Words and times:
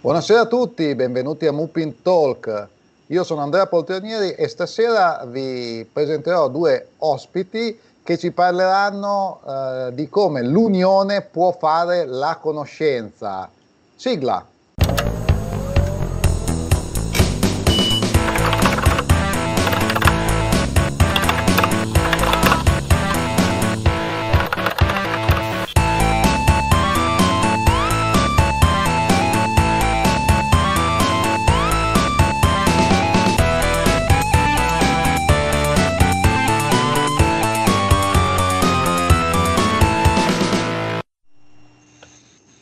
Buonasera 0.00 0.42
a 0.42 0.46
tutti, 0.46 0.94
benvenuti 0.94 1.44
a 1.46 1.52
Mupin 1.52 2.02
Talk. 2.02 2.68
Io 3.06 3.24
sono 3.24 3.40
Andrea 3.40 3.66
Poltronieri 3.66 4.30
e 4.30 4.46
stasera 4.46 5.24
vi 5.26 5.84
presenterò 5.92 6.48
due 6.48 6.90
ospiti 6.98 7.76
che 8.04 8.16
ci 8.16 8.30
parleranno 8.30 9.40
eh, 9.44 9.94
di 9.94 10.08
come 10.08 10.44
l'unione 10.44 11.22
può 11.22 11.50
fare 11.50 12.06
la 12.06 12.38
conoscenza. 12.40 13.50
Sigla. 13.96 14.46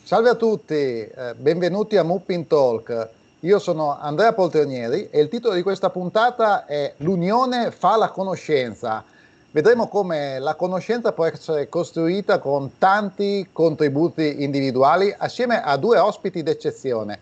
Salve 0.07 0.29
a 0.29 0.35
tutti, 0.35 0.73
eh, 0.73 1.33
benvenuti 1.35 1.97
a 1.97 2.03
Muppin 2.03 2.47
Talk. 2.47 3.09
Io 3.41 3.59
sono 3.59 3.99
Andrea 3.99 4.31
Poltronieri 4.31 5.09
e 5.09 5.19
il 5.19 5.27
titolo 5.27 5.53
di 5.53 5.61
questa 5.61 5.89
puntata 5.89 6.65
è 6.65 6.93
L'unione 6.99 7.71
fa 7.71 7.97
la 7.97 8.07
conoscenza. 8.07 9.03
Vedremo 9.51 9.89
come 9.89 10.39
la 10.39 10.55
conoscenza 10.55 11.11
può 11.11 11.25
essere 11.25 11.67
costruita 11.67 12.39
con 12.39 12.77
tanti 12.77 13.49
contributi 13.51 14.43
individuali 14.43 15.13
assieme 15.17 15.61
a 15.61 15.75
due 15.75 15.97
ospiti 15.97 16.41
d'eccezione. 16.41 17.19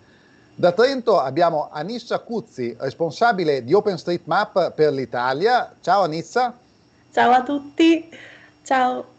Da 0.54 0.72
Trento 0.72 1.20
abbiamo 1.20 1.70
Anissa 1.72 2.20
Cuzzi, 2.20 2.76
responsabile 2.78 3.64
di 3.64 3.74
OpenStreetMap 3.74 4.74
per 4.74 4.94
l'Italia. 4.94 5.74
Ciao 5.82 6.04
Anissa. 6.04 6.56
Ciao 7.12 7.32
a 7.32 7.42
tutti. 7.42 8.08
Ciao. 8.62 9.15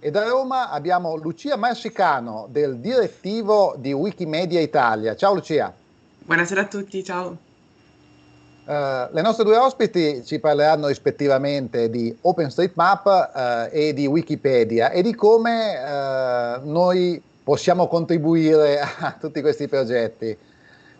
E 0.00 0.12
da 0.12 0.28
Roma 0.28 0.70
abbiamo 0.70 1.16
Lucia 1.16 1.56
Marsicano 1.56 2.46
del 2.50 2.76
direttivo 2.76 3.74
di 3.78 3.92
Wikimedia 3.92 4.60
Italia. 4.60 5.16
Ciao 5.16 5.34
Lucia. 5.34 5.74
Buonasera 6.20 6.60
a 6.60 6.66
tutti, 6.66 7.02
ciao. 7.02 7.36
Uh, 8.64 9.12
le 9.12 9.20
nostre 9.22 9.42
due 9.42 9.56
ospiti 9.56 10.22
ci 10.24 10.38
parleranno 10.38 10.86
rispettivamente 10.86 11.90
di 11.90 12.16
OpenStreetMap 12.20 13.06
uh, 13.06 13.74
e 13.74 13.92
di 13.92 14.06
Wikipedia 14.06 14.90
e 14.90 15.02
di 15.02 15.16
come 15.16 15.74
uh, 15.76 16.70
noi 16.70 17.20
possiamo 17.42 17.88
contribuire 17.88 18.78
a 19.00 19.16
tutti 19.18 19.40
questi 19.40 19.66
progetti. 19.66 20.36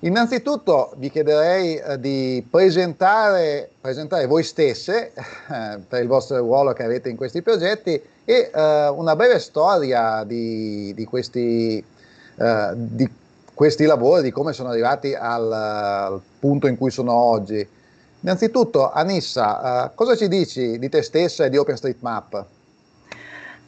Innanzitutto 0.00 0.92
vi 0.96 1.10
chiederei 1.10 1.98
di 1.98 2.46
presentare, 2.48 3.68
presentare 3.80 4.26
voi 4.26 4.44
stesse 4.44 5.10
per 5.88 6.00
il 6.00 6.06
vostro 6.06 6.38
ruolo 6.38 6.72
che 6.72 6.84
avete 6.84 7.08
in 7.08 7.16
questi 7.16 7.42
progetti 7.42 8.00
e 8.24 8.50
uh, 8.54 8.94
una 8.96 9.16
breve 9.16 9.40
storia 9.40 10.22
di, 10.22 10.92
di, 10.94 11.04
questi, 11.04 11.82
uh, 12.36 12.44
di, 12.74 13.10
questi, 13.52 13.86
lavori, 13.86 14.22
di 14.22 14.30
come 14.30 14.52
sono 14.52 14.68
arrivati 14.68 15.14
al, 15.14 15.50
al, 15.50 16.20
punto 16.38 16.68
in 16.68 16.76
cui 16.76 16.92
sono 16.92 17.12
oggi. 17.12 17.66
Innanzitutto, 18.20 18.92
Anissa, 18.92 19.86
uh, 19.86 19.94
cosa 19.96 20.14
ci 20.14 20.28
dici 20.28 20.78
di 20.78 20.88
te 20.88 21.02
stessa 21.02 21.46
e 21.46 21.50
di 21.50 21.56
OpenStreetMap? 21.56 22.44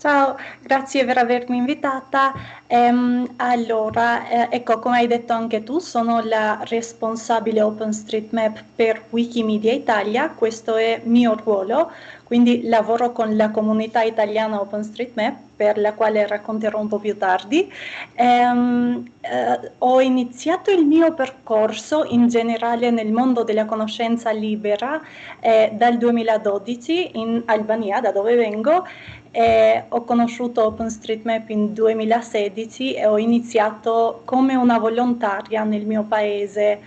Ciao, 0.01 0.35
grazie 0.63 1.05
per 1.05 1.19
avermi 1.19 1.59
invitata. 1.59 2.33
Ehm, 2.67 3.35
allora, 3.37 4.27
eh, 4.31 4.57
ecco, 4.57 4.79
come 4.79 4.97
hai 4.97 5.07
detto 5.07 5.35
anche 5.35 5.63
tu, 5.63 5.79
sono 5.79 6.23
la 6.25 6.61
responsabile 6.67 7.61
OpenStreetMap 7.61 8.65
per 8.75 9.05
Wikimedia 9.11 9.73
Italia, 9.75 10.31
questo 10.31 10.77
è 10.77 11.03
mio 11.05 11.35
ruolo, 11.35 11.93
quindi 12.25 12.63
lavoro 12.67 13.13
con 13.13 13.37
la 13.37 13.51
comunità 13.51 14.01
italiana 14.03 14.59
OpenStreetMap, 14.63 15.37
per 15.57 15.77
la 15.77 15.93
quale 15.93 16.27
racconterò 16.27 16.81
un 16.81 16.89
po' 16.89 16.99
più 16.99 17.19
tardi. 17.19 17.71
Ehm, 18.15 19.05
eh, 19.21 19.73
ho 19.79 20.01
iniziato 20.01 20.71
il 20.71 20.87
mio 20.87 21.13
percorso 21.13 22.05
in 22.09 22.29
generale 22.29 22.91
nel 22.91 23.13
mondo 23.13 23.43
della 23.45 23.67
conoscenza 23.67 24.31
libera 24.31 24.99
eh, 25.41 25.71
dal 25.75 25.99
2012 25.99 27.19
in 27.19 27.43
Albania, 27.45 28.01
da 28.01 28.13
dove 28.13 28.35
vengo, 28.37 28.87
e 29.31 29.85
ho 29.89 30.03
conosciuto 30.03 30.65
OpenStreetMap 30.67 31.49
in 31.51 31.73
2016 31.73 32.95
e 32.95 33.07
ho 33.07 33.17
iniziato 33.17 34.23
come 34.25 34.55
una 34.57 34.79
volontaria 34.79 35.63
nel 35.63 35.87
mio 35.87 36.03
paese. 36.03 36.81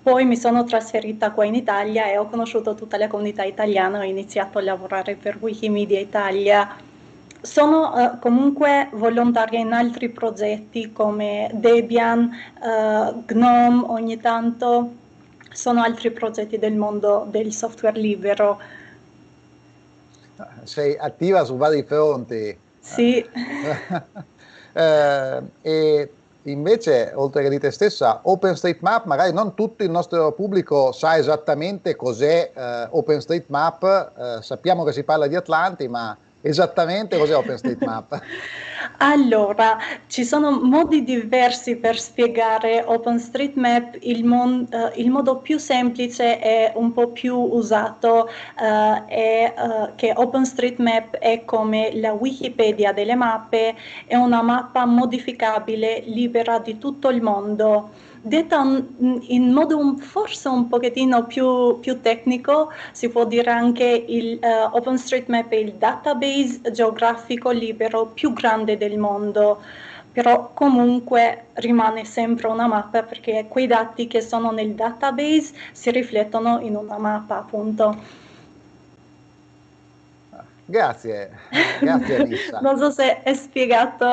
Poi 0.00 0.24
mi 0.24 0.36
sono 0.36 0.64
trasferita 0.64 1.32
qua 1.32 1.44
in 1.44 1.54
Italia 1.54 2.06
e 2.06 2.16
ho 2.16 2.26
conosciuto 2.28 2.74
tutta 2.74 2.96
la 2.96 3.08
comunità 3.08 3.42
italiana, 3.42 3.98
ho 3.98 4.04
iniziato 4.04 4.58
a 4.58 4.62
lavorare 4.62 5.16
per 5.16 5.38
Wikimedia 5.40 5.98
Italia. 5.98 6.76
Sono 7.40 7.92
uh, 7.92 8.18
comunque 8.18 8.88
volontaria 8.92 9.58
in 9.58 9.72
altri 9.72 10.08
progetti 10.08 10.92
come 10.92 11.50
Debian, 11.52 12.30
uh, 12.60 13.24
GNOME 13.26 13.84
ogni 13.88 14.18
tanto, 14.18 14.92
sono 15.52 15.82
altri 15.82 16.10
progetti 16.10 16.58
del 16.58 16.74
mondo 16.74 17.26
del 17.28 17.52
software 17.52 17.98
libero 17.98 18.60
sei 20.64 20.96
attiva 20.96 21.44
su 21.44 21.56
vari 21.56 21.82
fronti. 21.82 22.58
Sì. 22.80 23.24
eh, 24.72 25.42
e 25.62 26.12
invece, 26.42 27.12
oltre 27.14 27.42
che 27.42 27.50
di 27.50 27.58
te 27.58 27.70
stessa, 27.70 28.20
OpenStreetMap, 28.22 29.04
magari 29.04 29.32
non 29.32 29.54
tutto 29.54 29.82
il 29.82 29.90
nostro 29.90 30.32
pubblico 30.32 30.92
sa 30.92 31.16
esattamente 31.16 31.96
cos'è 31.96 32.50
eh, 32.54 32.86
OpenStreetMap, 32.90 34.12
eh, 34.16 34.42
sappiamo 34.42 34.84
che 34.84 34.92
si 34.92 35.02
parla 35.04 35.26
di 35.26 35.36
Atlanti, 35.36 35.88
ma 35.88 36.16
esattamente 36.40 37.18
cos'è 37.18 37.36
OpenStreetMap? 37.36 38.22
Allora, 38.98 39.76
ci 40.06 40.24
sono 40.24 40.50
modi 40.50 41.04
diversi 41.04 41.76
per 41.76 41.98
spiegare 41.98 42.82
OpenStreetMap, 42.84 43.98
il, 44.00 44.24
mon- 44.24 44.66
uh, 44.70 44.98
il 44.98 45.10
modo 45.10 45.38
più 45.38 45.58
semplice 45.58 46.40
e 46.40 46.72
un 46.74 46.92
po' 46.92 47.08
più 47.08 47.36
usato 47.36 48.28
uh, 48.56 49.04
è 49.06 49.54
uh, 49.56 49.94
che 49.94 50.12
OpenStreetMap 50.14 51.16
è 51.16 51.44
come 51.44 51.90
la 51.94 52.12
Wikipedia 52.12 52.92
delle 52.92 53.14
mappe, 53.14 53.76
è 54.06 54.16
una 54.16 54.42
mappa 54.42 54.84
modificabile, 54.84 56.02
libera 56.06 56.58
di 56.58 56.78
tutto 56.78 57.08
il 57.08 57.20
mondo 57.20 57.90
detta 58.20 58.62
in 59.00 59.52
modo 59.52 59.96
forse 59.98 60.48
un 60.48 60.68
pochettino 60.68 61.26
più, 61.26 61.78
più, 61.80 62.00
tecnico, 62.00 62.70
si 62.92 63.08
può 63.08 63.24
dire 63.24 63.50
anche 63.50 64.04
il 64.08 64.38
uh, 64.40 64.76
OpenStreetMap 64.76 65.50
è 65.50 65.56
il 65.56 65.74
database 65.74 66.60
geografico 66.72 67.50
libero 67.50 68.06
più 68.06 68.32
grande 68.32 68.76
del 68.76 68.98
mondo, 68.98 69.60
però 70.12 70.50
comunque 70.52 71.46
rimane 71.54 72.04
sempre 72.04 72.48
una 72.48 72.66
mappa 72.66 73.02
perché 73.02 73.46
quei 73.48 73.66
dati 73.66 74.06
che 74.06 74.20
sono 74.20 74.50
nel 74.50 74.74
database 74.74 75.52
si 75.72 75.90
riflettono 75.90 76.60
in 76.60 76.76
una 76.76 76.98
mappa 76.98 77.38
appunto. 77.38 78.26
Grazie, 80.70 81.30
grazie 81.80 82.16
Anissa. 82.16 82.58
non 82.60 82.76
so 82.76 82.90
se 82.90 83.22
è 83.22 83.32
spiegato 83.32 84.04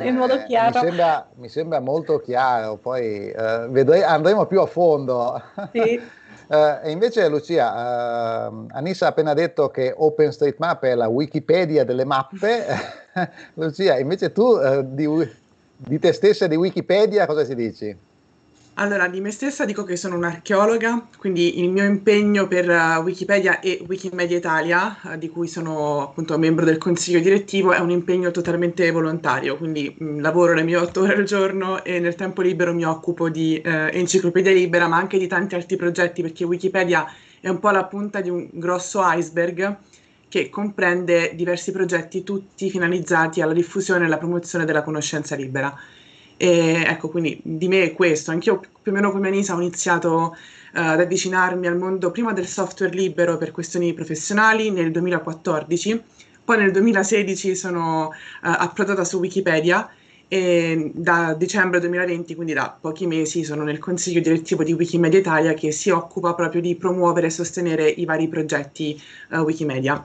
in 0.00 0.16
modo 0.16 0.40
eh, 0.40 0.44
chiaro. 0.44 0.80
Mi 0.80 0.86
sembra, 0.86 1.28
mi 1.36 1.48
sembra, 1.48 1.78
molto 1.78 2.18
chiaro, 2.18 2.76
poi 2.78 3.30
eh, 3.30 3.66
vedrei, 3.68 4.02
andremo 4.02 4.44
più 4.46 4.60
a 4.60 4.66
fondo. 4.66 5.40
Sì. 5.70 6.00
Uh, 6.48 6.80
e 6.82 6.90
invece 6.90 7.28
Lucia, 7.28 8.48
uh, 8.48 8.66
Anissa 8.70 9.06
ha 9.06 9.10
appena 9.10 9.34
detto 9.34 9.70
che 9.70 9.94
OpenStreetMap 9.96 10.82
è 10.82 10.94
la 10.96 11.06
Wikipedia 11.06 11.84
delle 11.84 12.04
mappe. 12.04 12.66
Lucia, 13.54 13.96
invece 13.96 14.32
tu 14.32 14.42
uh, 14.42 14.82
di, 14.84 15.06
di, 15.76 15.98
te 16.00 16.12
stessa 16.12 16.48
di 16.48 16.56
Wikipedia 16.56 17.24
cosa 17.26 17.46
ci 17.46 17.54
dici? 17.54 17.96
Allora, 18.80 19.08
di 19.08 19.20
me 19.20 19.30
stessa 19.30 19.66
dico 19.66 19.84
che 19.84 19.94
sono 19.94 20.16
un'archeologa, 20.16 21.08
quindi 21.18 21.60
il 21.60 21.68
mio 21.68 21.84
impegno 21.84 22.48
per 22.48 22.66
uh, 22.66 23.02
Wikipedia 23.02 23.60
e 23.60 23.84
Wikimedia 23.86 24.38
Italia, 24.38 24.98
uh, 25.02 25.16
di 25.18 25.28
cui 25.28 25.48
sono 25.48 26.00
appunto 26.00 26.38
membro 26.38 26.64
del 26.64 26.78
consiglio 26.78 27.20
direttivo, 27.20 27.72
è 27.72 27.78
un 27.78 27.90
impegno 27.90 28.30
totalmente 28.30 28.90
volontario, 28.90 29.58
quindi 29.58 29.94
mh, 29.98 30.04
mm, 30.04 30.20
lavoro 30.20 30.54
le 30.54 30.62
mie 30.62 30.76
otto 30.76 31.02
ore 31.02 31.16
al 31.16 31.24
giorno 31.24 31.84
e 31.84 32.00
nel 32.00 32.14
tempo 32.14 32.40
libero 32.40 32.72
mi 32.72 32.86
occupo 32.86 33.28
di 33.28 33.60
uh, 33.62 33.68
enciclopedia 33.68 34.50
libera, 34.50 34.88
ma 34.88 34.96
anche 34.96 35.18
di 35.18 35.26
tanti 35.26 35.56
altri 35.56 35.76
progetti, 35.76 36.22
perché 36.22 36.44
Wikipedia 36.44 37.04
è 37.38 37.50
un 37.50 37.58
po' 37.58 37.68
la 37.72 37.84
punta 37.84 38.22
di 38.22 38.30
un 38.30 38.48
grosso 38.50 39.02
iceberg 39.04 39.76
che 40.26 40.48
comprende 40.48 41.32
diversi 41.34 41.70
progetti, 41.70 42.22
tutti 42.22 42.70
finalizzati 42.70 43.42
alla 43.42 43.52
diffusione 43.52 44.04
e 44.04 44.06
alla 44.06 44.16
promozione 44.16 44.64
della 44.64 44.82
conoscenza 44.82 45.36
libera. 45.36 45.78
E 46.42 46.84
ecco, 46.86 47.10
quindi 47.10 47.38
di 47.42 47.68
me 47.68 47.82
è 47.82 47.92
questo. 47.92 48.30
Anch'io 48.30 48.60
più 48.60 48.92
o 48.92 48.94
meno 48.94 49.10
come 49.10 49.28
Anisa 49.28 49.54
ho 49.54 49.60
iniziato 49.60 50.34
uh, 50.34 50.34
ad 50.72 51.00
avvicinarmi 51.00 51.66
al 51.66 51.76
mondo 51.76 52.10
prima 52.10 52.32
del 52.32 52.46
software 52.46 52.94
libero 52.94 53.36
per 53.36 53.50
questioni 53.50 53.92
professionali 53.92 54.70
nel 54.70 54.90
2014, 54.90 56.02
poi 56.42 56.56
nel 56.56 56.70
2016 56.70 57.54
sono 57.54 58.06
uh, 58.06 58.12
approdata 58.40 59.04
su 59.04 59.18
Wikipedia 59.18 59.86
e 60.28 60.90
da 60.94 61.34
dicembre 61.34 61.78
2020, 61.78 62.34
quindi 62.34 62.54
da 62.54 62.74
pochi 62.80 63.06
mesi, 63.06 63.44
sono 63.44 63.62
nel 63.62 63.78
consiglio 63.78 64.20
direttivo 64.20 64.64
di 64.64 64.72
Wikimedia 64.72 65.18
Italia 65.18 65.52
che 65.52 65.72
si 65.72 65.90
occupa 65.90 66.32
proprio 66.32 66.62
di 66.62 66.74
promuovere 66.74 67.26
e 67.26 67.30
sostenere 67.30 67.86
i 67.86 68.06
vari 68.06 68.28
progetti 68.28 68.98
uh, 69.32 69.40
Wikimedia. 69.40 70.02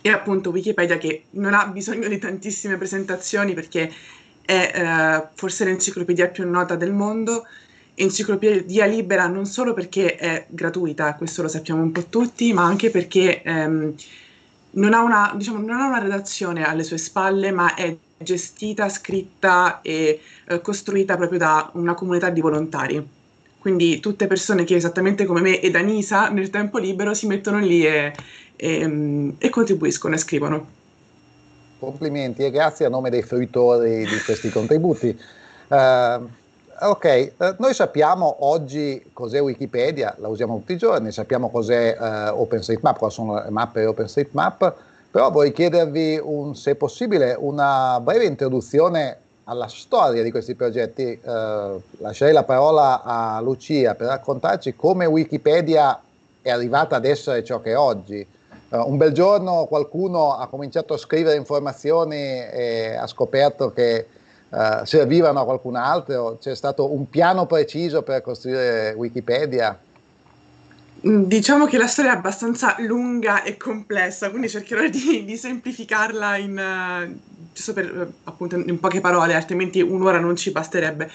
E 0.00 0.10
appunto 0.10 0.50
Wikipedia 0.50 0.98
che 0.98 1.24
non 1.30 1.54
ha 1.54 1.66
bisogno 1.66 2.06
di 2.06 2.18
tantissime 2.18 2.76
presentazioni 2.76 3.54
perché 3.54 3.90
è 4.46 4.72
uh, 4.74 5.28
forse 5.34 5.64
l'enciclopedia 5.64 6.28
più 6.28 6.48
nota 6.48 6.76
del 6.76 6.92
mondo, 6.92 7.44
enciclopedia 7.94 8.86
libera 8.86 9.26
non 9.26 9.44
solo 9.44 9.74
perché 9.74 10.16
è 10.16 10.46
gratuita, 10.48 11.14
questo 11.14 11.42
lo 11.42 11.48
sappiamo 11.48 11.82
un 11.82 11.92
po' 11.92 12.06
tutti, 12.06 12.52
ma 12.54 12.64
anche 12.64 12.90
perché 12.90 13.42
um, 13.44 13.94
non, 14.70 14.94
ha 14.94 15.02
una, 15.02 15.32
diciamo, 15.36 15.58
non 15.58 15.80
ha 15.80 15.86
una 15.88 15.98
redazione 15.98 16.64
alle 16.64 16.84
sue 16.84 16.98
spalle, 16.98 17.50
ma 17.50 17.74
è 17.74 17.94
gestita, 18.18 18.88
scritta 18.88 19.80
e 19.82 20.20
eh, 20.46 20.60
costruita 20.60 21.16
proprio 21.16 21.38
da 21.38 21.70
una 21.74 21.94
comunità 21.94 22.30
di 22.30 22.40
volontari. 22.40 23.06
Quindi 23.58 24.00
tutte 24.00 24.26
persone 24.26 24.64
che 24.64 24.76
esattamente 24.76 25.24
come 25.24 25.40
me 25.40 25.60
ed 25.60 25.74
Anisa 25.74 26.28
nel 26.28 26.50
tempo 26.50 26.78
libero 26.78 27.14
si 27.14 27.26
mettono 27.26 27.58
lì 27.58 27.84
e, 27.84 28.12
e, 28.54 28.86
mm, 28.86 29.30
e 29.38 29.50
contribuiscono 29.50 30.14
e 30.14 30.18
scrivono. 30.18 30.75
Complimenti 31.78 32.44
e 32.44 32.50
grazie 32.50 32.86
a 32.86 32.88
nome 32.88 33.10
dei 33.10 33.22
fruitori 33.22 34.04
di 34.04 34.18
questi 34.24 34.50
contributi. 34.50 35.18
Uh, 35.68 36.28
ok, 36.80 37.32
uh, 37.36 37.54
noi 37.58 37.74
sappiamo 37.74 38.36
oggi 38.46 39.10
cos'è 39.12 39.40
Wikipedia, 39.40 40.14
la 40.18 40.28
usiamo 40.28 40.56
tutti 40.56 40.72
i 40.72 40.78
giorni, 40.78 41.12
sappiamo 41.12 41.50
cos'è 41.50 41.96
uh, 41.98 42.40
OpenStreetMap, 42.40 42.98
cosa 42.98 43.14
sono 43.14 43.42
le 43.42 43.50
mappe 43.50 43.84
OpenStreetMap, 43.84 44.74
però 45.10 45.30
vorrei 45.30 45.52
chiedervi, 45.52 46.20
un, 46.22 46.54
se 46.54 46.74
possibile, 46.74 47.36
una 47.38 48.00
breve 48.00 48.24
introduzione 48.24 49.18
alla 49.44 49.68
storia 49.68 50.22
di 50.22 50.30
questi 50.30 50.54
progetti. 50.54 51.02
Eh, 51.02 51.80
lascerei 51.98 52.32
la 52.32 52.44
parola 52.44 53.02
a 53.02 53.40
Lucia 53.40 53.94
per 53.94 54.08
raccontarci 54.08 54.74
come 54.76 55.06
Wikipedia 55.06 56.00
è 56.42 56.50
arrivata 56.50 56.96
ad 56.96 57.04
essere 57.04 57.42
ciò 57.44 57.60
che 57.60 57.70
è 57.70 57.78
oggi. 57.78 58.26
Uh, 58.68 58.78
un 58.88 58.96
bel 58.96 59.12
giorno 59.12 59.66
qualcuno 59.66 60.34
ha 60.34 60.48
cominciato 60.48 60.94
a 60.94 60.98
scrivere 60.98 61.36
informazioni 61.36 62.16
e 62.16 62.96
ha 62.96 63.06
scoperto 63.06 63.70
che 63.70 64.06
uh, 64.48 64.84
servivano 64.84 65.40
a 65.40 65.44
qualcun 65.44 65.76
altro. 65.76 66.36
C'è 66.40 66.54
stato 66.54 66.92
un 66.92 67.08
piano 67.08 67.46
preciso 67.46 68.02
per 68.02 68.22
costruire 68.22 68.92
Wikipedia. 68.96 69.78
Mm, 71.06 71.24
diciamo 71.24 71.66
che 71.66 71.78
la 71.78 71.86
storia 71.86 72.12
è 72.12 72.16
abbastanza 72.16 72.74
lunga 72.80 73.44
e 73.44 73.56
complessa, 73.56 74.30
quindi 74.30 74.48
cercherò 74.48 74.88
di, 74.88 75.24
di 75.24 75.36
semplificarla 75.36 76.36
in, 76.36 76.58
uh, 76.58 77.52
giusto 77.52 77.72
per, 77.74 77.96
uh, 77.96 78.12
appunto, 78.24 78.56
in 78.56 78.80
poche 78.80 79.00
parole, 79.00 79.34
altrimenti 79.34 79.80
un'ora 79.80 80.18
non 80.18 80.34
ci 80.34 80.50
basterebbe. 80.50 81.08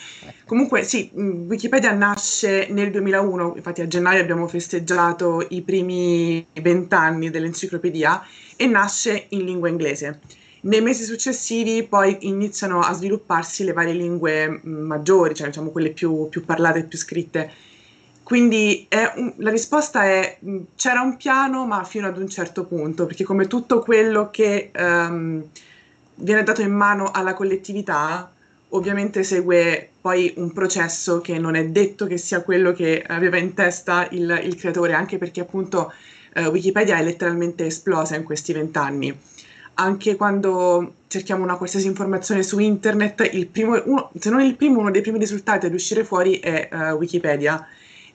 Comunque 0.46 0.84
sì, 0.84 1.12
mm, 1.14 1.50
Wikipedia 1.50 1.92
nasce 1.92 2.68
nel 2.70 2.90
2001, 2.90 3.56
infatti 3.58 3.82
a 3.82 3.88
gennaio 3.88 4.22
abbiamo 4.22 4.48
festeggiato 4.48 5.46
i 5.50 5.62
primi 5.62 6.46
vent'anni 6.62 7.30
dell'enciclopedia 7.30 8.24
e 8.56 8.68
nasce 8.68 9.26
in 9.30 9.44
lingua 9.44 9.68
inglese. 9.68 10.20
Nei 10.62 10.80
mesi 10.82 11.04
successivi 11.04 11.84
poi 11.84 12.18
iniziano 12.22 12.80
a 12.80 12.94
svilupparsi 12.94 13.66
le 13.66 13.74
varie 13.74 13.94
lingue 13.94 14.48
mm, 14.48 14.86
maggiori, 14.86 15.36
cioè 15.36 15.48
diciamo 15.48 15.70
quelle 15.72 15.90
più, 15.92 16.30
più 16.30 16.46
parlate 16.46 16.80
e 16.80 16.84
più 16.86 16.98
scritte 16.98 17.52
quindi 18.24 18.88
un, 19.16 19.34
la 19.38 19.50
risposta 19.50 20.04
è 20.04 20.38
c'era 20.76 21.02
un 21.02 21.18
piano, 21.18 21.66
ma 21.66 21.84
fino 21.84 22.08
ad 22.08 22.18
un 22.18 22.30
certo 22.30 22.66
punto, 22.66 23.06
perché 23.06 23.24
come 23.24 23.48
tutto 23.48 23.80
quello 23.80 24.30
che 24.30 24.72
um, 24.78 25.44
viene 26.16 26.44
dato 26.44 26.62
in 26.62 26.72
mano 26.72 27.12
alla 27.12 27.34
collettività, 27.34 28.32
ovviamente 28.70 29.24
segue 29.24 29.90
poi 30.00 30.34
un 30.38 30.54
processo 30.54 31.20
che 31.20 31.38
non 31.40 31.56
è 31.56 31.68
detto 31.68 32.06
che 32.06 32.18
sia 32.18 32.42
quello 32.42 32.72
che 32.72 33.04
aveva 33.06 33.38
in 33.38 33.54
testa 33.54 34.08
il, 34.12 34.42
il 34.44 34.56
creatore, 34.56 34.94
anche 34.94 35.18
perché 35.18 35.42
appunto 35.42 35.92
uh, 36.36 36.42
Wikipedia 36.44 36.98
è 36.98 37.04
letteralmente 37.04 37.66
esplosa 37.66 38.16
in 38.16 38.24
questi 38.24 38.54
vent'anni. 38.54 39.20
Anche 39.74 40.16
quando 40.16 40.96
cerchiamo 41.08 41.44
una 41.44 41.58
qualsiasi 41.58 41.88
informazione 41.88 42.44
su 42.44 42.60
internet, 42.60 43.46
primo, 43.48 43.82
uno, 43.86 44.12
se 44.18 44.30
non 44.30 44.42
il 44.42 44.56
primo, 44.56 44.80
uno 44.80 44.92
dei 44.92 45.02
primi 45.02 45.18
risultati 45.18 45.66
ad 45.66 45.74
uscire 45.74 46.04
fuori 46.04 46.40
è 46.40 46.70
uh, 46.72 46.78
Wikipedia 46.96 47.66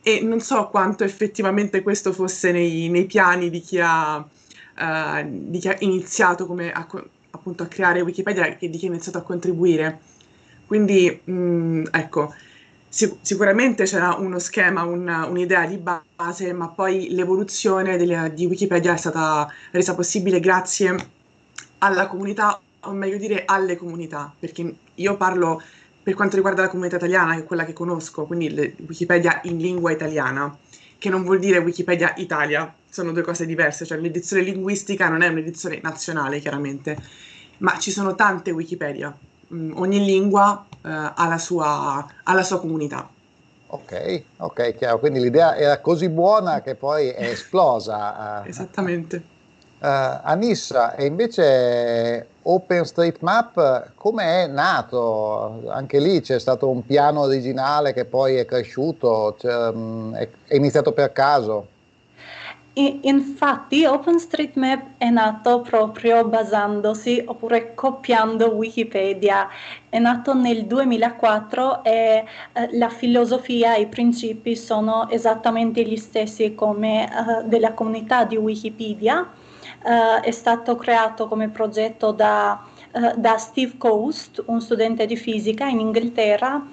e 0.08 0.20
non 0.20 0.38
so 0.38 0.68
quanto 0.68 1.02
effettivamente 1.02 1.82
questo 1.82 2.12
fosse 2.12 2.52
nei, 2.52 2.88
nei 2.90 3.06
piani 3.06 3.50
di 3.50 3.58
chi, 3.58 3.80
ha, 3.80 4.18
uh, 4.18 5.26
di 5.26 5.58
chi 5.58 5.66
ha 5.66 5.74
iniziato 5.80 6.46
come 6.46 6.70
a, 6.70 6.86
appunto 7.32 7.64
a 7.64 7.66
creare 7.66 8.02
Wikipedia 8.02 8.56
e 8.56 8.70
di 8.70 8.78
chi 8.78 8.86
ha 8.86 8.90
iniziato 8.90 9.18
a 9.18 9.22
contribuire. 9.22 9.98
Quindi 10.64 11.22
mh, 11.24 11.32
mm, 11.32 11.84
ecco, 11.90 12.32
sic- 12.88 13.16
sicuramente 13.20 13.82
c'era 13.82 14.14
uno 14.14 14.38
schema, 14.38 14.84
un, 14.84 15.08
un'idea 15.08 15.66
di 15.66 15.78
base, 15.78 16.52
ma 16.52 16.68
poi 16.68 17.08
l'evoluzione 17.10 17.96
delle, 17.96 18.30
di 18.32 18.46
Wikipedia 18.46 18.94
è 18.94 18.96
stata 18.96 19.52
resa 19.72 19.96
possibile 19.96 20.38
grazie 20.38 20.94
alla 21.78 22.06
comunità, 22.06 22.60
o 22.82 22.92
meglio 22.92 23.16
dire 23.16 23.42
alle 23.44 23.74
comunità, 23.76 24.32
perché 24.38 24.72
io 24.94 25.16
parlo 25.16 25.60
per 26.06 26.14
quanto 26.14 26.36
riguarda 26.36 26.62
la 26.62 26.68
comunità 26.68 26.94
italiana, 26.94 27.34
che 27.34 27.40
è 27.40 27.44
quella 27.44 27.64
che 27.64 27.72
conosco, 27.72 28.26
quindi 28.26 28.54
le, 28.54 28.76
Wikipedia 28.86 29.40
in 29.42 29.56
lingua 29.58 29.90
italiana, 29.90 30.56
che 30.98 31.08
non 31.08 31.24
vuol 31.24 31.40
dire 31.40 31.58
Wikipedia 31.58 32.14
Italia, 32.18 32.72
sono 32.88 33.10
due 33.10 33.22
cose 33.22 33.44
diverse, 33.44 33.84
cioè 33.84 33.98
l'edizione 33.98 34.44
linguistica 34.44 35.08
non 35.08 35.22
è 35.22 35.26
un'edizione 35.26 35.80
nazionale 35.82 36.38
chiaramente, 36.38 36.96
ma 37.56 37.76
ci 37.80 37.90
sono 37.90 38.14
tante 38.14 38.52
Wikipedia, 38.52 39.12
mm, 39.52 39.72
ogni 39.78 40.04
lingua 40.04 40.64
uh, 40.70 40.78
ha, 40.80 41.26
la 41.26 41.38
sua, 41.38 42.06
ha 42.22 42.32
la 42.34 42.44
sua 42.44 42.60
comunità. 42.60 43.10
Ok, 43.66 44.22
ok, 44.36 44.76
chiaro. 44.76 45.00
Quindi 45.00 45.18
l'idea 45.18 45.56
era 45.56 45.80
così 45.80 46.08
buona 46.08 46.62
che 46.62 46.76
poi 46.76 47.08
è 47.08 47.30
esplosa. 47.30 48.42
Uh, 48.44 48.48
Esattamente. 48.48 49.16
Uh, 49.80 50.20
Anissa, 50.22 50.94
e 50.94 51.04
invece 51.06 52.28
OpenStreetMap 52.48 53.92
come 53.96 54.44
è 54.44 54.46
nato? 54.46 55.68
Anche 55.68 55.98
lì 55.98 56.20
c'è 56.20 56.38
stato 56.38 56.68
un 56.68 56.86
piano 56.86 57.22
originale 57.22 57.92
che 57.92 58.04
poi 58.04 58.36
è 58.36 58.44
cresciuto, 58.44 59.36
cioè, 59.38 59.72
è, 60.12 60.54
iniziato 60.54 60.92
per 60.92 61.12
caso? 61.12 61.68
Infatti 62.74 63.86
OpenStreetMap 63.86 64.98
è 64.98 65.08
nato 65.08 65.62
proprio 65.62 66.26
basandosi 66.28 67.24
oppure 67.26 67.74
copiando 67.74 68.50
Wikipedia. 68.50 69.48
È 69.88 69.98
nato 69.98 70.34
nel 70.34 70.66
2004 70.66 71.82
e 71.82 72.24
eh, 72.52 72.68
la 72.76 72.90
filosofia 72.90 73.74
e 73.74 73.80
i 73.80 73.86
principi 73.86 74.54
sono 74.54 75.08
esattamente 75.08 75.82
gli 75.84 75.96
stessi 75.96 76.54
come 76.54 77.06
eh, 77.06 77.44
della 77.44 77.72
comunità 77.72 78.24
di 78.24 78.36
Wikipedia 78.36 79.26
uh, 79.82 80.20
è 80.20 80.30
stato 80.30 80.76
creato 80.76 81.28
come 81.28 81.48
progetto 81.48 82.12
da, 82.12 82.64
uh, 82.92 83.12
da, 83.16 83.38
Steve 83.38 83.76
Coast, 83.78 84.42
un 84.46 84.60
studente 84.60 85.06
di 85.06 85.16
fisica 85.16 85.66
in 85.66 85.80
Inghilterra, 85.80 86.66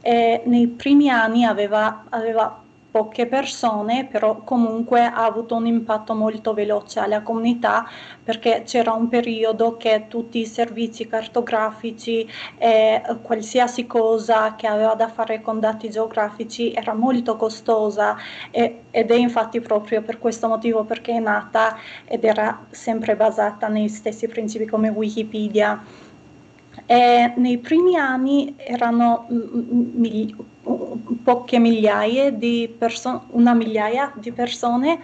e 0.00 0.42
nei 0.44 0.68
primi 0.68 1.08
anni 1.10 1.44
aveva, 1.44 2.04
aveva 2.08 2.62
poche 2.90 3.26
persone, 3.26 4.06
però 4.06 4.42
comunque 4.42 5.04
ha 5.04 5.24
avuto 5.24 5.54
un 5.54 5.66
impatto 5.66 6.14
molto 6.14 6.54
veloce 6.54 7.00
alla 7.00 7.22
comunità 7.22 7.86
perché 8.22 8.62
c'era 8.64 8.92
un 8.92 9.08
periodo 9.08 9.76
che 9.76 10.06
tutti 10.08 10.38
i 10.40 10.46
servizi 10.46 11.06
cartografici 11.06 12.26
e 12.56 13.02
qualsiasi 13.22 13.86
cosa 13.86 14.54
che 14.56 14.66
aveva 14.66 14.94
da 14.94 15.08
fare 15.08 15.40
con 15.42 15.60
dati 15.60 15.90
geografici 15.90 16.72
era 16.72 16.94
molto 16.94 17.36
costosa 17.36 18.16
e, 18.50 18.84
ed 18.90 19.10
è 19.10 19.16
infatti 19.16 19.60
proprio 19.60 20.02
per 20.02 20.18
questo 20.18 20.48
motivo 20.48 20.84
perché 20.84 21.12
è 21.12 21.20
nata 21.20 21.76
ed 22.04 22.24
era 22.24 22.66
sempre 22.70 23.16
basata 23.16 23.68
nei 23.68 23.88
stessi 23.88 24.26
principi 24.28 24.64
come 24.64 24.88
Wikipedia. 24.88 26.06
E 26.86 27.32
nei 27.36 27.58
primi 27.58 27.96
anni 27.96 28.54
erano 28.56 29.26
poche 31.22 31.58
migliaia 31.58 32.30
di 32.30 32.72
persone, 32.76 33.20
una 33.30 33.54
migliaia 33.54 34.12
di 34.16 34.32
persone, 34.32 35.00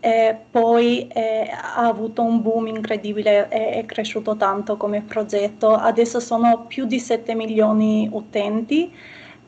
e 0.00 0.36
poi 0.50 1.06
eh, 1.06 1.48
ha 1.48 1.86
avuto 1.86 2.22
un 2.22 2.42
boom 2.42 2.66
incredibile, 2.66 3.48
è, 3.48 3.78
è 3.78 3.86
cresciuto 3.86 4.36
tanto 4.36 4.76
come 4.76 5.02
progetto. 5.02 5.74
Adesso 5.74 6.18
sono 6.18 6.64
più 6.66 6.86
di 6.86 6.98
7 6.98 7.34
milioni 7.34 8.08
utenti. 8.10 8.92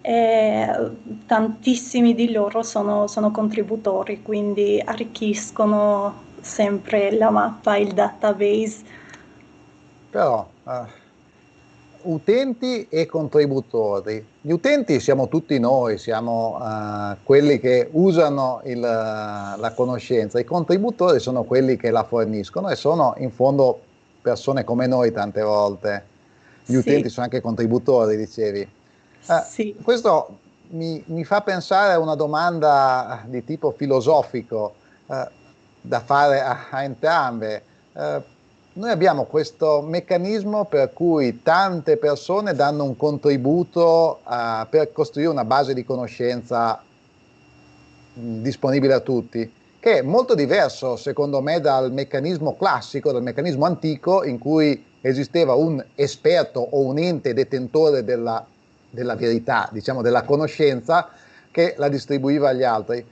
E 0.06 0.68
tantissimi 1.26 2.14
di 2.14 2.30
loro 2.30 2.62
sono, 2.62 3.06
sono 3.06 3.30
contributori, 3.30 4.20
quindi 4.22 4.80
arricchiscono 4.84 6.22
sempre 6.40 7.10
la 7.10 7.30
mappa, 7.30 7.76
il 7.76 7.92
database. 7.94 8.82
Però 10.10 10.46
uh 10.64 11.02
utenti 12.04 12.86
e 12.88 13.06
contributori. 13.06 14.24
Gli 14.40 14.50
utenti 14.50 15.00
siamo 15.00 15.28
tutti 15.28 15.58
noi, 15.58 15.98
siamo 15.98 16.56
uh, 16.56 17.16
quelli 17.22 17.58
che 17.58 17.88
usano 17.92 18.60
il, 18.64 18.80
la 18.80 19.72
conoscenza, 19.74 20.38
i 20.38 20.44
contributori 20.44 21.20
sono 21.20 21.44
quelli 21.44 21.76
che 21.76 21.90
la 21.90 22.04
forniscono 22.04 22.68
e 22.68 22.76
sono 22.76 23.14
in 23.18 23.30
fondo 23.30 23.80
persone 24.20 24.64
come 24.64 24.86
noi 24.86 25.12
tante 25.12 25.42
volte. 25.42 26.04
gli 26.64 26.72
sì. 26.72 26.78
utenti 26.78 27.08
sono 27.08 27.26
anche 27.26 27.40
contributori, 27.40 28.16
dicevi. 28.16 28.60
Eh, 28.60 29.42
sì. 29.48 29.76
Questo 29.82 30.38
mi, 30.70 31.02
mi, 31.06 31.24
fa 31.24 31.42
pensare 31.42 31.92
a 31.92 31.98
una 31.98 32.14
domanda 32.14 33.22
di 33.26 33.44
tipo 33.44 33.70
filosofico 33.72 34.74
eh, 35.06 35.28
da 35.80 36.00
fare 36.00 36.40
a, 36.40 36.68
a 36.70 36.82
entrambe. 36.82 37.62
Eh, 37.92 38.32
noi 38.76 38.90
abbiamo 38.90 39.24
questo 39.24 39.82
meccanismo 39.82 40.64
per 40.64 40.92
cui 40.92 41.42
tante 41.42 41.96
persone 41.96 42.54
danno 42.54 42.82
un 42.82 42.96
contributo 42.96 44.20
uh, 44.24 44.66
per 44.68 44.92
costruire 44.92 45.30
una 45.30 45.44
base 45.44 45.74
di 45.74 45.84
conoscenza 45.84 46.82
mh, 48.14 48.42
disponibile 48.42 48.94
a 48.94 49.00
tutti, 49.00 49.52
che 49.78 49.98
è 49.98 50.02
molto 50.02 50.34
diverso 50.34 50.96
secondo 50.96 51.40
me 51.40 51.60
dal 51.60 51.92
meccanismo 51.92 52.56
classico, 52.56 53.12
dal 53.12 53.22
meccanismo 53.22 53.64
antico 53.64 54.24
in 54.24 54.38
cui 54.38 54.84
esisteva 55.00 55.54
un 55.54 55.84
esperto 55.94 56.58
o 56.58 56.80
un 56.80 56.98
ente 56.98 57.32
detentore 57.32 58.02
della, 58.02 58.44
della 58.90 59.14
verità, 59.14 59.68
diciamo 59.70 60.02
della 60.02 60.22
conoscenza, 60.22 61.10
che 61.52 61.74
la 61.76 61.88
distribuiva 61.88 62.48
agli 62.48 62.64
altri. 62.64 63.06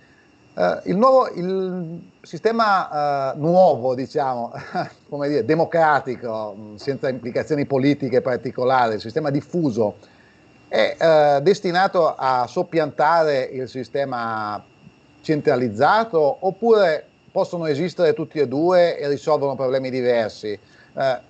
Uh, 0.55 0.81
il, 0.85 0.97
nuovo, 0.97 1.31
il, 1.31 2.11
sistema 2.21 3.33
uh, 3.33 3.39
nuovo, 3.39 3.95
diciamo, 3.95 4.53
come 5.09 5.29
dire, 5.29 5.45
democratico, 5.47 6.55
mm, 6.57 6.75
senza 6.75 7.09
implicazioni 7.09 7.65
politiche 7.65 8.21
particolari, 8.21 8.95
il 8.97 9.01
sistema 9.01 9.31
diffuso, 9.31 9.97
è 10.69 10.97
uh, 10.99 11.43
destinato 11.43 12.15
a 12.15 12.47
soppiantare 12.47 13.45
il 13.45 13.67
sistema 13.67 14.63
centralizzato 15.23 16.37
oppure 16.41 17.07
possono 17.31 17.65
esistere 17.65 18.13
tutti 18.13 18.39
e 18.39 18.47
due 18.47 18.99
e 18.99 19.09
risolvono 19.09 19.55
problemi 19.55 19.91
diversi? 19.91 20.59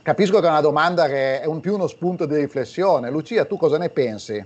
capisco 0.02 0.40
che 0.40 0.46
è 0.48 0.50
una 0.50 0.60
domanda 0.60 1.06
che 1.06 1.40
è 1.40 1.44
un 1.44 1.60
più 1.60 1.74
uno 1.74 1.86
spunto 1.86 2.26
di 2.26 2.34
riflessione. 2.34 3.10
Lucia, 3.10 3.44
tu 3.44 3.56
cosa 3.56 3.78
ne 3.78 3.90
pensi? 3.90 4.44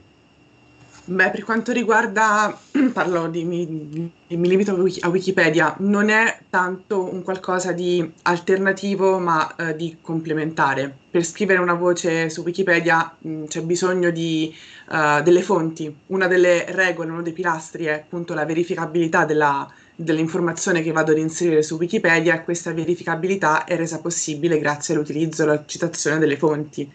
Beh, 1.08 1.30
per 1.30 1.44
quanto 1.44 1.70
riguarda, 1.70 2.58
parlo 2.92 3.28
di, 3.28 3.44
mi, 3.44 4.10
mi 4.26 4.48
limito 4.48 4.72
a 4.72 5.08
Wikipedia, 5.08 5.76
non 5.78 6.08
è 6.08 6.40
tanto 6.50 7.12
un 7.12 7.22
qualcosa 7.22 7.70
di 7.70 8.12
alternativo 8.22 9.20
ma 9.20 9.54
eh, 9.54 9.76
di 9.76 9.98
complementare. 10.00 10.92
Per 11.08 11.24
scrivere 11.24 11.60
una 11.60 11.74
voce 11.74 12.28
su 12.28 12.42
Wikipedia 12.42 13.16
mh, 13.20 13.44
c'è 13.44 13.62
bisogno 13.62 14.10
di, 14.10 14.52
uh, 14.88 15.22
delle 15.22 15.42
fonti. 15.42 15.94
Una 16.06 16.26
delle 16.26 16.64
regole, 16.70 17.10
uno 17.12 17.22
dei 17.22 17.32
pilastri 17.32 17.84
è 17.84 17.92
appunto 17.92 18.34
la 18.34 18.44
verificabilità 18.44 19.24
della, 19.24 19.72
dell'informazione 19.94 20.82
che 20.82 20.90
vado 20.90 21.12
ad 21.12 21.18
inserire 21.18 21.62
su 21.62 21.76
Wikipedia 21.76 22.34
e 22.34 22.42
questa 22.42 22.72
verificabilità 22.72 23.62
è 23.62 23.76
resa 23.76 24.00
possibile 24.00 24.58
grazie 24.58 24.94
all'utilizzo 24.94 25.42
e 25.42 25.44
alla 25.44 25.64
citazione 25.66 26.18
delle 26.18 26.36
fonti. 26.36 26.90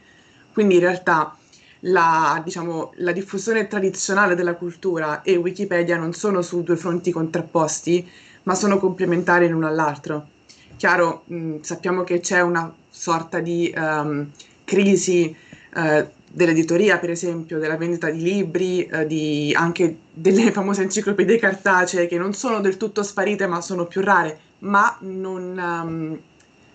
Quindi 0.52 0.76
in 0.76 0.82
realtà 0.82 1.34
la, 1.82 2.42
diciamo, 2.44 2.92
la 2.98 3.12
diffusione 3.12 3.68
tradizionale 3.68 4.36
della 4.36 4.56
cultura 4.56 5.22
e 5.22 5.36
Wikipedia 5.36 5.98
non 5.98 6.14
sono 6.14 6.42
su 6.42 6.64
due 6.64 6.76
fronti 6.76 7.12
contrapposti, 7.12 8.08
ma 8.44 8.56
sono 8.56 8.78
complementari 8.78 9.48
l'uno 9.48 9.68
all'altro. 9.68 10.28
Chiaro, 10.76 11.24
mh, 11.26 11.60
sappiamo 11.62 12.04
che 12.04 12.20
c'è 12.20 12.42
una 12.42 12.74
sorta 12.90 13.40
di 13.40 13.74
um, 13.76 14.30
crisi 14.64 15.36
uh, 15.76 16.08
dell'editoria, 16.28 16.98
per 16.98 17.12
esempio, 17.12 17.60
della 17.60 17.78
vendita 17.78 18.10
di 18.10 18.22
libri, 18.22 18.90
uh, 18.92 19.06
di 19.06 19.54
anche 19.56 19.98
delle 20.12 20.50
famose 20.54 20.84
enciclopedie 20.84 21.38
cartacee 21.38 22.08
che 22.08 22.18
non 22.18 22.34
sono 22.34 22.60
del 22.62 22.78
tutto 22.78 23.04
sparite, 23.04 23.48
ma 23.48 23.62
sono 23.62 23.86
più 23.86 24.02
rare, 24.02 24.40
ma 24.60 24.96
non, 25.02 25.58
um, 25.58 26.20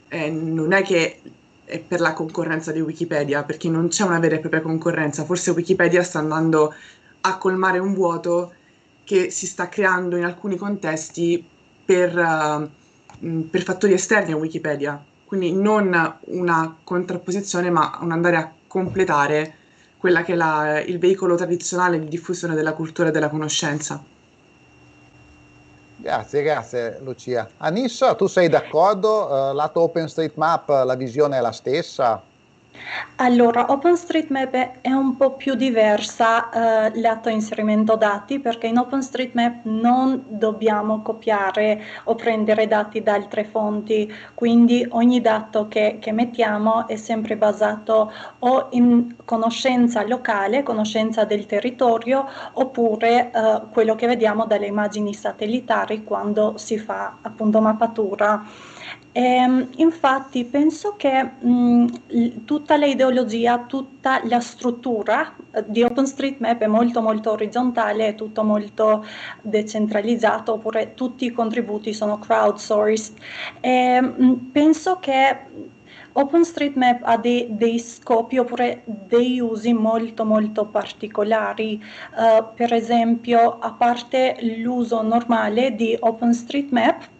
eh, 0.09 0.31
non 0.31 0.73
è 0.73 0.83
che 0.83 1.21
è 1.67 1.81
per 1.81 2.01
la 2.01 2.15
concorrenza 2.15 2.73
di 2.73 2.81
Wikipedia, 2.81 3.43
perché 3.43 3.69
non 3.69 3.89
c'è 3.89 4.05
una 4.05 4.19
vera 4.19 4.37
e 4.37 4.39
propria 4.39 4.63
concorrenza. 4.63 5.25
Forse 5.25 5.51
Wikipedia 5.51 6.03
sta 6.03 6.19
andando 6.19 6.73
a 7.21 7.39
colmare 7.39 7.79
un 7.79 7.93
vuoto 7.93 8.55
che 9.05 9.31
si 9.31 9.47
sta 9.47 9.69
creando 9.69 10.17
in 10.17 10.25
alcuni 10.25 10.57
contesti 10.57 11.45
per, 11.85 12.17
uh, 12.17 13.49
per 13.51 13.63
fattori 13.63 13.93
esterni 13.93 14.33
a 14.33 14.37
Wikipedia. 14.37 15.05
Quindi 15.25 15.53
non 15.53 16.19
una 16.27 16.77
contrapposizione, 16.83 17.69
ma 17.69 17.99
un 18.01 18.13
andare 18.13 18.37
a 18.37 18.53
completare 18.67 19.55
quella 19.97 20.23
che 20.23 20.33
è 20.33 20.37
la, 20.37 20.81
il 20.81 20.99
veicolo 20.99 21.35
tradizionale 21.35 21.99
di 21.99 22.09
diffusione 22.09 22.55
della 22.55 22.75
cultura 22.75 23.09
e 23.09 23.11
della 23.11 23.29
conoscenza. 23.29 24.03
Grazie, 26.07 26.43
grazie 26.43 26.99
Lucia. 27.01 27.49
Anissa, 27.57 28.15
tu 28.15 28.29
sei 28.29 28.49
d'accordo? 28.49 29.27
Uh, 29.27 29.53
lato 29.53 29.81
OpenStreetMap 29.81 30.69
la 30.69 30.95
visione 30.95 31.37
è 31.37 31.41
la 31.41 31.51
stessa? 31.51 32.23
Allora, 33.17 33.73
OpenStreetMap 33.73 34.81
è 34.83 34.91
un 34.91 35.17
po' 35.17 35.37
più 35.37 35.55
diversa 35.55 36.51
eh, 36.87 37.01
lato 37.01 37.31
inserimento 37.31 37.97
dati 37.97 38.41
perché 38.41 38.67
in 38.67 38.77
OpenStreetMap 38.77 39.61
non 39.65 40.23
dobbiamo 40.29 41.01
copiare 41.01 41.83
o 42.05 42.15
prendere 42.15 42.67
dati 42.67 43.03
da 43.03 43.15
altre 43.15 43.45
fonti, 43.45 44.13
quindi 44.35 44.87
ogni 44.91 45.23
dato 45.23 45.67
che, 45.67 45.97
che 45.99 46.13
mettiamo 46.13 46.87
è 46.87 46.97
sempre 46.97 47.37
basato 47.37 48.13
o 48.41 48.69
in 48.73 49.15
conoscenza 49.25 50.07
locale, 50.07 50.63
conoscenza 50.63 51.25
del 51.25 51.47
territorio, 51.47 52.29
oppure 52.53 53.31
eh, 53.31 53.63
quello 53.71 53.95
che 53.95 54.07
vediamo 54.07 54.45
dalle 54.45 54.67
immagini 54.67 55.15
satellitari 55.15 56.05
quando 56.05 56.59
si 56.59 56.79
fa 56.79 57.17
appunto 57.23 57.61
mappatura. 57.61 58.75
E, 59.17 59.23
ehm, 59.23 59.71
infatti 59.77 60.45
penso 60.45 60.95
che 60.97 61.23
mh, 61.23 62.45
tutta 62.45 62.77
l'ideologia, 62.77 63.65
tutta 63.67 64.21
la 64.25 64.41
struttura 64.41 65.35
eh, 65.53 65.65
di 65.67 65.83
OpenStreetMap 65.83 66.61
è 66.61 66.67
molto 66.67 67.01
molto 67.01 67.31
orizzontale, 67.31 68.09
è 68.09 68.15
tutto 68.15 68.45
molto 68.45 69.07
decentralizzato, 69.41 70.53
oppure 70.55 70.93
tutti 70.93 71.25
i 71.25 71.33
contributi 71.33 71.95
sono 71.95 72.19
crowdsourced. 72.19 73.17
E, 73.61 74.01
mh, 74.03 74.51
penso 74.53 74.99
che 74.99 75.39
OpenStreetMap 76.13 77.01
ha 77.05 77.17
dei, 77.17 77.47
dei, 77.51 77.79
scopi 77.79 78.37
oppure 78.37 78.83
dei 78.85 79.41
usi 79.41 79.73
molto 79.73 80.25
molto 80.27 80.67
particolari. 80.67 81.83
Uh, 82.17 82.45
per 82.55 82.73
esempio, 82.75 83.59
a 83.61 83.73
parte 83.73 84.37
l'uso 84.59 85.03
normale 85.03 85.75
di 85.75 85.97
OpenStreetMap, 85.99 87.15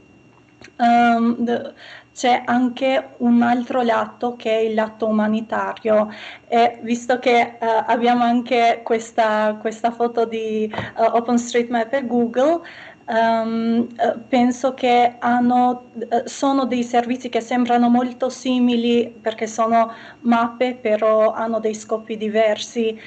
Um, 0.77 1.75
c'è 2.17 2.43
anche 2.47 3.11
un 3.19 3.43
altro 3.43 3.83
lato 3.83 4.37
che 4.37 4.51
è 4.51 4.61
il 4.61 4.75
lato 4.75 5.07
umanitario 5.07 6.11
e 6.49 6.79
visto 6.81 7.19
che 7.19 7.59
uh, 7.61 7.67
abbiamo 7.87 8.25
anche 8.25 8.81
questa, 8.83 9.59
questa 9.61 9.91
foto 9.91 10.25
di 10.25 10.73
uh, 10.73 11.15
OpenStreetMap 11.15 11.93
e 11.93 12.07
Google, 12.07 12.61
um, 13.09 13.87
penso 14.29 14.73
che 14.73 15.17
hanno, 15.19 15.91
sono 16.25 16.65
dei 16.65 16.85
servizi 16.85 17.29
che 17.29 17.43
sembrano 17.43 17.91
molto 17.91 18.31
simili 18.31 19.15
perché 19.21 19.47
sono 19.47 19.93
mappe 20.21 20.75
però 20.75 21.33
hanno 21.33 21.61
dei 21.61 21.75
scopi 21.75 22.17
diversi. 22.17 22.99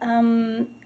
Um, 0.00 0.84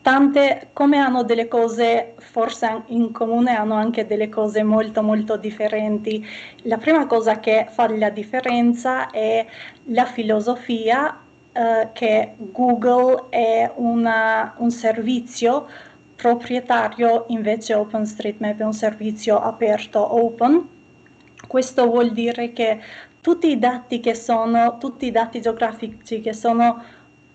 tante, 0.00 0.70
come 0.72 0.96
hanno 0.98 1.22
delle 1.22 1.48
cose 1.48 2.14
forse 2.16 2.82
in 2.86 3.12
comune, 3.12 3.54
hanno 3.54 3.74
anche 3.74 4.06
delle 4.06 4.28
cose 4.28 4.62
molto 4.62 5.02
molto 5.02 5.36
differenti. 5.36 6.26
La 6.62 6.78
prima 6.78 7.06
cosa 7.06 7.40
che 7.40 7.66
fa 7.68 7.88
la 7.94 8.10
differenza 8.10 9.10
è 9.10 9.46
la 9.84 10.06
filosofia 10.06 11.20
eh, 11.52 11.88
che 11.92 12.34
Google 12.36 13.26
è 13.28 13.70
una, 13.74 14.54
un 14.58 14.70
servizio 14.70 15.66
proprietario, 16.16 17.26
invece 17.28 17.74
OpenStreetMap 17.74 18.58
è 18.60 18.64
un 18.64 18.72
servizio 18.72 19.38
aperto, 19.38 20.14
open. 20.14 20.68
Questo 21.46 21.86
vuol 21.86 22.12
dire 22.12 22.52
che 22.52 22.80
tutti 23.20 23.50
i 23.50 23.58
dati 23.58 24.00
che 24.00 24.14
sono, 24.14 24.78
tutti 24.78 25.06
i 25.06 25.10
dati 25.10 25.40
geografici 25.40 26.20
che 26.20 26.32
sono 26.32 26.82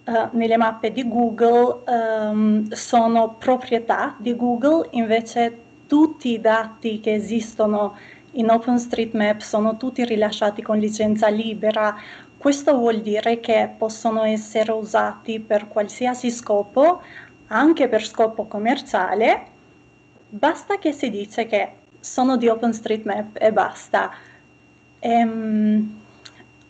uh, 0.06 0.30
nelle 0.32 0.58
mappe 0.58 0.92
di 0.92 1.08
Google 1.08 1.84
um, 1.86 2.70
sono 2.72 3.36
proprietà 3.38 4.16
di 4.18 4.36
Google, 4.36 4.88
invece 4.92 5.58
tutti 5.88 6.32
i 6.32 6.42
dati 6.42 7.00
che 7.00 7.14
esistono 7.14 7.96
in 8.32 8.50
OpenStreetMap 8.50 9.42
sono 9.42 9.78
tutti 9.78 10.04
rilasciati 10.06 10.62
con 10.62 10.80
licenza 10.80 11.28
libera. 11.28 11.96
Questo 12.38 12.76
vuol 12.76 13.02
dire 13.02 13.40
che 13.40 13.70
possono 13.78 14.24
essere 14.24 14.72
usati 14.72 15.40
per 15.40 15.68
qualsiasi 15.68 16.32
scopo, 16.32 17.02
anche 17.48 17.88
per 17.88 18.04
scopo 18.06 18.46
commerciale, 18.46 19.46
basta 20.30 20.78
che 20.78 20.92
si 20.92 21.10
dice 21.10 21.46
che 21.46 21.74
sono 22.00 22.36
di 22.36 22.48
OpenStreetMap 22.48 23.38
e 23.40 23.54
basta. 23.54 24.12
Ehm, 25.00 26.02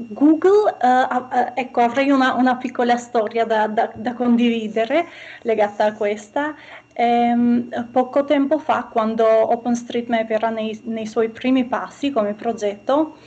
Google, 0.10 0.75
uh, 0.81 1.51
ecco, 1.53 1.81
avrei 1.81 2.10
una, 2.10 2.33
una 2.33 2.57
piccola 2.57 2.98
storia 2.98 3.45
da, 3.45 3.67
da, 3.67 3.91
da, 3.93 4.13
condividere 4.13 5.07
legata 5.41 5.86
a 5.86 5.93
questa. 5.93 6.55
Ehm, 6.93 7.69
poco 7.91 8.24
tempo 8.24 8.60
fa, 8.60 8.86
quando 8.91 9.25
OpenStreetMap 9.25 10.29
era 10.29 10.50
nei, 10.50 10.79
nei, 10.86 11.07
suoi 11.07 11.29
primi 11.29 11.65
passi 11.65 12.12
come 12.12 12.33
progetto, 12.33 13.17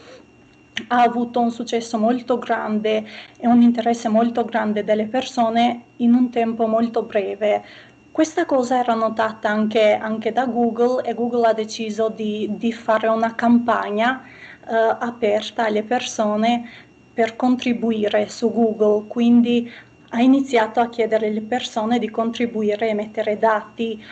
ha 0.89 1.03
avuto 1.03 1.41
un 1.41 1.51
successo 1.51 1.99
molto 1.99 2.39
grande 2.39 3.05
e 3.39 3.47
un 3.47 3.63
interesse 3.63 4.09
molto 4.09 4.45
grande 4.45 4.85
delle 4.85 5.07
persone 5.07 5.85
in 5.97 6.15
un 6.15 6.31
tempo 6.31 6.67
molto 6.67 7.03
breve. 7.03 7.65
Questa 8.11 8.47
cosa 8.47 8.79
era 8.79 8.95
notata 8.95 9.51
anche, 9.51 9.95
anche 9.95 10.33
da 10.33 10.47
Google 10.47 11.03
e 11.03 11.13
Google 11.13 11.49
ha 11.49 11.53
deciso 11.53 12.09
di, 12.09 12.49
di 12.57 12.73
fare 12.73 13.09
una 13.09 13.35
campagna 13.35 14.23
eh, 14.25 14.56
aperta 14.75 15.65
alle 15.67 15.83
persone 15.83 16.69
per 17.13 17.37
contribuire 17.37 18.29
su 18.29 18.53
Google, 18.53 19.07
quindi 19.07 19.71
ha 20.11 20.21
iniziato 20.21 20.81
a 20.81 20.89
chiedere 20.89 21.29
alle 21.29 21.41
persone 21.41 21.99
di 21.99 22.11
contribuire 22.11 22.89
e 22.89 22.95
mettere 22.95 23.39
dati 23.39 24.03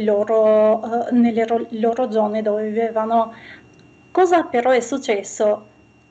loro, 0.00 0.78
uh, 0.78 1.14
nelle 1.14 1.46
ro- 1.46 1.66
loro 1.70 2.10
zone 2.10 2.42
dove 2.42 2.64
vivevano. 2.64 3.32
Cosa 4.10 4.44
però 4.44 4.70
è 4.70 4.80
successo? 4.80 5.66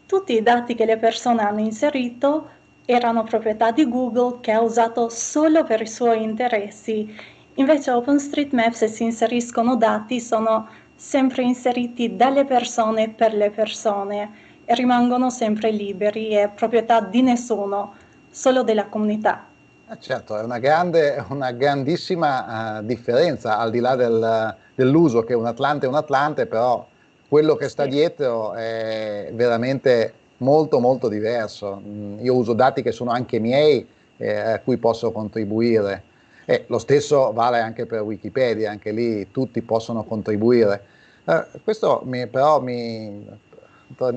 Tutti 0.06 0.34
i 0.34 0.44
dati 0.44 0.76
che 0.76 0.86
le 0.86 0.98
persone 0.98 1.44
hanno 1.44 1.62
inserito 1.62 2.50
erano 2.86 3.24
proprietà 3.24 3.72
di 3.72 3.88
Google 3.88 4.40
che 4.42 4.52
ha 4.52 4.62
usato 4.62 5.10
solo 5.10 5.64
per 5.64 5.82
i 5.82 5.88
suoi 5.88 6.24
interessi. 6.24 7.16
Invece 7.56 7.92
OpenStreetMap 7.92 8.74
se 8.74 8.88
si 8.88 9.04
inseriscono 9.04 9.76
dati 9.76 10.20
sono 10.20 10.68
sempre 11.02 11.42
inseriti 11.42 12.16
dalle 12.16 12.46
persone 12.46 13.10
per 13.10 13.34
le 13.34 13.50
persone 13.50 14.30
e 14.64 14.76
rimangono 14.76 15.32
sempre 15.32 15.72
liberi 15.72 16.30
e 16.30 16.48
proprietà 16.54 17.02
di 17.02 17.24
nessuno 17.24 17.96
solo 18.30 18.62
della 18.62 18.86
comunità. 18.86 19.48
Eh 19.90 19.98
certo, 20.00 20.38
è 20.38 20.44
una, 20.44 20.60
grande, 20.60 21.26
una 21.30 21.52
grandissima 21.52 22.78
uh, 22.78 22.86
differenza 22.86 23.58
al 23.58 23.72
di 23.72 23.80
là 23.80 23.96
del, 23.96 24.56
dell'uso 24.76 25.24
che 25.24 25.34
un 25.34 25.48
Atlante 25.48 25.88
è 25.88 25.90
un 25.90 25.96
Atlante, 25.96 26.46
però 26.46 26.86
quello 27.28 27.56
che 27.56 27.68
sta 27.68 27.88
dietro 27.88 28.54
è 28.54 29.32
veramente 29.34 30.14
molto 30.38 30.80
molto 30.80 31.10
diverso. 31.10 31.82
Mm, 31.84 32.20
io 32.24 32.36
uso 32.36 32.54
dati 32.54 32.84
che 32.84 32.92
sono 32.92 33.10
anche 33.10 33.40
miei 33.40 33.86
eh, 34.18 34.38
a 34.38 34.60
cui 34.60 34.78
posso 34.78 35.12
contribuire. 35.12 36.04
E 36.46 36.66
lo 36.68 36.78
stesso 36.78 37.32
vale 37.34 37.60
anche 37.60 37.86
per 37.86 38.02
Wikipedia, 38.02 38.70
anche 38.70 38.92
lì 38.92 39.32
tutti 39.32 39.62
possono 39.62 40.04
contribuire. 40.04 40.91
Eh, 41.24 41.46
questo 41.64 42.02
mi, 42.06 42.26
però 42.26 42.62
mi 42.62 43.28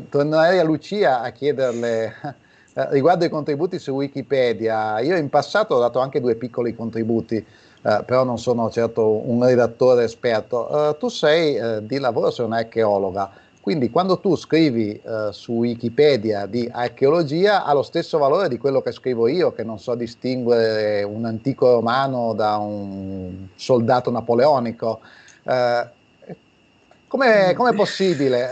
tornerei 0.08 0.58
a 0.58 0.64
Lucia 0.64 1.20
a 1.20 1.30
chiederle 1.32 2.14
eh, 2.75 2.90
riguardo 2.90 3.26
i 3.26 3.28
contributi 3.28 3.78
su 3.78 3.90
Wikipedia, 3.90 5.00
io 5.00 5.16
in 5.16 5.28
passato 5.28 5.75
ho 5.75 5.80
dato 5.80 5.99
anche 5.99 6.20
due 6.20 6.34
piccoli 6.34 6.75
contributi, 6.75 7.37
eh, 7.37 8.02
però 8.06 8.25
non 8.25 8.38
sono 8.38 8.70
certo 8.70 9.06
un 9.28 9.44
redattore 9.44 10.04
esperto. 10.04 10.90
Eh, 10.90 10.96
tu 10.96 11.08
sei 11.08 11.56
eh, 11.56 11.87
di 11.87 11.99
lavoro, 11.99 12.30
sei 12.30 12.46
un'archeologa, 12.46 13.30
quindi 13.61 13.90
quando 13.90 14.18
tu 14.18 14.37
scrivi 14.37 15.00
su 15.30 15.52
Wikipedia 15.52 16.44
di 16.44 16.68
archeologia 16.70 17.64
ha 17.64 17.73
lo 17.73 17.82
stesso 17.82 18.18
valore 18.18 18.50
di 18.50 18.58
quello 18.58 18.82
che 18.82 18.92
scrivo 18.92 19.26
io, 19.26 19.54
che 19.54 19.64
non 19.64 19.78
so 19.78 19.94
distinguere 19.94 21.02
un 21.02 21.25
antico 21.25 21.70
romano 21.73 22.34
da 22.34 22.58
un 22.58 23.46
soldato 23.54 24.11
napoleonico. 24.11 25.00
Eh, 27.23 27.54
come 27.54 27.71
è 27.71 27.75
possibile? 27.75 28.50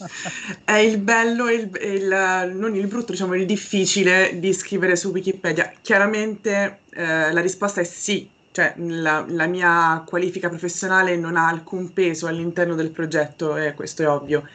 È 0.64 0.76
il 0.76 0.96
bello 0.96 1.46
e 1.46 1.54
il, 1.54 1.70
il, 1.82 2.52
non 2.54 2.74
il 2.74 2.86
brutto, 2.86 3.12
diciamo 3.12 3.34
il 3.34 3.44
difficile 3.44 4.38
di 4.38 4.54
scrivere 4.54 4.96
su 4.96 5.10
Wikipedia. 5.10 5.70
Chiaramente 5.82 6.80
eh, 6.88 7.30
la 7.30 7.40
risposta 7.42 7.82
è 7.82 7.84
sì, 7.84 8.26
cioè 8.50 8.72
la, 8.78 9.26
la, 9.28 9.46
mia 9.46 10.02
qualifica 10.06 10.48
professionale 10.48 11.16
non 11.16 11.36
ha 11.36 11.48
alcun 11.48 11.92
peso 11.92 12.26
all'interno 12.28 12.74
del 12.74 12.92
progetto, 12.92 13.56
e 13.58 13.74
questo 13.74 14.02
è 14.02 14.08
ovvio. 14.08 14.48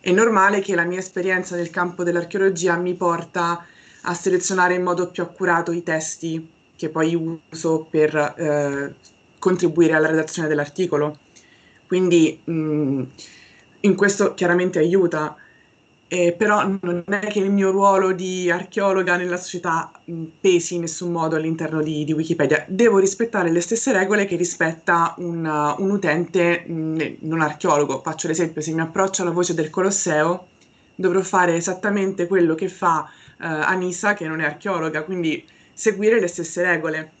È 0.00 0.10
normale 0.10 0.60
che 0.60 0.74
la 0.74 0.84
mia 0.84 1.00
esperienza 1.00 1.54
nel 1.54 1.68
campo 1.68 2.02
dell'archeologia 2.02 2.76
mi 2.76 2.94
porta 2.94 3.62
a 4.02 4.14
selezionare 4.14 4.72
in 4.72 4.82
modo 4.84 5.10
più 5.10 5.22
accurato 5.22 5.70
i 5.70 5.82
testi 5.82 6.50
che 6.74 6.88
poi 6.88 7.14
uso 7.14 7.86
per 7.90 8.16
eh, 8.16 8.94
contribuire 9.38 9.92
alla 9.92 10.08
redazione 10.08 10.48
dell'articolo. 10.48 11.18
Quindi 11.88 12.38
mh, 12.44 13.02
in 13.80 13.96
questo 13.96 14.34
chiaramente 14.34 14.78
aiuta, 14.78 15.34
eh, 16.06 16.32
però 16.32 16.66
non 16.66 17.04
è 17.06 17.26
che 17.26 17.38
il 17.38 17.50
mio 17.50 17.70
ruolo 17.70 18.12
di 18.12 18.50
archeologa 18.50 19.16
nella 19.16 19.38
società 19.38 19.90
mh, 20.04 20.24
pesi 20.40 20.74
in 20.74 20.82
nessun 20.82 21.10
modo 21.10 21.36
all'interno 21.36 21.82
di, 21.82 22.04
di, 22.04 22.12
Wikipedia. 22.12 22.64
Devo 22.68 22.98
rispettare 22.98 23.50
le 23.50 23.60
stesse 23.62 23.92
regole 23.92 24.26
che 24.26 24.36
rispetta 24.36 25.14
un, 25.18 25.44
uh, 25.44 25.82
un 25.82 25.90
utente 25.90 26.64
mh, 26.66 27.16
non 27.20 27.40
archeologo. 27.40 28.02
Faccio 28.02 28.28
l'esempio, 28.28 28.60
se 28.60 28.72
mi 28.72 28.80
approccio 28.80 29.22
alla 29.22 29.30
voce 29.30 29.54
del 29.54 29.70
Colosseo, 29.70 30.48
dovrò 30.94 31.22
fare 31.22 31.56
esattamente 31.56 32.26
quello 32.26 32.54
che 32.54 32.68
fa 32.68 33.08
uh, 33.08 33.44
Anissa, 33.44 34.12
che 34.12 34.28
non 34.28 34.40
è 34.40 34.44
archeologa, 34.44 35.04
quindi 35.04 35.42
seguire 35.72 36.20
le 36.20 36.26
stesse 36.28 36.62
regole. 36.62 37.12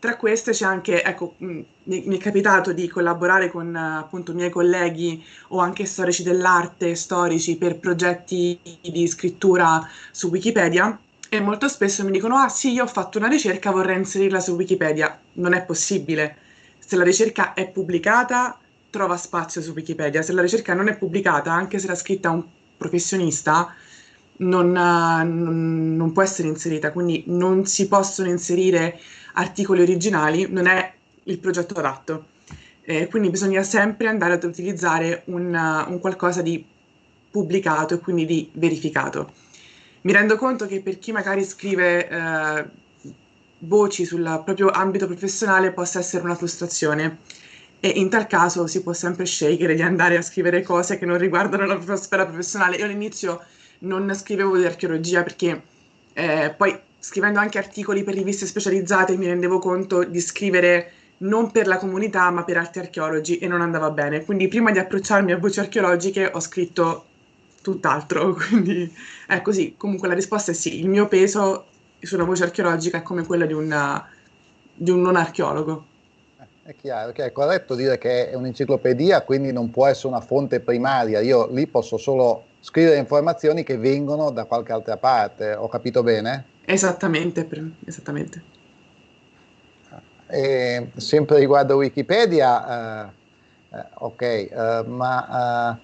Tra 0.00 0.16
queste 0.16 0.52
c'è 0.52 0.64
anche, 0.64 1.02
ecco, 1.02 1.34
mh, 1.38 1.60
mi, 1.84 2.16
è 2.16 2.18
capitato 2.18 2.72
di 2.72 2.86
collaborare 2.86 3.50
con 3.50 3.74
appunto 3.74 4.32
miei 4.32 4.50
colleghi 4.50 5.24
o 5.48 5.58
anche 5.58 5.86
storici 5.86 6.22
dell'arte, 6.22 6.94
storici 6.94 7.56
per 7.56 7.78
progetti 7.78 8.60
di 8.80 9.08
scrittura 9.08 9.84
su 10.12 10.28
Wikipedia 10.28 10.96
e 11.30 11.40
molto 11.40 11.68
spesso 11.68 12.04
mi 12.04 12.12
dicono 12.12 12.36
ah 12.36 12.48
sì, 12.48 12.72
io 12.72 12.84
ho 12.84 12.86
fatto 12.86 13.18
una 13.18 13.26
ricerca, 13.28 13.70
vorrei 13.70 13.96
inserirla 13.96 14.40
su 14.40 14.52
Wikipedia. 14.52 15.18
Non 15.34 15.52
è 15.52 15.64
possibile. 15.64 16.36
Se 16.78 16.96
la 16.96 17.04
ricerca 17.04 17.52
è 17.54 17.68
pubblicata, 17.68 18.58
trova 18.90 19.16
spazio 19.16 19.60
su 19.60 19.72
Wikipedia. 19.72 20.22
Se 20.22 20.32
la 20.32 20.42
ricerca 20.42 20.74
non 20.74 20.88
è 20.88 20.96
pubblicata, 20.96 21.52
anche 21.52 21.78
se 21.78 21.88
l'ha 21.88 21.94
scritta 21.96 22.30
un 22.30 22.44
professionista, 22.76 23.74
non, 24.38 24.70
non, 24.70 25.96
non 25.96 26.12
può 26.12 26.22
essere 26.22 26.48
inserita. 26.48 26.92
Quindi 26.92 27.24
non 27.26 27.66
si 27.66 27.88
possono 27.88 28.28
inserire 28.28 28.98
articoli 29.38 29.82
originali 29.82 30.46
non 30.50 30.66
è 30.66 30.92
il 31.24 31.38
progetto 31.38 31.74
adatto. 31.74 32.26
Eh, 32.82 33.06
quindi 33.08 33.30
bisogna 33.30 33.62
sempre 33.62 34.08
andare 34.08 34.34
ad 34.34 34.44
utilizzare 34.44 35.22
un, 35.26 35.54
un, 35.88 35.98
qualcosa 36.00 36.42
di 36.42 36.64
pubblicato 37.30 37.94
e 37.94 37.98
quindi 37.98 38.24
di 38.24 38.50
verificato. 38.54 39.32
Mi 40.02 40.12
rendo 40.12 40.36
conto 40.36 40.66
che 40.66 40.80
per 40.80 40.98
chi 40.98 41.12
magari 41.12 41.44
scrive 41.44 42.08
eh, 42.08 42.64
voci 43.60 44.04
sul 44.04 44.42
proprio 44.44 44.70
ambito 44.70 45.06
professionale 45.06 45.72
possa 45.72 45.98
essere 45.98 46.24
una 46.24 46.34
frustrazione 46.34 47.18
e 47.80 47.88
in 47.88 48.08
tal 48.08 48.26
caso 48.26 48.66
si 48.66 48.82
può 48.82 48.92
sempre 48.92 49.26
scegliere 49.26 49.74
di 49.74 49.82
andare 49.82 50.16
a 50.16 50.22
scrivere 50.22 50.62
cose 50.62 50.98
che 50.98 51.04
non 51.04 51.18
riguardano 51.18 51.66
la 51.66 51.74
propria 51.74 51.96
sfera 51.96 52.26
professionale. 52.26 52.76
Io 52.76 52.86
all'inizio 52.86 53.44
non 53.80 54.12
scrivevo 54.14 54.56
di 54.56 54.64
archeologia 54.64 55.22
perché 55.22 55.62
eh, 56.14 56.54
poi 56.56 56.80
scrivendo 56.98 57.38
anche 57.38 57.58
articoli 57.58 58.02
per 58.02 58.14
riviste 58.14 58.46
specializzate 58.46 59.16
mi 59.16 59.26
rendevo 59.26 59.58
conto 59.58 60.04
di 60.04 60.20
scrivere 60.20 60.92
non 61.18 61.50
per 61.50 61.66
la 61.66 61.78
comunità 61.78 62.30
ma 62.30 62.44
per 62.44 62.56
altri 62.56 62.80
archeologi 62.80 63.38
e 63.38 63.46
non 63.46 63.60
andava 63.60 63.90
bene. 63.90 64.24
Quindi 64.24 64.48
prima 64.48 64.70
di 64.70 64.78
approcciarmi 64.78 65.32
a 65.32 65.38
voci 65.38 65.60
archeologiche 65.60 66.30
ho 66.32 66.40
scritto 66.40 67.06
tutt'altro, 67.62 68.34
quindi 68.48 68.92
è 69.26 69.42
così. 69.42 69.74
Comunque 69.76 70.08
la 70.08 70.14
risposta 70.14 70.52
è 70.52 70.54
sì, 70.54 70.80
il 70.80 70.88
mio 70.88 71.08
peso 71.08 71.66
su 72.00 72.14
una 72.14 72.24
voce 72.24 72.44
archeologica 72.44 72.98
è 72.98 73.02
come 73.02 73.24
quello 73.24 73.46
di, 73.46 73.52
una, 73.52 74.06
di 74.74 74.90
un 74.90 75.00
non 75.00 75.16
archeologo. 75.16 75.86
È 76.62 76.74
chiaro, 76.76 77.14
è 77.14 77.32
corretto 77.32 77.74
dire 77.74 77.96
che 77.96 78.28
è 78.28 78.34
un'enciclopedia, 78.34 79.22
quindi 79.22 79.52
non 79.52 79.70
può 79.70 79.86
essere 79.86 80.08
una 80.08 80.20
fonte 80.20 80.60
primaria. 80.60 81.20
Io 81.20 81.48
lì 81.50 81.66
posso 81.66 81.96
solo 81.96 82.44
scrivere 82.60 82.98
informazioni 82.98 83.64
che 83.64 83.78
vengono 83.78 84.30
da 84.30 84.44
qualche 84.44 84.72
altra 84.72 84.98
parte. 84.98 85.54
Ho 85.54 85.68
capito 85.68 86.02
bene? 86.02 86.56
Esattamente, 86.70 87.48
esattamente. 87.86 88.42
E 90.26 90.90
sempre 90.96 91.38
riguardo 91.38 91.76
Wikipedia, 91.76 93.06
eh, 93.06 93.10
eh, 93.74 93.84
ok, 93.94 94.22
eh, 94.22 94.84
ma 94.86 95.78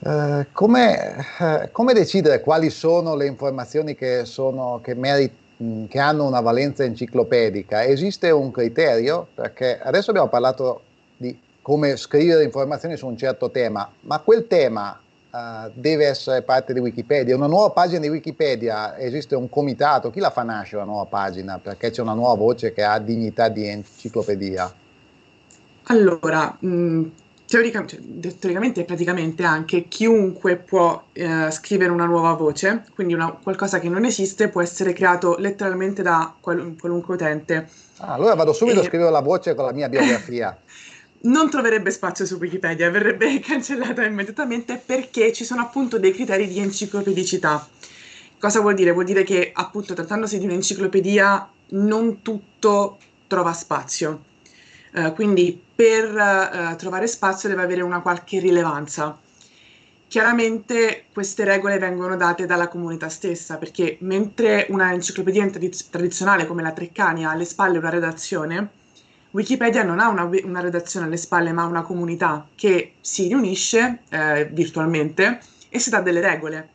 eh, 0.00 0.10
eh, 0.10 0.46
come, 0.50 1.24
eh, 1.38 1.68
come, 1.70 1.92
decidere 1.92 2.40
quali 2.40 2.70
sono 2.70 3.14
le 3.14 3.26
informazioni 3.26 3.94
che, 3.94 4.24
sono, 4.24 4.80
che, 4.82 4.96
merit, 4.96 5.32
che 5.86 5.98
hanno 6.00 6.26
una 6.26 6.40
valenza 6.40 6.82
enciclopedica? 6.82 7.84
Esiste 7.84 8.32
un 8.32 8.50
criterio? 8.50 9.28
Perché 9.32 9.78
adesso 9.80 10.10
abbiamo 10.10 10.28
parlato 10.28 10.82
di 11.16 11.40
come 11.62 11.96
scrivere 11.96 12.42
informazioni 12.42 12.96
su 12.96 13.06
un 13.06 13.16
certo 13.16 13.48
tema, 13.52 13.88
ma 14.00 14.18
quel 14.18 14.48
tema 14.48 15.01
uh, 15.32 15.70
deve 15.74 16.06
essere 16.06 16.42
parte 16.42 16.72
di 16.72 16.80
Wikipedia. 16.80 17.34
Una 17.34 17.46
nuova 17.46 17.70
pagina 17.70 18.00
di 18.00 18.08
Wikipedia, 18.08 18.96
esiste 18.98 19.34
un 19.34 19.48
comitato, 19.48 20.10
chi 20.10 20.20
la 20.20 20.30
fa 20.30 20.42
nascere 20.42 20.78
la 20.78 20.86
nuova 20.86 21.06
pagina? 21.06 21.58
Perché 21.58 21.90
c'è 21.90 22.02
una 22.02 22.14
nuova 22.14 22.34
voce 22.34 22.72
che 22.72 22.84
ha 22.84 22.98
dignità 22.98 23.48
di 23.48 23.66
enciclopedia. 23.66 24.72
Allora, 25.84 26.56
mh, 26.60 26.68
mm, 26.68 27.04
teorica, 27.46 27.84
cioè, 27.84 28.00
teoricamente 28.38 28.80
e 28.80 28.84
praticamente 28.84 29.42
anche 29.42 29.88
chiunque 29.88 30.56
può 30.56 31.02
eh, 31.12 31.50
scrivere 31.50 31.90
una 31.90 32.06
nuova 32.06 32.34
voce, 32.34 32.84
quindi 32.94 33.14
una, 33.14 33.32
qualcosa 33.32 33.78
che 33.78 33.88
non 33.88 34.04
esiste 34.04 34.48
può 34.48 34.62
essere 34.62 34.92
creato 34.92 35.36
letteralmente 35.38 36.02
da 36.02 36.34
qual, 36.40 36.76
qualunque 36.78 37.14
utente. 37.14 37.68
Ah, 37.98 38.14
allora 38.14 38.34
vado 38.34 38.52
subito 38.52 38.78
e... 38.78 38.82
a 38.82 38.86
scrivere 38.86 39.10
la 39.10 39.20
voce 39.20 39.54
con 39.54 39.64
la 39.64 39.72
mia 39.72 39.88
biografia. 39.88 40.56
non 41.22 41.50
troverebbe 41.50 41.90
spazio 41.90 42.24
su 42.24 42.36
Wikipedia, 42.36 42.90
verrebbe 42.90 43.38
cancellata 43.40 44.04
immediatamente 44.04 44.82
perché 44.84 45.32
ci 45.32 45.44
sono 45.44 45.60
appunto 45.60 45.98
dei 45.98 46.12
criteri 46.12 46.48
di 46.48 46.58
enciclopedicità. 46.58 47.68
Cosa 48.38 48.60
vuol 48.60 48.74
dire? 48.74 48.90
Vuol 48.92 49.04
dire 49.04 49.22
che 49.22 49.52
appunto 49.54 49.94
trattandosi 49.94 50.38
di 50.38 50.46
un'enciclopedia 50.46 51.48
non 51.70 52.22
tutto 52.22 52.98
trova 53.28 53.52
spazio. 53.52 54.24
Uh, 54.94 55.12
quindi 55.14 55.62
per 55.74 56.12
uh, 56.12 56.76
trovare 56.76 57.06
spazio 57.06 57.48
deve 57.48 57.62
avere 57.62 57.82
una 57.82 58.00
qualche 58.00 58.40
rilevanza. 58.40 59.18
Chiaramente 60.08 61.06
queste 61.12 61.44
regole 61.44 61.78
vengono 61.78 62.16
date 62.16 62.44
dalla 62.44 62.68
comunità 62.68 63.08
stessa, 63.08 63.56
perché 63.56 63.96
mentre 64.00 64.66
una 64.68 64.92
enciclopedia 64.92 65.48
tradizionale 65.88 66.46
come 66.46 66.62
la 66.62 66.72
Treccani 66.72 67.24
ha 67.24 67.30
alle 67.30 67.46
spalle 67.46 67.78
una 67.78 67.88
redazione, 67.88 68.70
Wikipedia 69.32 69.82
non 69.82 69.98
ha 69.98 70.08
una, 70.08 70.28
una, 70.44 70.60
redazione 70.60 71.06
alle 71.06 71.16
spalle, 71.16 71.52
ma 71.52 71.64
una 71.64 71.82
comunità 71.82 72.46
che 72.54 72.94
si 73.00 73.28
riunisce 73.28 74.00
eh, 74.10 74.46
virtualmente 74.52 75.40
e 75.70 75.78
si 75.78 75.88
dà 75.88 76.00
delle 76.00 76.20
regole. 76.20 76.68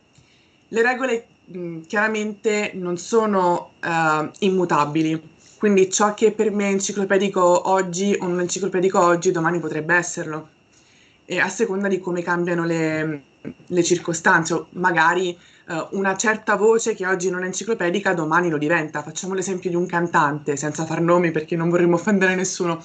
Le 0.68 0.82
regole 0.82 1.26
mh, 1.44 1.80
chiaramente 1.82 2.72
non 2.74 2.96
sono 2.98 3.72
uh, 3.80 4.28
immutabili, 4.40 5.36
quindi 5.56 5.90
ciò 5.90 6.14
che 6.14 6.32
per 6.32 6.50
me 6.50 6.66
è 6.66 6.72
enciclopedico 6.72 7.68
oggi 7.70 8.16
o 8.20 8.26
non 8.26 8.40
enciclopedico 8.40 9.00
oggi, 9.00 9.30
domani 9.30 9.60
potrebbe 9.60 9.94
esserlo. 9.94 10.48
E 11.24 11.38
a 11.38 11.48
seconda 11.48 11.86
di 11.86 12.00
come 12.00 12.22
cambiano 12.22 12.64
le, 12.64 13.22
le 13.66 13.82
circostanze, 13.84 14.64
magari 14.70 15.36
uh, 15.68 15.88
una 15.96 16.16
certa 16.16 16.56
voce 16.56 16.94
che 16.94 17.06
oggi 17.06 17.30
non 17.30 17.42
è 17.42 17.46
enciclopedica 17.46 18.14
domani 18.14 18.48
lo 18.48 18.58
diventa. 18.58 19.02
Facciamo 19.02 19.34
l'esempio 19.34 19.70
di 19.70 19.76
un 19.76 19.86
cantante, 19.86 20.56
senza 20.56 20.84
far 20.84 21.00
nomi 21.00 21.30
perché 21.30 21.56
non 21.56 21.68
vorremmo 21.68 21.96
offendere 21.96 22.34
nessuno, 22.34 22.82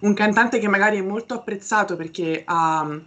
un 0.00 0.14
cantante 0.14 0.58
che 0.58 0.68
magari 0.68 0.98
è 0.98 1.02
molto 1.02 1.34
apprezzato 1.34 1.96
perché 1.96 2.42
ha, 2.44 2.98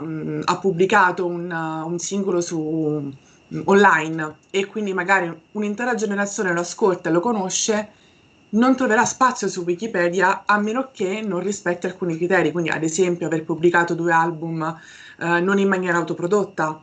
um, 0.00 0.42
ha 0.44 0.58
pubblicato 0.58 1.26
un, 1.26 1.50
uh, 1.50 1.86
un 1.86 1.98
singolo 1.98 2.40
su 2.40 2.58
um, 2.58 3.12
online 3.66 4.36
e 4.50 4.66
quindi 4.66 4.92
magari 4.92 5.32
un'intera 5.52 5.94
generazione 5.94 6.52
lo 6.52 6.60
ascolta 6.60 7.08
e 7.08 7.12
lo 7.12 7.20
conosce, 7.20 8.02
non 8.50 8.76
troverà 8.76 9.04
spazio 9.04 9.48
su 9.48 9.62
Wikipedia 9.62 10.44
a 10.46 10.58
meno 10.58 10.90
che 10.92 11.22
non 11.22 11.40
rispetti 11.40 11.86
alcuni 11.86 12.16
criteri, 12.16 12.52
quindi 12.52 12.70
ad 12.70 12.82
esempio 12.84 13.26
aver 13.26 13.44
pubblicato 13.44 13.94
due 13.94 14.12
album 14.12 14.62
eh, 15.18 15.40
non 15.40 15.58
in 15.58 15.68
maniera 15.68 15.98
autoprodotta 15.98 16.80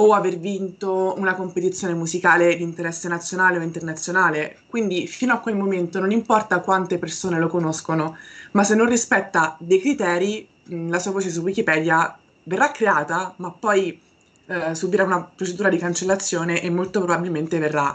o 0.00 0.12
aver 0.12 0.38
vinto 0.38 1.14
una 1.16 1.34
competizione 1.34 1.94
musicale 1.94 2.54
di 2.56 2.62
interesse 2.62 3.08
nazionale 3.08 3.58
o 3.58 3.62
internazionale. 3.62 4.58
Quindi 4.68 5.06
fino 5.08 5.32
a 5.32 5.38
quel 5.38 5.56
momento 5.56 5.98
non 5.98 6.12
importa 6.12 6.60
quante 6.60 6.98
persone 6.98 7.38
lo 7.38 7.48
conoscono, 7.48 8.16
ma 8.52 8.62
se 8.62 8.74
non 8.76 8.88
rispetta 8.88 9.56
dei 9.58 9.80
criteri, 9.80 10.48
mh, 10.64 10.90
la 10.90 10.98
sua 11.00 11.10
voce 11.10 11.30
su 11.30 11.40
Wikipedia 11.40 12.16
verrà 12.44 12.70
creata, 12.70 13.34
ma 13.36 13.50
poi 13.50 14.00
eh, 14.46 14.74
subirà 14.74 15.02
una 15.02 15.22
procedura 15.22 15.68
di 15.68 15.78
cancellazione 15.78 16.62
e 16.62 16.70
molto 16.70 17.00
probabilmente 17.00 17.58
verrà, 17.58 17.94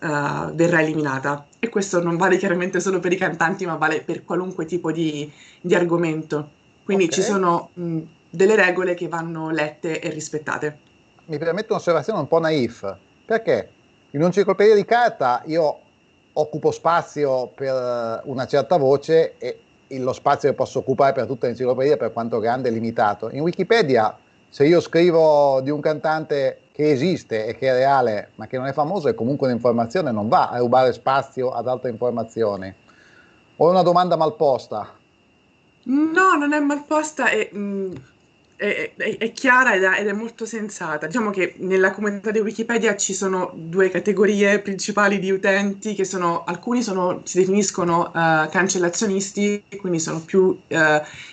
uh, 0.00 0.54
verrà, 0.54 0.82
eliminata. 0.82 1.46
E 1.58 1.70
questo 1.70 2.02
non 2.02 2.16
vale 2.16 2.36
chiaramente 2.36 2.78
solo 2.78 3.00
per 3.00 3.12
i 3.12 3.16
cantanti, 3.16 3.64
ma 3.64 3.76
vale 3.76 4.02
per 4.02 4.22
qualunque 4.22 4.66
tipo 4.66 4.92
di, 4.92 5.30
di 5.62 5.74
argomento. 5.74 6.50
Quindi 6.84 7.04
okay. 7.04 7.16
ci 7.16 7.22
sono 7.22 7.70
mh, 7.72 7.98
delle 8.28 8.54
regole 8.54 8.94
che 8.94 9.08
vanno 9.08 9.50
lette 9.50 9.98
e 10.00 10.10
rispettate. 10.10 10.86
Mi 11.28 11.36
permetto 11.36 11.74
un'osservazione 11.74 12.20
un 12.20 12.26
po' 12.26 12.38
naif, 12.38 12.96
perché 13.26 13.70
in 14.12 14.20
un'enciclopedia 14.20 14.74
di 14.74 14.86
carta 14.86 15.42
io 15.44 15.78
occupo 16.32 16.70
spazio 16.70 17.48
per 17.48 18.22
una 18.24 18.46
certa 18.46 18.78
voce 18.78 19.36
e 19.36 19.58
lo 19.88 20.14
spazio 20.14 20.48
che 20.48 20.54
posso 20.54 20.78
occupare 20.78 21.12
per 21.12 21.26
tutta 21.26 21.46
l'enciclopedia, 21.46 21.98
per 21.98 22.14
quanto 22.14 22.38
grande, 22.38 22.70
è 22.70 22.72
limitato. 22.72 23.28
In 23.30 23.40
Wikipedia, 23.40 24.16
se 24.48 24.64
io 24.64 24.80
scrivo 24.80 25.60
di 25.60 25.68
un 25.68 25.80
cantante 25.80 26.60
che 26.72 26.90
esiste 26.90 27.44
e 27.44 27.56
che 27.56 27.68
è 27.68 27.72
reale, 27.72 28.30
ma 28.36 28.46
che 28.46 28.56
non 28.56 28.66
è 28.66 28.72
famoso, 28.72 29.08
è 29.08 29.14
comunque 29.14 29.48
un'informazione, 29.48 30.10
non 30.10 30.28
va 30.28 30.48
a 30.48 30.56
rubare 30.56 30.94
spazio 30.94 31.50
ad 31.50 31.68
altre 31.68 31.90
informazioni. 31.90 32.74
Ho 33.56 33.68
una 33.68 33.82
domanda 33.82 34.16
mal 34.16 34.34
posta. 34.34 34.94
No, 35.82 36.36
non 36.38 36.54
è 36.54 36.60
mal 36.60 36.84
posta 36.86 37.28
e 37.28 37.50
mh, 37.52 37.58
mm, 37.58 37.92
è, 38.58 38.92
è, 38.96 39.16
è 39.18 39.32
chiara 39.32 39.74
ed 39.74 39.84
è, 39.84 40.00
ed 40.00 40.08
è, 40.08 40.12
molto 40.12 40.44
sensata. 40.44 41.06
Diciamo 41.06 41.30
che 41.30 41.54
nella 41.58 41.92
comunità 41.92 42.32
di 42.32 42.40
Wikipedia 42.40 42.96
ci 42.96 43.14
sono 43.14 43.52
due 43.54 43.88
categorie 43.88 44.58
principali 44.58 45.20
di 45.20 45.30
utenti, 45.30 45.94
che 45.94 46.04
sono, 46.04 46.42
alcuni 46.44 46.82
sono, 46.82 47.20
si 47.22 47.38
definiscono 47.38 48.10
uh, 48.12 48.48
cancellazionisti, 48.50 49.62
quindi 49.78 50.00
sono 50.00 50.20
più 50.20 50.42
uh, 50.42 50.58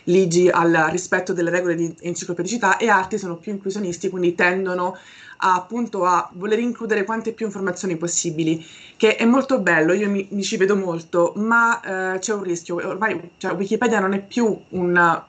ligi 0.03 0.49
al 0.49 0.89
rispetto 0.91 1.33
delle 1.33 1.49
regole 1.49 1.73
di 1.73 1.95
enciclopedicità, 1.99 2.77
e 2.77 2.89
altri 2.89 3.17
sono 3.17 3.37
più 3.37 3.51
inclusionisti, 3.51 4.09
quindi 4.09 4.35
tendono 4.35 4.95
a, 5.37 5.55
appunto 5.55 6.05
a 6.05 6.29
voler 6.33 6.59
includere 6.59 7.05
quante 7.05 7.33
più 7.33 7.47
informazioni 7.47 7.97
possibili, 7.97 8.63
che 8.97 9.15
è 9.15 9.25
molto 9.25 9.59
bello, 9.59 9.93
io 9.93 10.09
mi, 10.11 10.27
mi 10.29 10.43
ci 10.43 10.57
vedo 10.57 10.75
molto, 10.75 11.33
ma 11.37 12.13
uh, 12.13 12.19
c'è 12.19 12.33
un 12.33 12.43
rischio. 12.43 12.75
Ormai 12.75 13.31
cioè, 13.37 13.53
Wikipedia 13.53 13.99
non 13.99 14.13
è 14.13 14.23
più 14.23 14.55
un 14.69 15.23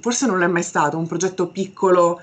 forse 0.00 0.26
non 0.26 0.42
è 0.42 0.46
mai 0.46 0.62
stato 0.62 0.98
un 0.98 1.06
progetto 1.06 1.48
piccolo 1.48 2.20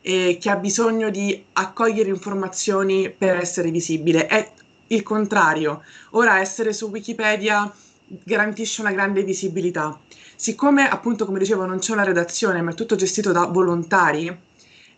eh, 0.00 0.38
che 0.40 0.50
ha 0.50 0.56
bisogno 0.56 1.10
di 1.10 1.44
accogliere 1.54 2.08
informazioni 2.08 3.10
per 3.10 3.36
essere 3.36 3.70
visibile, 3.70 4.26
è 4.26 4.52
il 4.88 5.02
contrario. 5.02 5.82
Ora 6.10 6.38
essere 6.38 6.72
su 6.72 6.86
Wikipedia 6.88 7.72
garantisce 8.22 8.80
una 8.80 8.92
grande 8.92 9.24
visibilità. 9.24 9.98
Siccome 10.36 10.88
appunto, 10.88 11.24
come 11.24 11.38
dicevo, 11.38 11.64
non 11.64 11.78
c'è 11.78 11.92
una 11.92 12.04
redazione, 12.04 12.62
ma 12.62 12.70
è 12.70 12.74
tutto 12.74 12.94
gestito 12.94 13.32
da 13.32 13.46
volontari, 13.46 14.44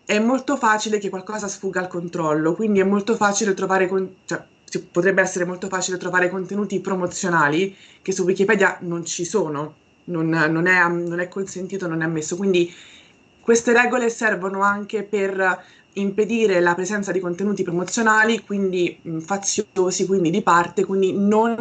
è 0.04 0.18
molto 0.18 0.56
facile 0.56 0.98
che 0.98 1.08
qualcosa 1.08 1.48
sfugga 1.48 1.80
al 1.80 1.88
controllo, 1.88 2.54
quindi 2.54 2.80
è 2.80 2.84
molto 2.84 3.14
facile 3.14 3.54
trovare, 3.54 3.88
con- 3.88 4.16
cioè, 4.24 4.42
potrebbe 4.90 5.22
essere 5.22 5.44
molto 5.46 5.68
facile 5.68 5.96
trovare 5.96 6.28
contenuti 6.28 6.80
promozionali 6.80 7.74
che 8.02 8.12
su 8.12 8.24
Wikipedia 8.24 8.78
non 8.82 9.04
ci 9.04 9.24
sono 9.24 9.86
non, 10.08 10.28
non, 10.28 10.66
è, 10.66 10.88
non 10.88 11.20
è 11.20 11.28
consentito, 11.28 11.86
non 11.86 12.02
è 12.02 12.04
ammesso. 12.04 12.36
Quindi 12.36 12.72
queste 13.40 13.72
regole 13.72 14.10
servono 14.10 14.62
anche 14.62 15.02
per 15.04 15.64
impedire 15.94 16.60
la 16.60 16.74
presenza 16.74 17.12
di 17.12 17.20
contenuti 17.20 17.62
promozionali, 17.62 18.44
quindi 18.44 19.00
faziosi, 19.20 20.06
quindi 20.06 20.30
di 20.30 20.42
parte, 20.42 20.84
quindi 20.84 21.12
non 21.12 21.56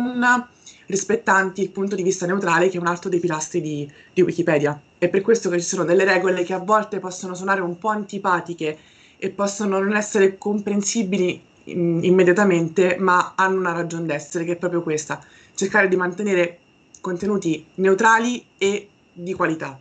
rispettanti 0.88 1.62
il 1.62 1.70
punto 1.70 1.96
di 1.96 2.04
vista 2.04 2.26
neutrale, 2.26 2.70
che 2.70 2.78
è 2.78 2.82
un 2.82 2.88
altro 2.88 3.10
dei 3.10 3.20
pilastri 3.20 3.62
di, 3.62 3.90
di 4.14 4.22
Wikipedia. 4.22 4.80
È 4.98 5.10
per 5.10 5.22
questo 5.22 5.50
che 5.50 5.60
ci 5.60 5.66
sono 5.66 5.84
delle 5.84 6.06
regole 6.06 6.44
che 6.44 6.54
a 6.54 6.60
volte 6.60 7.00
possono 7.00 7.36
suonare 7.36 7.62
un 7.62 7.78
po' 7.78 7.90
antipatiche 7.90 8.78
e 9.18 9.30
possono 9.30 9.80
non 9.80 9.96
essere 9.96 10.38
comprensibili 10.38 11.42
immediatamente, 11.66 12.96
ma 13.00 13.34
hanno 13.36 13.60
una 13.60 13.74
ragione 13.74 14.06
d'essere, 14.06 14.46
che 14.46 14.54
è 14.54 14.58
proprio 14.58 14.82
questa, 14.82 15.22
cercare 15.54 15.88
di 15.88 15.96
mantenere 15.96 16.60
contenuti 17.08 17.66
neutrali 17.76 18.46
e 18.58 18.90
di 19.14 19.34
qualità. 19.34 19.80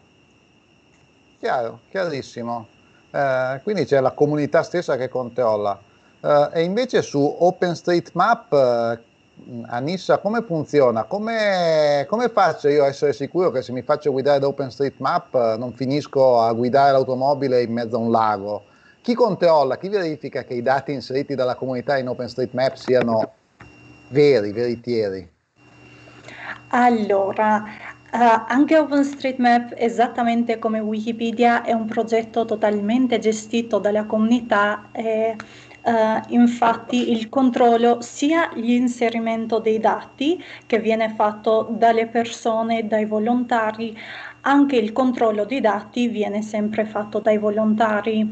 Chiaro, 1.41 1.81
chiarissimo. 1.91 2.69
Eh, 3.11 3.61
quindi 3.65 3.85
c'è 3.85 3.99
la 3.99 4.13
comunità 4.13 4.63
stessa 4.63 4.97
che 4.97 5.09
controlla. 5.09 5.77
Eh, 6.21 6.49
e 6.53 6.63
invece 6.63 7.03
su 7.03 7.19
OpenStreetMap, 7.19 8.53
eh, 8.53 9.01
Anissa, 9.67 10.19
come 10.19 10.43
funziona? 10.43 11.03
Come, 11.03 12.07
come, 12.09 12.29
faccio 12.29 12.69
io 12.69 12.85
a 12.85 12.87
essere 12.87 13.13
sicuro 13.13 13.51
che 13.51 13.61
se 13.61 13.73
mi 13.73 13.83
faccio 13.83 14.13
guidare 14.13 14.39
da 14.39 14.47
OpenStreetMap 14.47 15.35
eh, 15.35 15.57
non 15.59 15.73
finisco 15.73 16.41
a 16.41 16.53
guidare 16.53 16.93
l'automobile 16.93 17.61
in 17.61 17.73
mezzo 17.73 17.97
a 17.97 17.99
un 17.99 18.13
lago? 18.13 18.67
Chi 19.03 19.15
controlla, 19.15 19.79
chi 19.79 19.89
verifica 19.89 20.45
che 20.45 20.55
i 20.55 20.63
dati 20.63 20.93
inseriti 20.93 21.35
dalla 21.35 21.57
comunità 21.57 21.99
in 21.99 22.09
OpenStreetMap 22.09 22.75
siano 22.75 23.33
veri, 24.11 24.53
veritieri? 24.53 25.35
Allora, 26.69 27.65
uh, 28.13 28.45
anche 28.49 28.77
OpenStreetMap, 28.79 29.75
esattamente 29.77 30.59
come 30.59 30.81
Wikipedia, 30.81 31.63
è 31.63 31.73
un 31.73 31.87
progetto 31.87 32.45
totalmente 32.45 33.19
gestito 33.19 33.79
dalla 33.79 34.05
comunità 34.05 34.89
e 34.93 35.37
uh, 35.85 36.21
infatti 36.29 37.11
il 37.13 37.29
controllo 37.29 38.01
sia 38.01 38.51
l'inserimento 38.55 39.59
dei 39.61 39.79
dati 39.79 40.43
che 40.67 40.79
viene 40.81 41.15
fatto 41.15 41.69
dalle 41.71 42.09
persone, 42.09 42.87
dai 42.89 43.05
volontari, 43.07 43.97
anche 44.43 44.77
il 44.77 44.93
controllo 44.93 45.45
dei 45.45 45.61
dati 45.61 46.09
viene 46.09 46.43
sempre 46.43 46.85
fatto 46.85 47.21
dai 47.21 47.39
volontari. 47.39 48.29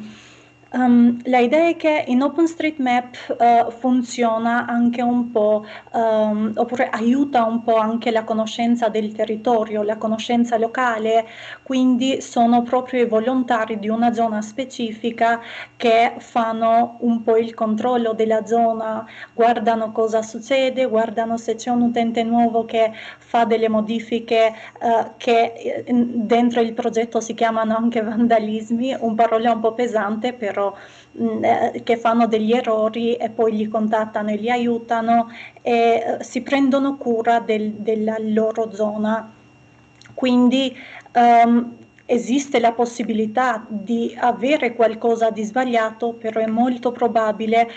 Um, 0.74 1.20
la 1.26 1.38
idea 1.38 1.68
è 1.68 1.76
che 1.76 2.04
in 2.08 2.20
OpenStreetMap 2.20 3.36
uh, 3.38 3.70
funziona 3.70 4.66
anche 4.66 5.02
un 5.02 5.30
po', 5.30 5.64
um, 5.92 6.50
oppure 6.56 6.88
aiuta 6.88 7.44
un 7.44 7.62
po' 7.62 7.76
anche 7.76 8.10
la 8.10 8.24
conoscenza 8.24 8.88
del 8.88 9.12
territorio, 9.12 9.84
la 9.84 9.96
conoscenza 9.96 10.58
locale, 10.58 11.26
quindi 11.62 12.20
sono 12.20 12.62
proprio 12.62 13.02
i 13.02 13.06
volontari 13.06 13.78
di 13.78 13.88
una 13.88 14.12
zona 14.12 14.42
specifica 14.42 15.40
che 15.76 16.14
fanno 16.18 16.96
un 17.02 17.22
po' 17.22 17.36
il 17.36 17.54
controllo 17.54 18.12
della 18.12 18.44
zona, 18.44 19.06
guardano 19.32 19.92
cosa 19.92 20.22
succede, 20.22 20.86
guardano 20.86 21.36
se 21.36 21.54
c'è 21.54 21.70
un 21.70 21.82
utente 21.82 22.24
nuovo 22.24 22.64
che 22.64 22.90
fa 23.18 23.44
delle 23.44 23.68
modifiche 23.68 24.52
uh, 24.80 25.12
che 25.18 25.52
eh, 25.54 25.84
dentro 25.86 26.60
il 26.60 26.72
progetto 26.72 27.20
si 27.20 27.34
chiamano 27.34 27.76
anche 27.76 28.02
vandalismi, 28.02 28.96
un 28.98 29.14
parola 29.14 29.52
un 29.52 29.60
po' 29.60 29.72
pesante 29.72 30.32
però 30.32 30.62
mh, 31.12 31.24
mm, 31.24 31.44
eh, 31.44 31.80
che 31.84 31.96
fanno 31.96 32.26
degli 32.26 32.52
errori 32.52 33.14
e 33.16 33.30
poi 33.30 33.56
li 33.56 33.68
contattano 33.68 34.30
e 34.30 34.36
li 34.36 34.50
aiutano 34.50 35.30
e 35.62 35.72
eh, 35.72 36.24
si 36.24 36.42
prendono 36.42 36.96
cura 36.96 37.40
del, 37.40 37.72
della 37.72 38.16
loro 38.18 38.72
zona. 38.72 39.32
Quindi 40.14 40.76
um, 41.14 41.76
esiste 42.06 42.60
la 42.60 42.72
possibilità 42.72 43.64
di 43.68 44.14
avere 44.18 44.74
qualcosa 44.74 45.30
di 45.30 45.42
sbagliato, 45.42 46.12
però 46.12 46.40
è 46.40 46.46
molto 46.46 46.92
probabile, 46.92 47.70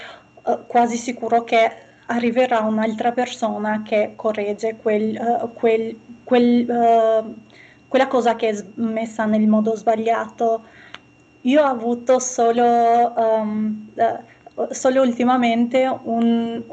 uh, 0.44 0.66
quasi 0.68 0.98
sicuro 0.98 1.44
che 1.44 1.72
arriverà 2.08 2.60
un'altra 2.60 3.12
persona 3.12 3.82
che 3.84 4.14
corregge 4.16 4.78
quel, 4.82 5.18
uh, 5.20 5.54
quel, 5.54 5.98
quel, 6.24 6.66
uh, 6.70 7.36
quella 7.88 8.08
cosa 8.08 8.36
che 8.36 8.50
è 8.50 8.66
messa 8.76 9.26
nel 9.26 9.48
modo 9.48 9.76
sbagliato. 9.76 10.64
Io 11.48 11.62
ho 11.64 11.66
avuto 11.66 12.20
solo, 12.20 13.14
um, 13.16 13.90
solo 14.70 15.02
ultimamente 15.02 15.90
un, 16.04 16.62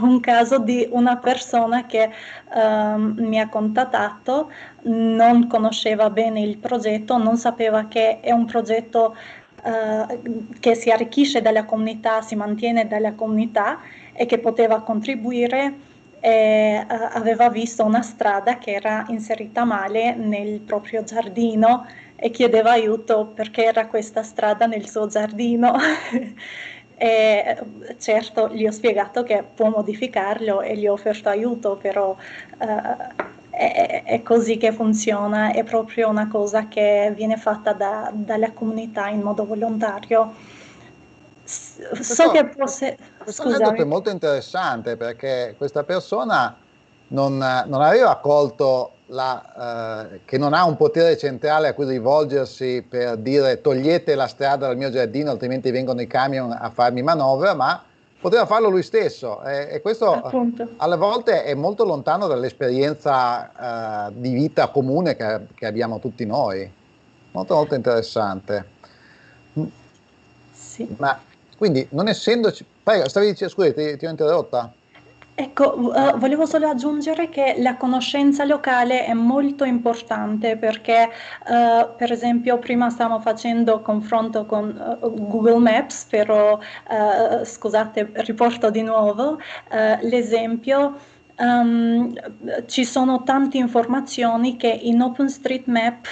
un, 0.00 0.20
caso 0.20 0.58
di 0.58 0.88
una 0.90 1.18
persona 1.18 1.84
che 1.84 2.10
um, 2.54 3.14
mi 3.18 3.38
ha 3.38 3.48
contattato, 3.50 4.50
non 4.84 5.46
conosceva 5.48 6.08
bene 6.08 6.40
il 6.40 6.56
progetto, 6.56 7.18
non 7.18 7.36
sapeva 7.36 7.88
che 7.88 8.20
è 8.20 8.32
un 8.32 8.46
progetto 8.46 9.14
uh, 9.64 10.42
che 10.60 10.74
si 10.74 10.90
arricchisce 10.90 11.42
dalla 11.42 11.66
comunità, 11.66 12.22
si 12.22 12.36
mantiene 12.36 12.86
dalla 12.86 13.12
comunità 13.12 13.80
e 14.14 14.24
che 14.24 14.38
poteva 14.38 14.80
contribuire 14.80 15.74
e 16.20 16.86
uh, 16.88 17.08
aveva 17.12 17.50
visto 17.50 17.84
una 17.84 18.00
strada 18.00 18.56
che 18.56 18.72
era 18.72 19.04
inserita 19.08 19.64
male 19.64 20.14
nel 20.14 20.60
proprio 20.60 21.04
giardino 21.04 21.84
e 22.16 22.30
chiedeva 22.30 22.70
aiuto 22.72 23.26
perché 23.26 23.64
era 23.64 23.86
questa 23.86 24.22
strada 24.22 24.66
nel 24.66 24.88
suo 24.88 25.06
giardino. 25.06 25.74
e 26.98 27.58
certo 27.98 28.48
gli 28.48 28.66
ho 28.66 28.70
spiegato 28.70 29.22
che 29.22 29.44
può 29.54 29.68
modificarlo 29.68 30.62
e 30.62 30.76
gli 30.76 30.86
ho 30.86 30.94
offerto 30.94 31.28
aiuto, 31.28 31.76
però 31.76 32.16
uh, 32.58 33.24
è, 33.50 34.02
è, 34.04 34.22
così 34.22 34.56
che 34.56 34.72
funziona, 34.72 35.52
è 35.52 35.62
proprio 35.62 36.08
una 36.08 36.28
cosa 36.28 36.68
che 36.68 37.12
viene 37.14 37.36
fatta 37.36 37.74
da, 37.74 38.10
dalla 38.12 38.52
comunità 38.52 39.08
in 39.08 39.20
modo 39.20 39.44
volontario. 39.44 40.34
So 41.44 41.86
questo, 41.90 42.30
che 42.30 42.50
fosse... 42.56 42.96
Questo 43.22 43.74
è 43.74 43.84
molto 43.84 44.10
interessante 44.10 44.96
perché 44.96 45.54
questa 45.56 45.84
persona 45.84 46.56
non, 47.08 47.36
non 47.36 47.82
aveva 47.82 48.16
colto 48.16 48.92
la, 49.06 50.08
eh, 50.10 50.20
che 50.24 50.38
non 50.38 50.52
ha 50.52 50.64
un 50.64 50.76
potere 50.76 51.16
centrale 51.16 51.68
a 51.68 51.74
cui 51.74 51.86
rivolgersi 51.86 52.84
per 52.88 53.16
dire 53.18 53.60
togliete 53.60 54.14
la 54.14 54.26
strada 54.26 54.66
dal 54.66 54.76
mio 54.76 54.90
giardino 54.90 55.30
altrimenti 55.30 55.70
vengono 55.70 56.00
i 56.00 56.06
camion 56.06 56.50
a 56.50 56.70
farmi 56.70 57.02
manovra, 57.02 57.54
ma 57.54 57.82
poteva 58.20 58.46
farlo 58.46 58.68
lui 58.68 58.82
stesso 58.82 59.42
e, 59.44 59.68
e 59.70 59.80
questo 59.80 60.12
Appunto. 60.12 60.68
alle 60.78 60.96
volte 60.96 61.44
è 61.44 61.54
molto 61.54 61.84
lontano 61.84 62.26
dall'esperienza 62.26 64.08
eh, 64.08 64.12
di 64.16 64.32
vita 64.32 64.68
comune 64.68 65.14
che, 65.14 65.46
che, 65.54 65.66
abbiamo 65.66 66.00
tutti 66.00 66.24
noi. 66.26 66.68
Molto 67.32 67.54
molto 67.54 67.74
interessante. 67.74 68.74
Sì. 70.52 70.88
Ma 70.98 71.20
quindi 71.56 71.86
non 71.90 72.08
essendoci... 72.08 72.64
Prego, 72.82 73.08
stavi 73.08 73.26
dicendo, 73.26 73.52
scusi, 73.52 73.74
ti, 73.74 73.96
ti 73.96 74.06
ho 74.06 74.10
interrotta? 74.10 74.72
Ecco, 75.38 75.74
uh, 75.76 76.16
volevo 76.16 76.46
solo 76.46 76.66
aggiungere 76.66 77.28
che 77.28 77.56
la 77.58 77.76
conoscenza 77.76 78.46
locale 78.46 79.04
è 79.04 79.12
molto 79.12 79.64
importante 79.64 80.56
perché, 80.56 81.10
uh, 81.46 81.94
per 81.94 82.10
esempio, 82.10 82.58
prima 82.58 82.88
stavamo 82.88 83.20
facendo 83.20 83.82
confronto 83.82 84.46
con 84.46 84.98
uh, 84.98 85.26
Google 85.28 85.58
Maps, 85.58 86.04
però, 86.04 86.58
scusate, 87.44 88.12
riporto 88.14 88.70
di 88.70 88.80
nuovo 88.80 89.38
l'esempio. 90.00 90.96
Um, 91.38 92.14
ci 92.64 92.86
sono 92.86 93.22
tante 93.22 93.58
informazioni 93.58 94.56
che 94.56 94.68
in 94.68 95.02
OpenStreetMap 95.02 96.06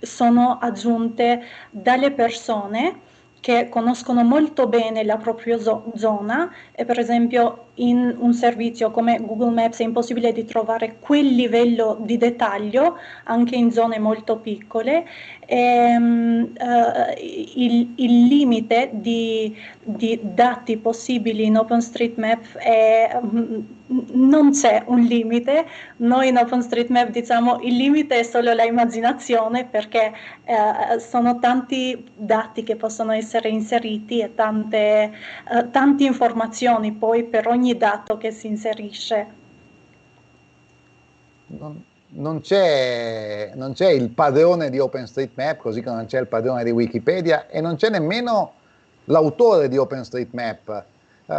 sono 0.00 0.56
aggiunte 0.58 1.42
dalle 1.70 2.12
persone 2.12 3.00
che 3.40 3.68
conoscono 3.70 4.22
molto 4.22 4.66
bene 4.68 5.02
la 5.02 5.16
propria 5.16 5.58
zo- 5.58 5.90
zona 5.96 6.52
e 6.72 6.84
per 6.84 6.98
esempio 6.98 7.68
in 7.74 8.14
un 8.18 8.34
servizio 8.34 8.90
come 8.90 9.18
Google 9.20 9.50
Maps 9.50 9.80
è 9.80 9.84
impossibile 9.84 10.32
di 10.32 10.44
trovare 10.44 10.98
quel 11.00 11.26
livello 11.26 11.96
di 12.00 12.18
dettaglio 12.18 12.98
anche 13.24 13.56
in 13.56 13.72
zone 13.72 13.98
molto 13.98 14.36
piccole 14.36 15.06
e, 15.50 15.96
um, 15.96 16.48
uh, 16.60 17.12
il, 17.18 17.92
il, 17.96 18.26
limite 18.28 18.90
di, 18.92 19.52
di, 19.82 20.20
dati 20.22 20.76
possibili 20.76 21.46
in 21.46 21.56
OpenStreetMap 21.56 22.56
è, 22.58 23.18
um, 23.20 23.66
non 24.12 24.52
c'è 24.52 24.84
un 24.86 25.00
limite, 25.00 25.66
noi 25.96 26.28
in 26.28 26.36
OpenStreetMap 26.36 27.08
diciamo 27.08 27.58
il 27.62 27.74
limite 27.74 28.20
è 28.20 28.22
solo 28.22 28.52
l'immaginazione 28.52 29.64
perché 29.64 30.12
uh, 30.44 30.98
sono 31.00 31.40
tanti 31.40 32.08
dati 32.14 32.62
che 32.62 32.76
possono 32.76 33.10
essere 33.10 33.48
inseriti 33.48 34.20
e 34.20 34.32
tante, 34.36 35.12
uh, 35.50 35.68
tante 35.72 36.04
informazioni 36.04 36.92
poi 36.92 37.24
per 37.24 37.48
ogni 37.48 37.76
dato 37.76 38.16
che 38.18 38.30
si 38.30 38.46
inserisce. 38.46 39.38
Non, 41.48 41.82
non, 42.12 42.40
c'è, 42.40 43.52
non 43.54 43.72
c'è 43.72 43.90
il 43.90 44.10
padrone 44.10 44.70
di 44.70 44.78
OpenStreetMap, 44.78 45.58
così 45.58 45.82
come 45.82 45.96
non 45.96 46.06
c'è 46.06 46.20
il 46.20 46.26
padrone 46.26 46.64
di 46.64 46.70
Wikipedia 46.70 47.46
e 47.48 47.60
non 47.60 47.76
c'è 47.76 47.90
nemmeno 47.90 48.54
l'autore 49.04 49.68
di 49.68 49.76
OpenStreetMap. 49.76 50.84
Uh, 51.26 51.34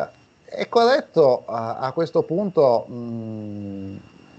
è 0.45 0.67
corretto 0.69 1.43
uh, 1.45 1.51
a 1.53 1.91
questo 1.93 2.23
punto, 2.23 2.85
mh, 2.87 2.93
mm, 2.93 3.97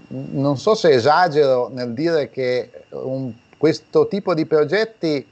non 0.09 0.57
so 0.57 0.75
se 0.75 0.89
esagero 0.89 1.69
nel 1.71 1.93
dire 1.93 2.29
che 2.29 2.85
un, 2.89 3.33
questo 3.57 4.07
tipo 4.07 4.33
di 4.33 4.45
progetti, 4.45 5.27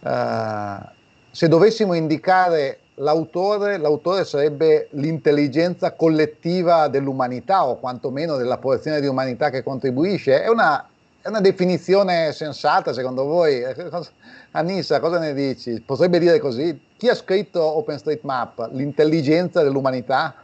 uh, 0.00 0.86
se 1.30 1.48
dovessimo 1.48 1.94
indicare 1.94 2.78
l'autore, 2.98 3.78
l'autore 3.78 4.24
sarebbe 4.24 4.88
l'intelligenza 4.92 5.92
collettiva 5.92 6.88
dell'umanità 6.88 7.66
o 7.66 7.78
quantomeno 7.78 8.36
della 8.36 8.58
porzione 8.58 9.00
di 9.00 9.06
umanità 9.06 9.50
che 9.50 9.62
contribuisce. 9.62 10.42
È 10.42 10.48
una, 10.48 10.86
è 11.20 11.28
una 11.28 11.40
definizione 11.40 12.32
sensata 12.32 12.92
secondo 12.92 13.24
voi? 13.24 13.62
Anissa, 14.52 15.00
cosa 15.00 15.18
ne 15.18 15.34
dici? 15.34 15.80
Potrebbe 15.84 16.18
dire 16.18 16.38
così? 16.38 16.80
Chi 16.96 17.08
ha 17.08 17.14
scritto 17.14 17.62
OpenStreetMap? 17.62 18.70
L'intelligenza 18.72 19.62
dell'umanità? 19.62 20.34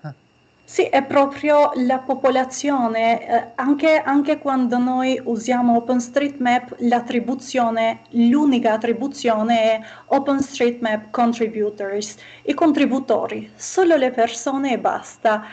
Sì, 0.66 0.84
è 0.84 1.04
proprio 1.04 1.72
la 1.74 1.98
popolazione, 1.98 3.28
eh, 3.28 3.52
anche, 3.56 3.98
anche, 3.98 4.38
quando 4.38 4.78
noi 4.78 5.20
usiamo 5.22 5.76
OpenStreetMap, 5.76 6.76
l'attribuzione, 6.78 8.00
l'unica 8.10 8.72
attribuzione 8.72 9.62
è 9.62 9.80
OpenStreetMap 10.06 11.10
Contributors, 11.10 12.16
i 12.44 12.54
contributori, 12.54 13.52
solo 13.54 13.96
le 13.96 14.10
persone 14.10 14.72
e 14.72 14.78
basta. 14.78 15.44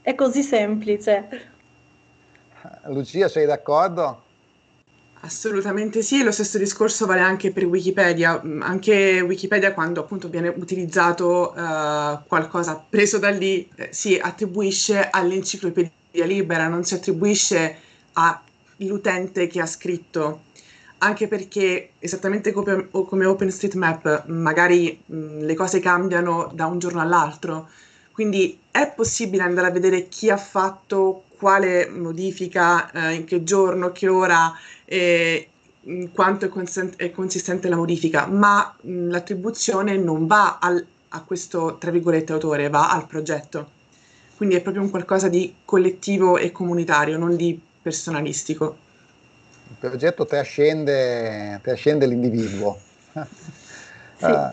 È 0.00 0.14
così 0.14 0.42
semplice. 0.42 1.52
Lucia, 2.86 3.28
sei 3.28 3.44
d'accordo? 3.44 4.23
Assolutamente 5.24 6.02
sì, 6.02 6.22
lo 6.22 6.30
stesso 6.30 6.58
discorso 6.58 7.06
vale 7.06 7.22
anche 7.22 7.50
per 7.50 7.64
Wikipedia. 7.64 8.42
Mm, 8.44 8.60
anche 8.60 9.22
Wikipedia, 9.22 9.72
quando 9.72 10.00
appunto 10.00 10.28
viene 10.28 10.48
utilizzato 10.48 11.54
uh, 11.56 12.18
qualcosa 12.26 12.84
preso 12.86 13.18
da 13.18 13.30
lì, 13.30 13.66
eh, 13.74 13.88
si 13.90 14.18
attribuisce 14.18 15.08
all'enciclopedia 15.08 16.26
libera, 16.26 16.68
non 16.68 16.84
si 16.84 16.92
attribuisce 16.92 17.78
all'utente 18.12 19.46
che 19.46 19.62
ha 19.62 19.66
scritto. 19.66 20.42
Anche 20.98 21.26
perché, 21.26 21.92
esattamente 22.00 22.52
come, 22.52 22.88
come 22.90 23.24
OpenStreetMap, 23.24 24.26
magari 24.26 25.02
mh, 25.06 25.16
mm, 25.16 25.40
le 25.40 25.54
cose 25.54 25.80
cambiano 25.80 26.50
da 26.52 26.66
un 26.66 26.78
giorno 26.78 27.00
all'altro. 27.00 27.70
Quindi 28.12 28.60
è 28.70 28.92
possibile 28.94 29.42
andare 29.42 29.68
a 29.68 29.70
vedere 29.70 30.06
chi 30.08 30.28
ha 30.28 30.36
fatto 30.36 31.23
quale 31.36 31.88
modifica, 31.88 32.90
eh, 32.90 33.14
in 33.14 33.24
che 33.24 33.42
giorno, 33.42 33.92
che 33.92 34.08
ora, 34.08 34.52
eh, 34.84 35.48
quanto 36.12 36.46
è, 36.46 36.48
consent- 36.48 36.96
è, 36.96 37.10
consistente 37.10 37.68
la 37.68 37.76
modifica, 37.76 38.26
ma 38.26 38.74
mh, 38.80 39.10
l'attribuzione 39.10 39.96
non 39.96 40.26
va 40.26 40.58
al, 40.58 40.84
a 41.08 41.22
questo, 41.22 41.76
tra 41.78 41.90
virgolette, 41.90 42.32
autore, 42.32 42.68
va 42.68 42.90
al 42.90 43.06
progetto. 43.06 43.70
Quindi 44.36 44.56
è 44.56 44.62
proprio 44.62 44.82
un 44.82 44.90
qualcosa 44.90 45.28
di 45.28 45.54
collettivo 45.64 46.38
e 46.38 46.50
comunitario, 46.50 47.18
non 47.18 47.36
di 47.36 47.60
personalistico. 47.82 48.78
Il 49.68 49.76
progetto 49.78 50.26
trascende, 50.26 51.60
trascende 51.62 52.06
l'individuo. 52.06 52.78
Sì. 54.16 54.26
Uh, 54.26 54.48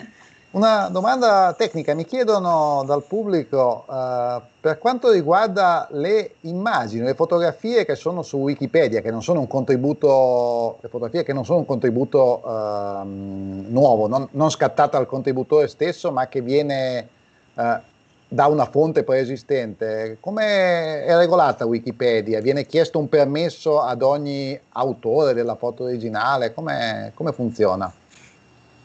una 0.52 0.90
domanda 0.90 1.54
tecnica, 1.58 1.94
mi 1.94 2.04
chiedono 2.04 2.84
dal 2.86 3.04
pubblico 3.04 3.86
uh, 3.88 4.42
per 4.60 4.80
quanto 4.80 5.10
riguarda 5.10 5.88
le 5.92 6.36
immagini, 6.42 7.06
le 7.06 7.14
fotografie 7.14 7.86
che 7.86 7.96
sono 7.96 8.22
su 8.22 8.38
Wikipedia, 8.38 9.00
che 9.00 9.12
non 9.12 9.24
sono 9.24 9.40
un 9.40 9.48
contributo, 9.48 10.78
le 10.82 10.90
fotografie 10.90 11.24
che 11.24 11.32
non 11.32 11.46
sono 11.46 11.60
un 11.60 11.66
contributo 11.66 12.42
uh, 12.44 13.02
nuovo, 13.04 14.08
non, 14.08 14.28
non 14.32 14.50
scattato 14.50 14.98
al 14.98 15.06
contributore 15.06 15.70
stesso, 15.70 16.12
ma 16.12 16.28
che 16.28 16.42
viene 16.42 17.08
uh, 17.54 17.64
da 18.28 18.48
una 18.48 18.66
fonte 18.66 19.04
preesistente. 19.04 20.18
Come 20.20 21.06
è 21.06 21.16
regolata 21.16 21.66
Wikipedia? 21.66 22.42
Viene 22.42 22.66
chiesto 22.66 23.00
un 23.00 23.08
permesso 23.08 23.80
ad 23.82 24.02
ogni 24.02 24.60
autore 24.74 25.34
della 25.34 25.56
foto 25.56 25.84
originale? 25.84 26.54
Come 26.54 27.14
funziona? 27.34 27.92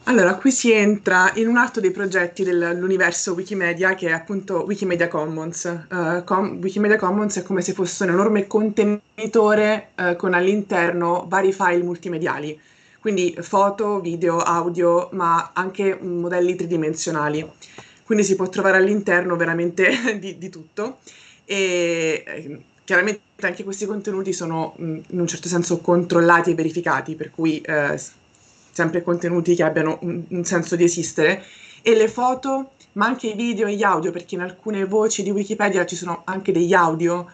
Allora, 0.07 0.35
qui 0.35 0.51
si 0.51 0.71
entra 0.71 1.33
in 1.35 1.49
un 1.49 1.57
altro 1.57 1.81
dei 1.81 1.91
progetti 1.91 2.45
dell'universo 2.45 3.33
Wikimedia 3.33 3.93
che 3.93 4.07
è 4.07 4.13
appunto 4.13 4.63
Wikimedia 4.63 5.09
Commons. 5.09 5.65
Uh, 5.89 6.23
com- 6.23 6.59
Wikimedia 6.61 6.95
Commons 6.95 7.35
è 7.35 7.43
come 7.43 7.61
se 7.61 7.73
fosse 7.73 8.05
un 8.05 8.11
enorme 8.11 8.47
contenitore 8.47 9.89
uh, 9.95 10.15
con 10.15 10.33
all'interno 10.33 11.25
vari 11.27 11.51
file 11.51 11.83
multimediali, 11.83 12.57
quindi 13.01 13.35
foto, 13.41 13.99
video, 13.99 14.37
audio, 14.37 15.09
ma 15.11 15.51
anche 15.53 15.97
modelli 16.01 16.55
tridimensionali. 16.55 17.45
Quindi 18.05 18.23
si 18.23 18.35
può 18.37 18.47
trovare 18.47 18.77
all'interno 18.77 19.35
veramente 19.35 19.91
di, 20.19 20.37
di 20.37 20.49
tutto. 20.49 20.99
E 21.43 22.23
eh, 22.25 22.61
chiaramente 22.85 23.21
anche 23.41 23.65
questi 23.65 23.85
contenuti 23.85 24.31
sono 24.31 24.73
in 24.77 25.03
un 25.09 25.27
certo 25.27 25.49
senso 25.49 25.79
controllati 25.81 26.51
e 26.51 26.55
verificati, 26.55 27.15
per 27.15 27.29
cui 27.29 27.59
eh, 27.59 27.99
sempre 28.77 29.01
contenuti 29.01 29.55
che 29.55 29.63
abbiano 29.63 29.97
un, 30.01 30.23
un 30.29 30.43
senso 30.43 30.75
di 30.75 30.83
esistere, 30.83 31.43
e 31.81 31.95
le 31.95 32.07
foto, 32.07 32.73
ma 32.93 33.07
anche 33.07 33.27
i 33.27 33.33
video 33.33 33.65
e 33.65 33.73
gli 33.73 33.81
audio, 33.81 34.11
perché 34.11 34.35
in 34.35 34.41
alcune 34.41 34.85
voci 34.85 35.23
di 35.23 35.31
Wikipedia 35.31 35.83
ci 35.85 35.95
sono 35.95 36.21
anche 36.25 36.51
degli 36.51 36.73
audio, 36.73 37.25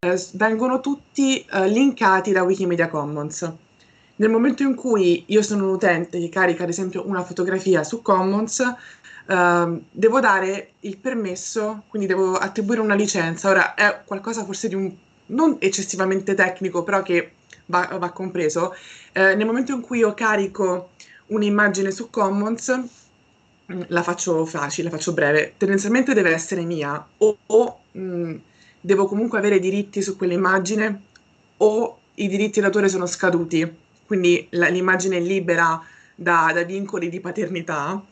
eh, 0.00 0.20
vengono 0.32 0.80
tutti 0.80 1.44
eh, 1.44 1.68
linkati 1.68 2.32
da 2.32 2.42
Wikimedia 2.42 2.88
Commons. 2.88 3.48
Nel 4.16 4.30
momento 4.30 4.64
in 4.64 4.74
cui 4.74 5.22
io 5.28 5.42
sono 5.42 5.66
un 5.66 5.74
utente 5.74 6.18
che 6.18 6.28
carica 6.28 6.64
ad 6.64 6.68
esempio 6.68 7.06
una 7.06 7.22
fotografia 7.22 7.84
su 7.84 8.02
Commons, 8.02 8.60
eh, 9.28 9.80
devo 9.88 10.18
dare 10.18 10.72
il 10.80 10.96
permesso, 10.98 11.84
quindi 11.86 12.08
devo 12.08 12.34
attribuire 12.36 12.80
una 12.80 12.96
licenza. 12.96 13.50
Ora 13.50 13.74
è 13.74 14.02
qualcosa 14.04 14.44
forse 14.44 14.66
di 14.66 14.74
un 14.74 14.92
non 15.26 15.56
eccessivamente 15.60 16.34
tecnico, 16.34 16.82
però 16.82 17.02
che 17.02 17.32
va, 17.72 17.96
va 17.98 18.10
compreso. 18.10 18.74
Eh, 19.12 19.34
nel 19.34 19.46
momento 19.46 19.72
in 19.72 19.80
cui 19.80 19.98
io 19.98 20.12
carico 20.12 20.90
un'immagine 21.26 21.90
su 21.90 22.10
Commons, 22.10 22.80
mm, 23.72 23.82
la 23.88 24.02
faccio 24.02 24.44
facile, 24.44 24.90
la 24.90 24.96
faccio 24.96 25.14
breve, 25.14 25.54
tendenzialmente 25.56 26.12
deve 26.12 26.32
essere 26.32 26.64
mia 26.64 27.04
o, 27.18 27.38
o 27.46 27.80
mh, 27.92 28.00
mm, 28.00 28.34
devo 28.80 29.06
comunque 29.06 29.38
avere 29.38 29.58
diritti 29.58 30.02
su 30.02 30.16
quell'immagine 30.16 31.02
o 31.58 31.98
i 32.16 32.28
diritti 32.28 32.60
d'autore 32.60 32.88
sono 32.88 33.06
scaduti, 33.06 33.66
quindi 34.06 34.46
la, 34.50 34.68
l'immagine 34.68 35.16
è 35.16 35.20
libera 35.20 35.82
da, 36.14 36.50
da, 36.52 36.62
vincoli 36.64 37.08
di 37.08 37.20
paternità, 37.20 38.02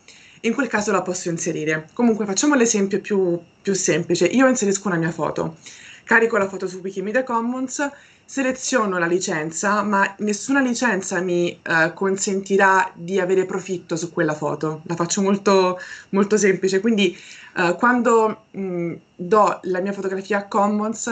in 0.43 0.55
quel 0.55 0.69
caso 0.69 0.91
la 0.91 1.03
posso 1.03 1.29
inserire. 1.29 1.91
Comunque 1.93 2.25
facciamo 2.25 2.55
l'esempio 2.55 3.01
più, 3.01 3.39
più 3.61 3.75
semplice, 3.75 4.25
io 4.25 4.49
inserisco 4.49 4.89
una 4.89 4.97
mia 4.97 5.11
foto, 5.11 5.57
carico 6.05 6.39
la 6.39 6.49
foto 6.49 6.67
su 6.67 6.79
Wikimedia 6.79 7.25
Commons, 7.25 7.87
seleziono 8.31 8.97
la 8.99 9.07
licenza, 9.07 9.83
ma 9.83 10.15
nessuna 10.19 10.61
licenza 10.61 11.21
mi 11.21 11.51
eh, 11.51 11.93
consentirà 11.93 12.93
di 12.95 13.19
avere 13.19 13.45
profitto 13.45 13.97
su 13.97 14.13
quella 14.13 14.35
foto. 14.35 14.83
La 14.85 14.95
faccio 14.95 15.21
molto, 15.21 15.81
molto 16.11 16.37
semplice. 16.37 16.79
Quindi 16.79 17.19
eh, 17.57 17.75
quando 17.77 18.45
mh, 18.53 18.95
do 19.17 19.59
la 19.63 19.81
mia 19.81 19.93
fotografia 19.93 20.39
a 20.39 20.47
Commons, 20.47 21.11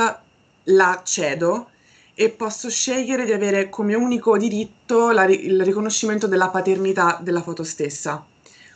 la 0.62 1.02
cedo 1.04 1.70
e 2.14 2.31
posso 2.31 2.70
scegliere 2.70 3.24
di 3.24 3.33
avere 3.33 3.68
come 3.68 3.96
unico 3.96 4.38
diritto 4.38 5.11
la, 5.11 5.24
il 5.24 5.61
riconoscimento 5.64 6.28
della 6.28 6.50
paternità 6.50 7.18
della 7.20 7.42
foto 7.42 7.64
stessa. 7.64 8.24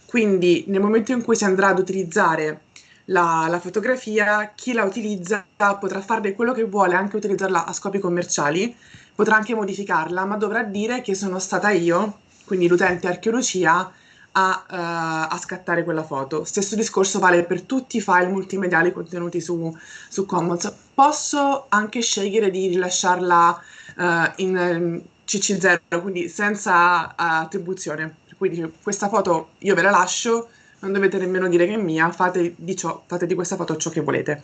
Quindi 0.05 0.65
nel 0.67 0.81
momento 0.81 1.13
in 1.13 1.23
cui 1.23 1.37
si 1.37 1.45
andrà 1.45 1.69
ad 1.69 1.79
utilizzare 1.79 2.63
la, 3.07 3.47
la, 3.49 3.61
fotografia, 3.61 4.53
chi 4.55 4.73
la 4.73 4.85
utilizza 4.85 5.45
potrà 5.79 6.01
farne 6.01 6.35
quello 6.35 6.53
che 6.53 6.65
vuole, 6.65 6.95
anche 6.95 7.17
utilizzarla 7.17 7.65
a 7.65 7.73
scopi 7.73 7.99
commerciali, 7.99 8.75
potrà 9.15 9.37
anche 9.37 9.55
modificarla, 9.55 10.25
ma 10.25 10.37
dovrà 10.37 10.63
dire 10.63 11.01
che 11.01 11.15
sono 11.15 11.39
stata 11.39 11.71
io, 11.71 12.21
quindi 12.45 12.69
l'utente 12.69 13.09
archeologia, 13.09 13.93
a, 14.33 14.65
uh, 14.69 15.35
a 15.35 15.39
scattare 15.39 15.85
quella 15.85 16.05
foto. 16.05 16.45
Stesso 16.45 16.75
discorso 16.75 17.19
vale 17.19 17.45
per 17.45 17.63
tutti 17.63 17.99
i 17.99 18.01
file 18.01 18.29
multimediali 18.29 18.93
contenuti 18.93 19.41
su, 19.41 19.77
su 20.09 20.25
Commons. 20.27 20.73
Posso 20.95 21.67
anche 21.69 22.01
scegliere 22.01 22.51
di 22.51 22.69
rilasciarla 22.69 23.63
uh, 23.97 24.05
in 24.37 25.03
CC0, 25.27 26.01
quindi 26.01 26.29
senza 26.29 27.07
uh, 27.07 27.13
attribuzione. 27.17 28.17
Dice, 28.39 28.73
questa 28.83 29.09
foto 29.09 29.51
io 29.59 29.75
ve 29.77 29.83
la 29.83 29.91
lascio, 29.91 30.49
non 30.83 30.93
dovete 30.93 31.19
nemmeno 31.19 31.49
dire 31.49 31.67
che 31.67 31.75
è 31.75 31.77
mia, 31.77 32.11
fate 32.11 32.55
di, 32.57 32.77
ciò, 32.77 33.03
fate 33.07 33.27
di 33.27 33.35
questa 33.35 33.57
foto 33.57 33.77
ciò 33.77 33.91
che 33.91 34.01
volete. 34.01 34.43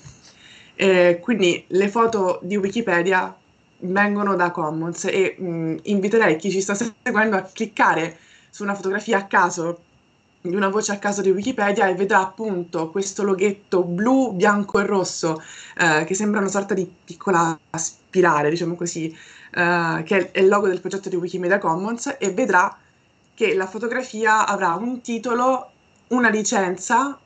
E 0.75 1.19
quindi 1.21 1.65
le 1.69 1.89
foto 1.89 2.39
di 2.43 2.57
Wikipedia 2.57 3.37
vengono 3.81 4.37
da 4.37 4.51
Commons 4.51 5.05
e 5.05 5.37
mh, 5.39 5.77
inviterei 5.83 6.37
chi 6.37 6.51
ci 6.51 6.61
sta 6.61 6.75
seguendo 6.75 7.37
a 7.37 7.43
cliccare 7.43 8.19
su 8.51 8.63
una 8.63 8.75
fotografia 8.75 9.19
a 9.19 9.27
caso 9.27 9.83
di 10.41 10.55
una 10.55 10.69
voce 10.69 10.93
a 10.93 10.99
caso 10.99 11.21
di 11.21 11.31
Wikipedia 11.31 11.89
e 11.89 11.95
vedrà 11.95 12.21
appunto 12.21 12.91
questo 12.91 13.25
loghetto 13.25 13.83
blu, 13.83 14.33
bianco 14.33 14.79
e 14.79 14.87
rosso 14.87 15.43
eh, 15.77 16.05
che 16.05 16.15
sembra 16.15 16.41
una 16.41 16.49
sorta 16.49 16.75
di 16.75 16.91
piccola 17.05 17.59
spirale, 17.77 18.49
diciamo 18.49 18.77
così, 18.77 19.07
eh, 19.11 20.03
che 20.05 20.31
è 20.31 20.39
il 20.39 20.49
logo 20.49 20.69
del 20.69 20.81
progetto 20.81 21.09
di 21.09 21.17
Wikimedia 21.17 21.59
Commons 21.59 22.17
e 22.19 22.31
vedrà 22.31 22.77
che 23.35 23.55
la 23.55 23.67
fotografia 23.67 24.47
avrà 24.47 24.75
un 24.75 25.01
titolo 25.01 25.73
una 26.09 26.31
licenza 26.31 27.19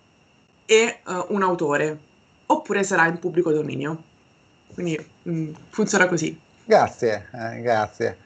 e 0.66 0.98
uh, 1.04 1.26
un 1.28 1.42
autore, 1.42 1.98
oppure 2.46 2.82
sarà 2.82 3.06
in 3.06 3.18
pubblico 3.18 3.52
dominio. 3.52 4.02
Quindi 4.72 4.98
mh, 5.22 5.32
mm, 5.32 5.52
funziona 5.70 6.08
così. 6.08 6.38
Grazie, 6.64 7.28
eh, 7.32 7.60
grazie. 7.60 8.16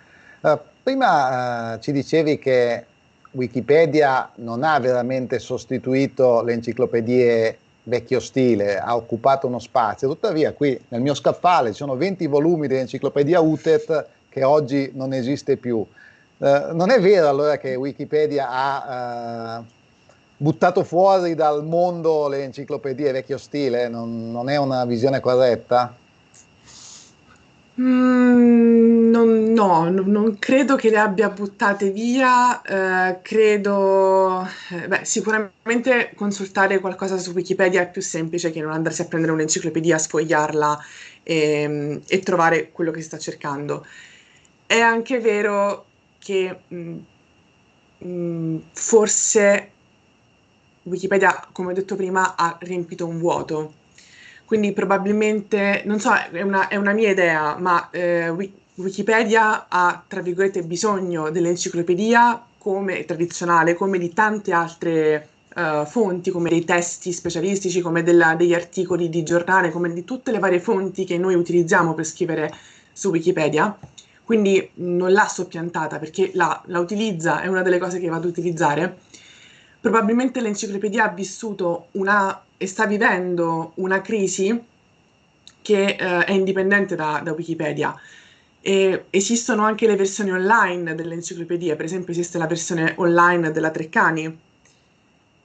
Uh, 0.40 0.58
prima 0.82 1.74
uh, 1.74 1.78
ci 1.80 1.92
dicevi 1.92 2.38
che 2.38 2.84
Wikipedia 3.32 4.30
non 4.36 4.62
ha 4.62 4.78
veramente 4.78 5.38
sostituito 5.38 6.42
le 6.42 6.52
enciclopedie 6.52 7.58
vecchio 7.82 8.20
stile, 8.20 8.78
ha 8.78 8.96
occupato 8.96 9.46
uno 9.46 9.58
spazio, 9.58 10.08
tuttavia 10.08 10.52
qui 10.52 10.78
nel 10.88 11.00
mio 11.00 11.14
scaffale 11.14 11.70
ci 11.70 11.76
sono 11.76 11.96
20 11.96 12.26
volumi 12.26 12.66
dell'enciclopedia 12.66 13.40
UTET 13.40 14.06
che 14.28 14.44
oggi 14.44 14.90
non 14.94 15.12
esiste 15.12 15.56
più. 15.56 15.76
Uh, 15.76 16.74
non 16.74 16.90
è 16.90 17.00
vero 17.00 17.28
allora 17.28 17.56
che 17.56 17.74
Wikipedia 17.74 18.48
ha 18.48 19.64
buttato 20.36 20.84
fuori 20.84 21.34
dal 21.34 21.64
mondo 21.64 22.28
le 22.28 22.44
enciclopedie 22.44 23.12
vecchio 23.12 23.38
stile? 23.38 23.88
Non, 23.88 24.30
non 24.30 24.48
è 24.48 24.56
una 24.56 24.84
visione 24.84 25.20
corretta? 25.20 25.94
Mm, 27.78 29.10
non, 29.10 29.52
no, 29.52 29.90
non 29.90 30.38
credo 30.38 30.76
che 30.76 30.88
le 30.88 30.96
abbia 30.96 31.28
buttate 31.28 31.90
via, 31.90 32.62
eh, 32.62 33.20
credo, 33.20 34.48
eh, 34.70 34.88
beh, 34.88 35.04
sicuramente 35.04 36.12
consultare 36.14 36.80
qualcosa 36.80 37.18
su 37.18 37.32
Wikipedia 37.32 37.82
è 37.82 37.90
più 37.90 38.00
semplice 38.00 38.50
che 38.50 38.62
non 38.62 38.72
andarsi 38.72 39.02
a 39.02 39.06
prendere 39.06 39.32
un'enciclopedia, 39.34 39.98
sfogliarla 39.98 40.78
e, 41.22 41.68
mm, 41.68 41.96
e 42.08 42.18
trovare 42.20 42.70
quello 42.72 42.90
che 42.90 43.00
si 43.00 43.06
sta 43.08 43.18
cercando. 43.18 43.84
È 44.64 44.78
anche 44.80 45.20
vero 45.20 45.84
che 46.18 46.60
mh, 46.68 46.76
mm, 46.76 46.98
mh, 47.98 48.08
mm, 48.08 48.58
forse 48.72 49.70
Wikipedia, 50.86 51.48
come 51.52 51.70
ho 51.70 51.74
detto 51.74 51.96
prima, 51.96 52.34
ha 52.36 52.56
riempito 52.60 53.06
un 53.06 53.18
vuoto. 53.18 53.74
Quindi 54.44 54.72
probabilmente, 54.72 55.82
non 55.84 55.98
so, 55.98 56.12
è 56.14 56.42
una, 56.42 56.68
è 56.68 56.76
una 56.76 56.92
mia 56.92 57.10
idea, 57.10 57.56
ma 57.58 57.90
eh, 57.90 58.32
Wikipedia 58.74 59.66
ha, 59.68 60.04
tra 60.06 60.20
virgolette, 60.20 60.62
bisogno 60.62 61.30
dell'enciclopedia 61.30 62.44
come 62.58 63.04
tradizionale, 63.04 63.74
come 63.74 63.98
di 63.98 64.12
tante 64.12 64.52
altre 64.52 65.28
uh, 65.54 65.84
fonti, 65.86 66.30
come 66.30 66.50
dei 66.50 66.64
testi 66.64 67.12
specialistici, 67.12 67.80
come 67.80 68.02
della, 68.02 68.34
degli 68.34 68.54
articoli 68.54 69.08
di 69.08 69.22
giornale, 69.22 69.70
come 69.70 69.92
di 69.92 70.04
tutte 70.04 70.30
le 70.30 70.38
varie 70.38 70.60
fonti 70.60 71.04
che 71.04 71.16
noi 71.18 71.34
utilizziamo 71.34 71.94
per 71.94 72.04
scrivere 72.04 72.52
su 72.92 73.10
Wikipedia. 73.10 73.76
quindi 74.24 74.70
non 74.74 75.12
l'ha 75.12 75.28
soppiantata 75.28 75.98
perché 75.98 76.30
la, 76.34 76.60
la 76.66 76.80
utilizza, 76.80 77.40
è 77.42 77.46
una 77.46 77.62
delle 77.62 77.78
cose 77.78 78.00
che 78.00 78.08
vado 78.08 78.26
ad 78.26 78.32
utilizzare. 78.32 78.98
Probabilmente 79.86 80.40
l'enciclopedia 80.40 81.04
ha 81.04 81.08
vissuto 81.10 81.90
una 81.92 82.42
e 82.56 82.66
sta 82.66 82.86
vivendo 82.86 83.70
una 83.76 84.00
crisi 84.00 84.60
che 85.62 85.84
eh, 85.84 86.24
è 86.24 86.32
indipendente 86.32 86.96
da, 86.96 87.20
da 87.22 87.30
Wikipedia. 87.30 87.94
E 88.60 89.04
esistono 89.10 89.62
anche 89.62 89.86
le 89.86 89.94
versioni 89.94 90.32
online 90.32 90.96
dell'enciclopedia, 90.96 91.76
per 91.76 91.84
esempio 91.84 92.12
esiste 92.12 92.36
la 92.36 92.48
versione 92.48 92.94
online 92.96 93.52
della 93.52 93.70
Treccani, 93.70 94.36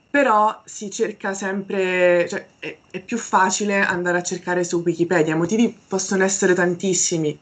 però 0.09 0.59
si 0.65 0.89
cerca 0.89 1.35
sempre, 1.35 2.27
cioè 2.27 2.47
è, 2.57 2.77
è, 2.89 2.99
più 2.99 3.19
facile 3.19 3.81
andare 3.81 4.17
a 4.17 4.23
cercare 4.23 4.63
su 4.63 4.81
Wikipedia. 4.83 5.35
I 5.35 5.37
motivi 5.37 5.77
possono 5.87 6.23
essere 6.23 6.55
tantissimi. 6.55 7.37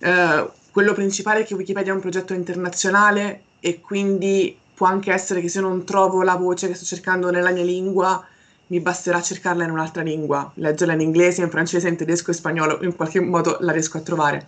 Eh, 0.00 0.50
quello 0.72 0.92
principale 0.92 1.42
è 1.42 1.44
che 1.44 1.54
Wikipedia 1.54 1.92
è 1.92 1.94
un 1.94 2.00
progetto 2.00 2.34
internazionale 2.34 3.42
e 3.60 3.80
quindi 3.80 4.58
può 4.74 4.86
anche 4.86 5.12
essere 5.12 5.40
che 5.40 5.48
se 5.48 5.60
non 5.60 5.84
trovo 5.84 6.22
la 6.22 6.36
voce 6.36 6.68
che 6.68 6.74
sto 6.74 6.84
cercando 6.84 7.30
nella 7.30 7.50
mia 7.50 7.64
lingua, 7.64 8.24
mi 8.68 8.80
basterà 8.80 9.20
cercarla 9.20 9.64
in 9.64 9.70
un'altra 9.70 10.02
lingua, 10.02 10.50
leggerla 10.54 10.94
in 10.94 11.00
inglese, 11.00 11.42
in 11.42 11.50
francese, 11.50 11.88
in 11.88 11.96
tedesco, 11.96 12.30
in 12.30 12.36
spagnolo, 12.36 12.82
in 12.82 12.96
qualche 12.96 13.20
modo 13.20 13.58
la 13.60 13.72
riesco 13.72 13.98
a 13.98 14.00
trovare 14.00 14.46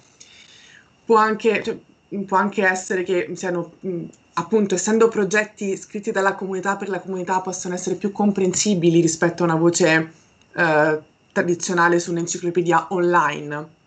può 1.04 1.16
anche, 1.16 1.62
cioè, 1.62 1.76
può 2.24 2.36
anche 2.36 2.64
essere 2.66 3.02
che 3.02 3.30
siano, 3.34 3.74
mh, 3.80 4.04
appunto, 4.34 4.74
essendo 4.74 5.08
progetti 5.08 5.76
scritti 5.76 6.10
dalla 6.10 6.34
comunità 6.34 6.76
per 6.76 6.88
la 6.88 7.00
comunità, 7.00 7.40
possono 7.40 7.74
essere 7.74 7.96
più 7.96 8.10
comprensibili 8.12 9.00
rispetto 9.00 9.42
a 9.42 9.46
una 9.46 9.56
voce 9.56 10.12
eh, 10.52 11.00
tradizionale 11.32 12.00
su 12.00 12.10
un'enciclopedia 12.10 12.86
online. 12.90 13.82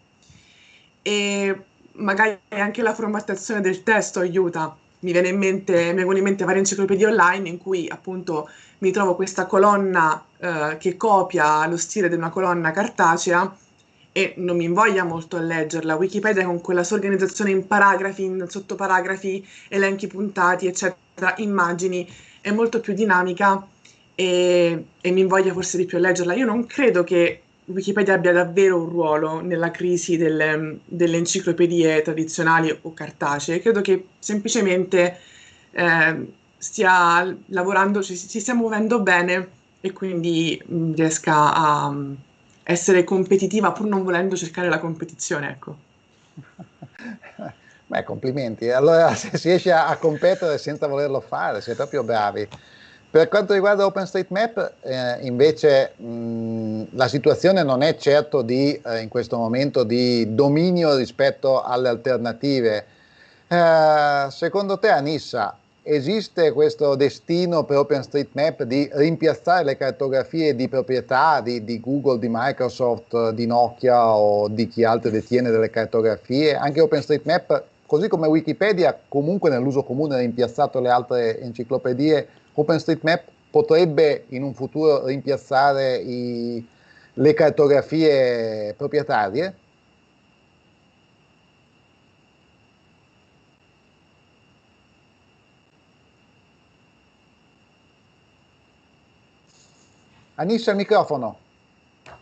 E 1.01 1.63
magari 1.93 2.37
anche 2.49 2.81
la 2.81 2.93
formattazione 2.93 3.61
del 3.61 3.83
testo 3.83 4.19
aiuta. 4.19 4.75
Mi 5.07 5.13
viene 5.13 5.29
in 5.29 5.37
mente, 5.37 5.91
mi 5.91 5.93
vengono 5.93 6.17
in 6.17 6.23
mente 6.25 6.43
varie 6.43 6.59
enciclopedie 6.59 7.05
online 7.05 7.47
in 7.47 7.57
cui 7.59 7.87
appunto 7.87 8.49
mi 8.79 8.91
trovo 8.91 9.15
questa 9.15 9.45
colonna 9.45 10.21
eh, 10.37 10.75
che 10.77 10.97
copia 10.97 11.65
lo 11.65 11.77
stile 11.77 12.09
di 12.09 12.15
una 12.15 12.29
colonna 12.29 12.71
cartacea 12.71 13.55
e 14.11 14.33
non 14.35 14.57
mi 14.57 14.65
invoglia 14.65 15.05
molto 15.05 15.37
a 15.37 15.39
leggerla. 15.39 15.95
Wikipedia 15.95 16.43
con 16.43 16.59
quella 16.59 16.83
sua 16.83 16.97
organizzazione 16.97 17.51
in 17.51 17.65
paragrafi, 17.65 18.23
in 18.25 18.47
sottoparagrafi, 18.49 19.47
elenchi 19.69 20.07
puntati, 20.07 20.67
eccetera, 20.67 21.35
immagini, 21.37 22.05
è 22.41 22.51
molto 22.51 22.81
più 22.81 22.93
dinamica 22.93 23.65
e, 24.13 24.87
e 24.99 25.11
mi 25.11 25.21
invoglia 25.21 25.53
forse 25.53 25.77
di 25.77 25.85
più 25.85 25.99
a 25.99 26.01
leggerla. 26.01 26.33
Io 26.33 26.45
non 26.45 26.65
credo 26.65 27.05
che 27.05 27.43
Wikipedia 27.67 28.13
abbia 28.13 28.31
davvero 28.31 28.81
un 28.81 28.89
ruolo 28.89 29.41
nella 29.41 29.71
crisi 29.71 30.15
delle, 30.15 30.79
delle 30.85 31.17
enciclopedie 31.17 32.01
tradizionali 32.01 32.77
o 32.83 32.93
cartacee, 32.93 33.59
credo 33.59 33.81
che 33.81 34.05
semplicemente 34.19 35.17
eh, 35.71 36.33
stia 36.57 37.37
lavorando, 37.47 38.01
ci, 38.01 38.15
ci 38.15 38.39
stia 38.39 38.53
muovendo 38.53 39.01
bene 39.01 39.49
e 39.81 39.91
quindi 39.91 40.61
riesca 40.95 41.53
a 41.53 41.93
essere 42.63 43.03
competitiva 43.03 43.71
pur 43.71 43.85
non 43.87 44.03
volendo 44.03 44.35
cercare 44.35 44.69
la 44.69 44.79
competizione, 44.79 45.49
ecco. 45.49 45.75
Beh, 47.87 48.03
complimenti. 48.03 48.69
Allora, 48.69 49.13
se 49.15 49.37
si 49.37 49.49
riesce 49.49 49.71
a, 49.71 49.95
competere 49.97 50.57
senza 50.57 50.87
volerlo 50.87 51.21
fare, 51.21 51.61
siete 51.61 51.77
proprio 51.77 52.03
bravi. 52.03 52.47
Per 53.09 53.29
quanto 53.29 53.53
riguarda 53.53 53.85
OpenStreetMap, 53.85 54.73
eh, 54.81 55.25
invece, 55.25 55.93
mh, 55.95 56.87
la 56.91 57.07
situazione 57.07 57.63
non 57.63 57.81
è 57.81 57.95
certo 57.95 58.41
di, 58.41 58.79
eh, 58.85 58.99
in 58.99 59.07
questo 59.07 59.37
momento 59.37 59.83
di 59.83 60.35
dominio 60.35 60.93
rispetto 60.95 61.63
alle 61.63 61.87
alternative. 61.87 62.85
Eh, 63.47 64.27
secondo 64.29 64.77
te, 64.77 64.89
Anissa, 64.89 65.57
esiste 65.83 66.51
questo 66.51 66.95
destino 66.95 67.63
per 67.63 67.77
OpenStreetMap 67.77 68.63
di 68.63 68.89
rimpiazzare 68.91 69.63
le 69.63 69.77
cartografie 69.77 70.53
di 70.53 70.67
proprietà 70.67 71.39
di, 71.39 71.63
di, 71.63 71.79
Google, 71.79 72.19
di 72.19 72.27
Microsoft, 72.29 73.29
di 73.29 73.45
Nokia 73.45 74.15
o 74.15 74.49
di 74.49 74.67
chi 74.67 74.83
altro 74.83 75.09
detiene 75.09 75.49
delle 75.49 75.69
cartografie? 75.69 76.55
Anche 76.55 76.81
OpenStreetMap, 76.81 77.63
così 77.85 78.09
come 78.09 78.27
Wikipedia, 78.27 78.99
comunque 79.07 79.49
nell'uso 79.49 79.83
comune 79.83 80.15
ha 80.15 80.19
rimpiazzato 80.19 80.81
le 80.81 80.89
altre 80.89 81.39
enciclopedie, 81.39 82.27
OpenStreetMap 82.59 83.31
potrebbe 83.51 84.25
in 84.29 84.41
un 84.43 84.53
futuro 84.53 85.05
rimpiazzare 85.05 85.97
i, 85.97 86.67
le 87.13 87.33
cartografie 87.33 88.73
proprietarie? 88.75 89.59
Anisha, 100.35 100.71
il 100.71 100.77
microfono. 100.77 101.46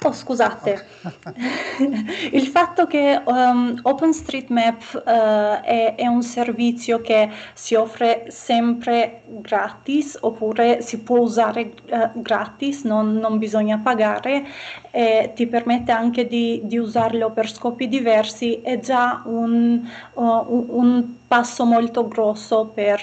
Oh, 0.04 0.12
scusate, 0.12 0.86
il 2.32 2.46
fatto 2.48 2.86
che 2.86 3.20
um, 3.26 3.80
OpenStreetMap 3.82 5.04
uh, 5.06 5.64
è, 5.64 5.96
è, 5.96 6.06
un 6.06 6.22
servizio 6.22 7.02
che 7.02 7.30
si 7.54 7.74
offre 7.74 8.26
sempre 8.28 9.24
gratis 9.26 10.18
oppure 10.22 10.82
si 10.82 11.00
può 11.00 11.20
usare 11.20 11.74
uh, 11.89 12.22
gratis, 12.22 12.84
non, 12.84 13.14
non, 13.16 13.39
bisogna 13.39 13.80
pagare 13.80 14.46
e 14.91 15.32
ti 15.34 15.48
permette 15.48 15.91
anche 15.91 16.28
di, 16.28 16.62
di 16.66 16.78
usarlo 16.78 17.32
per 17.32 17.50
scopi 17.50 17.88
diversi, 17.88 18.62
è 18.62 18.80
già 18.80 19.24
un, 19.26 19.82
uh, 20.14 20.22
un 20.22 21.16
passo 21.28 21.66
molto 21.66 22.08
grosso 22.08 22.66
per, 22.74 23.02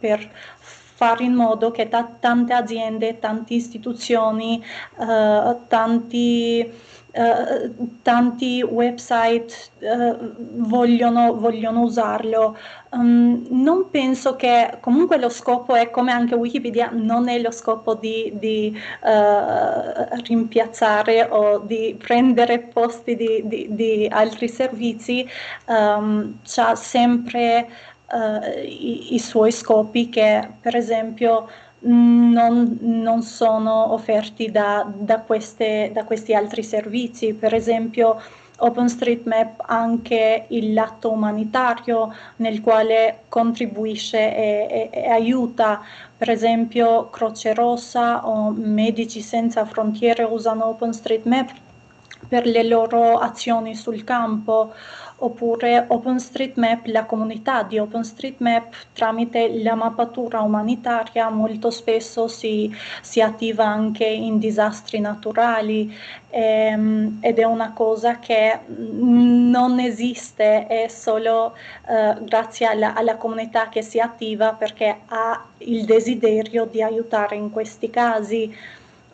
per 0.00 0.28
fare 0.96 1.24
in 1.24 1.34
modo 1.34 1.70
che 1.70 1.88
t- 1.88 2.18
tante 2.20 2.54
aziende, 2.54 3.18
tante 3.18 3.54
istituzioni, 3.54 4.62
uh, 4.96 5.56
tanti, 5.68 6.94
Uh, 7.16 7.72
tanti 8.02 8.62
website 8.62 9.70
uh, 9.78 10.34
vogliono, 10.68 11.32
vogliono, 11.40 11.80
usarlo. 11.80 12.58
Um, 12.90 13.46
non 13.48 13.88
penso 13.88 14.36
che 14.36 14.76
comunque 14.80 15.16
lo 15.16 15.30
scopo 15.30 15.74
è 15.74 15.88
come 15.88 16.12
anche 16.12 16.34
Wikipedia, 16.34 16.90
non 16.92 17.30
è 17.30 17.38
lo 17.38 17.50
scopo 17.50 17.94
di, 17.94 18.32
di 18.34 18.78
rimpiazzare 20.26 21.26
o 21.30 21.60
di 21.60 21.96
prendere 21.98 22.58
posti 22.58 23.16
di, 23.16 23.40
di, 23.46 23.68
di 23.70 24.06
altri 24.12 24.46
servizi, 24.50 25.26
um, 25.68 26.40
c'ha 26.44 26.74
sempre 26.74 27.66
uh, 28.12 28.58
i, 28.64 29.14
i, 29.14 29.18
suoi 29.18 29.52
scopi 29.52 30.08
che 30.08 30.48
per 30.60 30.76
esempio 30.76 31.48
non, 31.80 32.78
non 32.80 33.22
sono 33.22 33.92
offerti 33.92 34.50
da, 34.50 34.86
da, 34.92 35.20
queste, 35.20 35.90
da 35.92 36.04
questi 36.04 36.34
altri 36.34 36.62
servizi. 36.62 37.34
Per 37.34 37.54
esempio 37.54 38.20
OpenStreetMap 38.58 39.62
anche 39.66 40.46
il 40.48 40.72
lato 40.72 41.10
umanitario 41.10 42.14
nel 42.36 42.62
quale 42.62 43.24
contribuisce 43.28 44.18
e, 44.18 44.66
e, 44.70 44.90
e, 44.92 45.10
aiuta, 45.10 45.82
per 46.16 46.30
esempio 46.30 47.10
Croce 47.10 47.52
Rossa 47.52 48.26
o 48.26 48.50
Medici 48.50 49.20
Senza 49.20 49.66
Frontiere 49.66 50.22
usano 50.22 50.66
OpenStreetMap 50.66 51.50
per 52.28 52.46
le 52.46 52.64
loro 52.64 53.18
azioni 53.18 53.74
sul 53.74 54.02
campo 54.02 54.72
oppure 55.18 55.86
OpenStreetMap, 55.88 56.86
la 56.86 57.04
comunità 57.04 57.62
di 57.62 57.78
OpenStreetMap 57.78 58.74
tramite 58.92 59.62
la 59.62 59.74
mappatura 59.74 60.40
umanitaria 60.40 61.30
molto 61.30 61.70
spesso 61.70 62.28
si, 62.28 62.74
si 63.00 63.22
attiva 63.22 63.64
anche 63.64 64.04
in 64.04 64.38
disastri 64.38 65.00
naturali 65.00 65.94
ehm, 66.28 67.18
ed 67.22 67.38
è 67.38 67.44
una 67.44 67.72
cosa 67.72 68.18
che 68.18 68.58
non 68.68 69.80
esiste, 69.80 70.66
è 70.66 70.88
solo 70.88 71.54
eh, 71.88 72.16
grazie 72.20 72.66
alla, 72.66 72.94
alla 72.94 73.16
comunità 73.16 73.68
che 73.70 73.80
si 73.82 73.98
attiva 73.98 74.52
perché 74.52 74.98
ha 75.06 75.44
il 75.58 75.84
desiderio 75.86 76.66
di 76.66 76.82
aiutare 76.82 77.36
in 77.36 77.50
questi 77.50 77.88
casi. 77.88 78.54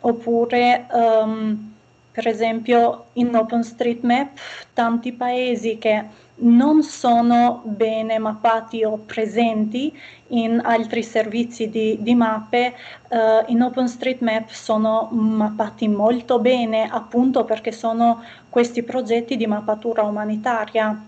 Oppure 0.05 0.85
um, 0.91 1.72
per 2.13 2.27
esempio 2.27 3.05
in 3.13 3.35
OpenStreetMap 3.35 4.37
tanti 4.73 5.11
paesi 5.13 5.79
che 5.79 6.05
non 6.35 6.83
sono 6.83 7.61
bene 7.65 8.19
mappati 8.19 8.83
o 8.83 8.97
presenti 8.97 9.95
in 10.27 10.61
altri 10.63 11.03
servizi 11.03 11.69
di, 11.69 11.97
di 12.01 12.15
mappe, 12.15 12.73
uh, 13.09 13.17
in 13.47 13.61
OpenStreetMap 13.61 14.49
sono 14.49 15.09
mappati 15.11 15.87
molto 15.87 16.39
bene 16.39 16.87
appunto 16.89 17.45
perché 17.45 17.71
sono 17.71 18.23
questi 18.49 18.83
progetti 18.83 19.35
di 19.35 19.47
mappatura 19.47 20.03
umanitaria. 20.03 21.05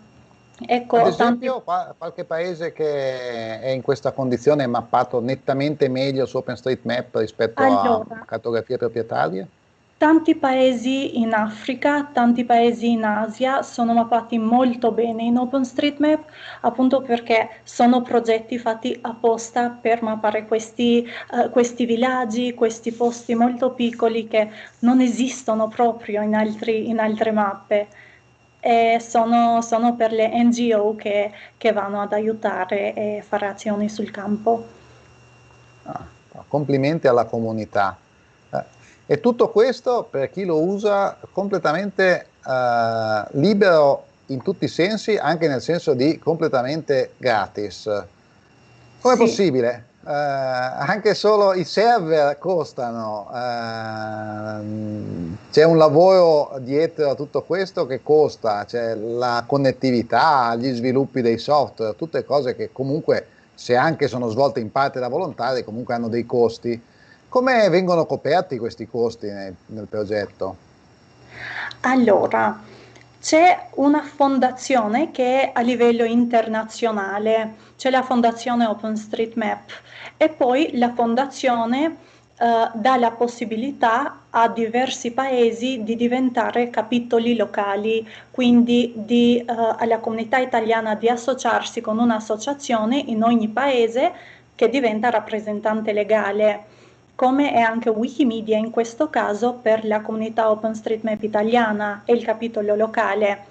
Ecco, 0.58 0.98
Ad 0.98 1.08
esempio, 1.08 1.62
tanti... 1.66 1.96
qualche 1.98 2.24
paese 2.24 2.72
che 2.72 3.60
è 3.60 3.70
in 3.70 3.82
questa 3.82 4.12
condizione 4.12 4.64
è 4.64 4.68
mappato 4.68 5.20
nettamente 5.20 5.88
meglio 5.90 6.26
su 6.26 6.38
OpenStreetMap 6.38 7.16
rispetto 7.16 7.62
allora, 7.62 8.22
a 8.22 8.26
cartografie 8.26 8.78
proprietarie? 8.78 9.48
Tanti 9.98 10.36
paesi 10.36 11.22
in 11.22 11.34
Africa, 11.34 12.10
tanti 12.12 12.44
paesi 12.44 12.92
in 12.92 13.06
Asia 13.06 13.62
sono 13.62 13.94
mappati 13.94 14.38
molto 14.38 14.92
bene 14.92 15.24
in 15.24 15.38
OpenStreetMap, 15.38 16.26
appunto 16.62 17.02
perché 17.02 17.62
sono 17.64 18.02
progetti 18.02 18.60
fatti 18.60 18.98
apposta 19.02 19.70
per 19.70 20.02
mappare 20.02 20.48
questi, 20.48 21.08
uh, 21.32 21.50
questi 21.50 21.86
villaggi, 21.86 22.54
questi 22.54 22.92
posti 22.92 23.36
molto 23.36 23.72
piccoli 23.72 24.28
che 24.28 24.50
non 24.80 25.00
esistono 25.00 25.70
proprio 25.70 26.22
in, 26.22 26.36
altri, 26.36 26.90
in 26.90 27.00
altre 27.00 27.32
mappe. 27.32 27.88
E 28.60 28.98
sono, 29.00 29.62
sono 29.62 29.96
per 29.96 30.12
le 30.12 30.30
NGO 30.44 30.96
che, 30.98 31.32
che, 31.56 31.72
vanno 31.72 32.02
ad 32.02 32.12
aiutare 32.12 32.94
e 32.94 33.24
fare 33.26 33.48
azioni 33.48 33.88
sul 33.88 34.12
campo. 34.12 34.66
Ah, 35.84 36.04
complimenti 36.50 37.08
alla 37.08 37.24
comunità. 37.24 37.98
E 39.08 39.20
tutto 39.20 39.50
questo 39.50 40.08
per 40.10 40.32
chi 40.32 40.46
lo 40.46 40.62
usa 40.64 41.18
completamente 41.32 42.26
eh, 42.46 43.24
libero 43.32 44.06
in 44.28 44.42
tutti 44.42 44.66
i 44.66 44.68
sensi, 44.68 45.16
anche 45.16 45.48
nel 45.48 45.62
senso 45.62 45.94
di 45.94 46.18
completamente 46.18 47.12
gratis. 47.18 47.84
Come 49.02 49.14
è 49.14 49.18
possibile? 49.18 49.86
Eh, 50.08 50.12
anche 50.12 51.14
solo 51.14 51.54
i 51.54 51.64
server 51.64 52.38
costano, 52.40 53.28
eh, 53.32 54.60
c'è 55.52 55.64
un 55.64 55.78
lavoro 55.78 56.58
dietro 56.60 57.10
a 57.10 57.16
tutto 57.16 57.44
questo 57.44 57.86
che 57.86 58.02
costa, 58.02 58.66
c'è 58.66 58.96
la 58.96 59.44
connettività, 59.46 60.56
gli 60.56 60.74
sviluppi 60.74 61.22
dei 61.22 61.38
software, 61.38 61.96
tutte 61.96 62.24
cose 62.24 62.56
che 62.56 62.72
comunque 62.72 63.28
se 63.56 63.76
anche 63.76 64.08
sono 64.08 64.30
svolte 64.30 64.60
in 64.60 64.72
parte 64.72 65.00
da 65.00 65.08
volontari 65.08 65.64
comunque 65.64 65.94
hanno 65.94 66.10
dei 66.10 66.26
costi. 66.26 66.80
Come 67.36 67.68
vengono 67.68 68.06
coperti 68.06 68.58
questi 68.58 68.88
costi 68.88 69.28
nel, 69.28 69.54
nel 69.66 69.88
progetto? 69.88 70.56
Allora, 71.82 72.62
c'è 73.20 73.72
una 73.72 74.02
fondazione 74.04 75.12
che 75.12 75.42
è 75.42 75.52
a 75.54 75.60
livello 75.60 76.06
internazionale, 76.06 77.56
c'è 77.76 77.90
la 77.90 78.04
fondazione 78.04 78.66
OpenStreetMap 78.66 79.70
e 80.16 80.30
poi 80.30 80.78
la 80.78 80.94
fondazione 80.94 81.88
uh, 81.88 82.70
dà 82.74 82.96
la 82.96 83.12
possibilità 83.12 84.20
a 84.30 84.48
diversi 84.48 85.12
paesi 85.12 85.84
di 85.84 85.98
diventare 85.98 86.70
capitoli 86.70 87.36
locali, 87.36 88.08
quindi 88.32 88.94
di, 88.96 89.44
uh, 89.46 89.76
alla 89.78 90.00
comunità 90.00 90.38
italiana 90.38 90.96
di 90.96 91.10
associarsi 91.10 91.82
con 91.82 92.00
un'associazione 92.00 92.98
in 92.98 93.24
ogni 93.24 93.50
paese 93.50 94.14
che 94.56 94.70
diventa 94.70 95.10
rappresentante 95.10 95.92
legale 95.92 96.68
come 97.16 97.54
è 97.54 97.60
anche 97.60 97.90
Wikimedia 97.90 98.58
in 98.58 98.70
questo 98.70 99.10
caso 99.10 99.54
per 99.54 99.86
la 99.86 100.02
comunità 100.02 100.52
OpenStreetMap 100.52 101.24
italiana 101.24 102.02
e 102.06 102.14
il 102.14 102.24
capitolo 102.24 102.76
locale. 102.76 103.46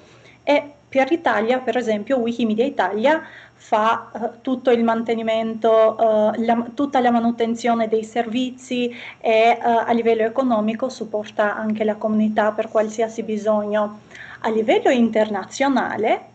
E 0.45 0.73
per 0.89 1.11
Italia, 1.11 1.59
per 1.59 1.77
esempio, 1.77 2.19
Wikimedia 2.19 2.65
Italia 2.65 3.23
fa 3.55 4.11
uh, 4.13 4.31
tutto 4.43 4.71
il 4.71 4.85
mantenimento, 4.85 5.97
uh, 5.99 6.45
la, 6.45 6.67
tutta 6.75 7.01
la 7.01 7.11
manutenzione 7.11 7.89
dei 7.89 8.05
servizi 8.05 8.95
e 9.19 9.59
uh, 9.59 9.67
a 9.87 9.93
livello 9.93 10.23
economico 10.23 10.89
supporta 10.91 11.57
anche 11.57 11.83
la 11.83 11.97
comunità 11.97 12.53
per 12.53 12.69
qualsiasi 12.69 13.23
bisogno. 13.23 14.01
A 14.41 14.51
livello 14.51 14.91
internazionale 14.91 16.27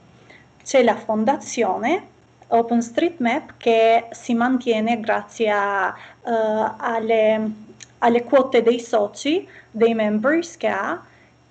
c'è 0.64 0.84
la 0.84 0.96
fondazione 0.96 2.09
OpenStreetMap 2.50 3.54
che 3.58 4.08
si 4.12 4.34
mantiene 4.34 5.00
grazie 5.00 5.52
a, 5.52 5.88
uh, 6.22 6.74
alle, 6.78 7.52
alle, 8.00 8.24
quote 8.24 8.62
dei 8.62 8.80
soci, 8.80 9.48
dei 9.70 9.94
members 9.94 10.58
che 10.58 10.68
ha 10.68 11.04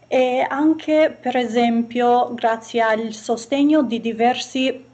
e 0.09 0.45
anche 0.49 1.17
per 1.21 1.37
esempio 1.37 2.33
grazie 2.35 2.81
al 2.81 3.13
sostegno 3.13 3.83
di 3.83 4.01
diversi 4.01 4.85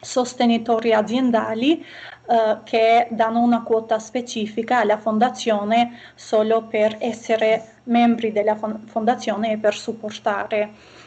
sostenitori 0.00 0.94
aziendali 0.94 1.84
uh, 2.26 2.62
che 2.64 3.08
danno 3.10 3.40
una 3.40 3.62
quota 3.62 3.98
specifica 3.98 4.78
alla 4.78 4.96
fondazione 4.96 5.98
solo 6.14 6.62
per 6.62 6.96
essere 7.00 7.78
membri 7.84 8.32
della 8.32 8.56
fondazione 8.56 9.52
e 9.52 9.58
per 9.58 9.74
supportare. 9.74 10.98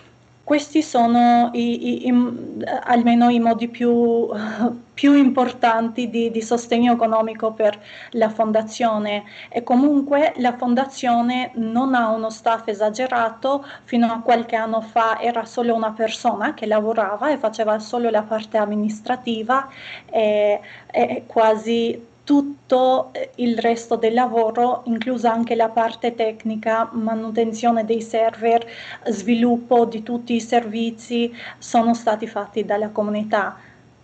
Questi 0.45 0.81
sono 0.81 1.51
i, 1.53 2.05
i, 2.05 2.07
i, 2.07 2.63
almeno 2.83 3.29
i 3.29 3.39
modi 3.39 3.69
più, 3.69 4.27
più 4.93 5.13
importanti 5.13 6.09
di, 6.09 6.31
di, 6.31 6.41
sostegno 6.41 6.91
economico 6.91 7.53
per 7.53 7.81
la 8.11 8.29
fondazione. 8.29 9.23
E 9.47 9.63
comunque 9.63 10.33
la 10.37 10.57
fondazione 10.57 11.51
non 11.55 11.95
ha 11.95 12.09
uno 12.09 12.29
staff 12.29 12.67
esagerato, 12.67 13.65
fino 13.85 14.11
a 14.11 14.19
qualche 14.19 14.57
anno 14.57 14.81
fa 14.81 15.17
era 15.21 15.45
solo 15.45 15.73
una 15.73 15.91
persona 15.91 16.53
che 16.53 16.65
lavorava 16.65 17.31
e 17.31 17.37
faceva 17.37 17.79
solo 17.79 18.09
la 18.09 18.23
parte 18.23 18.57
amministrativa 18.57 19.69
e, 20.09 20.59
e 20.91 21.23
quasi 21.25 22.11
tutto 22.23 23.09
eh, 23.11 23.31
il 23.35 23.57
resto 23.57 23.95
del 23.95 24.13
lavoro, 24.13 24.83
inclusa 24.85 25.31
anche 25.31 25.55
la 25.55 25.69
parte 25.69 26.15
tecnica, 26.15 26.89
manutenzione 26.93 27.85
dei 27.85 28.01
server, 28.01 28.65
sviluppo 29.07 29.85
di 29.85 30.03
tutti 30.03 30.33
i 30.35 30.41
servizi, 30.41 31.33
sono 31.57 31.93
stati 31.93 32.27
fatti 32.27 32.65
dalla 32.65 32.89
comunità. 32.89 33.57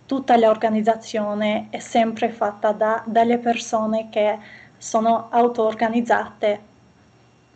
Tutta 0.04 0.36
l'organizzazione 0.36 1.68
è 1.70 1.78
sempre 1.78 2.30
fatta 2.30 2.72
da, 2.72 3.02
dalle 3.06 3.38
persone 3.38 4.08
che 4.10 4.38
sono 4.76 5.28
auto-organizzate. 5.30 6.68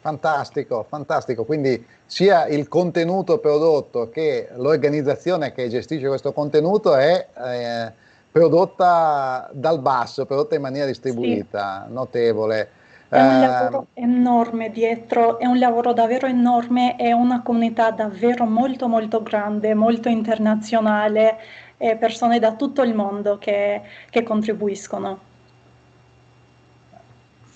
Fantastico, 0.00 0.84
fantastico. 0.88 1.44
Quindi 1.44 1.84
sia 2.06 2.46
il 2.46 2.68
contenuto 2.68 3.38
prodotto 3.38 4.08
che 4.10 4.48
l'organizzazione 4.54 5.52
che 5.52 5.68
gestisce 5.68 6.06
questo 6.06 6.32
contenuto 6.32 6.94
è... 6.94 7.26
Eh, 7.36 8.02
prodotta 8.34 9.48
dal 9.52 9.78
basso, 9.78 10.26
prodotta 10.26 10.56
in 10.56 10.60
maniera 10.60 10.86
distribuita, 10.86 11.84
sì. 11.86 11.92
notevole. 11.92 12.68
È 13.08 13.20
un 13.20 13.30
eh, 13.30 13.46
lavoro 13.46 13.86
enorme 13.94 14.72
dietro, 14.72 15.38
è 15.38 15.46
un 15.46 15.60
lavoro 15.60 15.92
davvero 15.92 16.26
enorme, 16.26 16.96
è 16.96 17.12
una 17.12 17.42
comunità 17.42 17.92
davvero 17.92 18.44
molto 18.44 18.88
molto 18.88 19.22
grande, 19.22 19.74
molto 19.74 20.08
internazionale, 20.08 21.38
e 21.76 21.94
persone 21.94 22.40
da 22.40 22.54
tutto 22.54 22.82
il 22.82 22.92
mondo 22.92 23.38
che, 23.38 23.82
che 24.10 24.24
contribuiscono. 24.24 25.20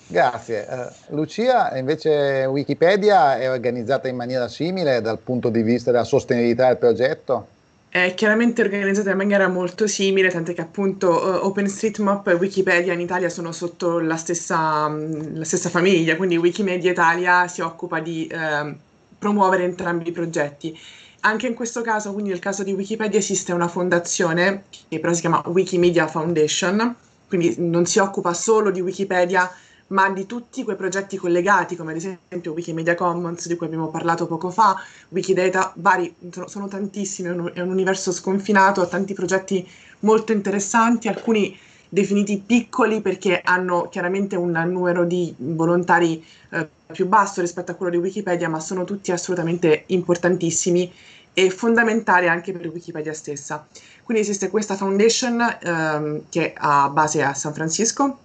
Grazie. 0.07 0.65
Uh, 0.69 1.13
Lucia, 1.13 1.77
invece 1.77 2.45
Wikipedia 2.45 3.37
è 3.37 3.51
organizzata 3.51 4.07
in 4.07 4.15
maniera 4.15 4.47
simile 4.47 5.01
dal 5.01 5.19
punto 5.19 5.49
di 5.49 5.61
vista 5.61 5.91
della 5.91 6.05
sostenibilità 6.05 6.67
del 6.67 6.77
progetto? 6.77 7.47
È 7.89 8.13
chiaramente 8.13 8.61
organizzata 8.61 9.09
in 9.09 9.17
maniera 9.17 9.47
molto 9.47 9.87
simile, 9.87 10.29
tant'è 10.29 10.53
che 10.53 10.61
appunto 10.61 11.09
uh, 11.09 11.45
OpenStreetMap 11.47 12.27
e 12.27 12.33
Wikipedia 12.33 12.93
in 12.93 12.99
Italia 12.99 13.29
sono 13.29 13.51
sotto 13.51 13.99
la 13.99 14.15
stessa, 14.15 14.85
um, 14.85 15.37
la 15.37 15.43
stessa 15.43 15.69
famiglia, 15.69 16.15
quindi 16.15 16.37
Wikimedia 16.37 16.91
Italia 16.91 17.47
si 17.47 17.61
occupa 17.61 17.99
di 17.99 18.31
uh, 18.31 18.75
promuovere 19.17 19.63
entrambi 19.63 20.09
i 20.09 20.11
progetti. 20.11 20.77
Anche 21.21 21.47
in 21.47 21.55
questo 21.55 21.81
caso, 21.81 22.13
quindi 22.13 22.29
nel 22.29 22.39
caso 22.39 22.63
di 22.63 22.73
Wikipedia, 22.73 23.17
esiste 23.17 23.53
una 23.53 23.67
fondazione 23.67 24.65
che 24.87 24.99
però 24.99 25.11
si 25.11 25.21
chiama 25.21 25.41
Wikimedia 25.47 26.07
Foundation, 26.07 26.95
quindi 27.27 27.55
non 27.57 27.87
si 27.87 27.97
occupa 27.97 28.33
solo 28.33 28.69
di 28.69 28.81
Wikipedia, 28.81 29.51
ma 29.89 30.09
di 30.09 30.25
tutti 30.25 30.63
quei 30.63 30.75
progetti 30.75 31.17
collegati, 31.17 31.75
come 31.75 31.91
ad 31.91 31.97
esempio 31.97 32.53
Wikimedia 32.53 32.95
Commons 32.95 33.47
di 33.47 33.55
cui 33.55 33.67
abbiamo 33.67 33.89
parlato 33.89 34.27
poco 34.27 34.49
fa, 34.49 34.75
Wikidata, 35.09 35.73
vari, 35.77 36.13
sono, 36.45 36.67
tantissimi, 36.67 37.29
è 37.29 37.31
un, 37.31 37.51
è 37.53 37.61
un 37.61 37.69
universo 37.69 38.11
sconfinato, 38.11 38.81
ha 38.81 38.87
tanti 38.87 39.13
progetti 39.13 39.67
molto 39.99 40.31
interessanti, 40.31 41.07
alcuni 41.07 41.57
definiti 41.91 42.37
piccoli 42.37 43.01
perché 43.01 43.41
hanno 43.43 43.89
chiaramente 43.89 44.35
un 44.35 44.51
numero 44.51 45.05
di 45.05 45.33
volontari 45.37 46.23
eh, 46.51 46.67
più 46.91 47.07
basso 47.07 47.41
rispetto 47.41 47.71
a 47.71 47.75
quello 47.75 47.91
di 47.91 47.97
Wikipedia, 47.97 48.47
ma 48.47 48.59
sono 48.59 48.83
tutti 48.83 49.11
assolutamente 49.11 49.83
importantissimi 49.87 50.91
e 51.33 51.49
fondamentali 51.49 52.27
anche 52.27 52.51
per 52.51 52.67
Wikipedia 52.67 53.13
stessa. 53.13 53.67
Quindi 54.03 54.23
esiste 54.23 54.49
questa 54.49 54.75
foundation 54.75 55.57
ehm, 55.61 56.21
che 56.29 56.53
ha 56.55 56.89
base 56.89 57.23
a 57.23 57.33
San 57.33 57.53
Francisco, 57.53 58.17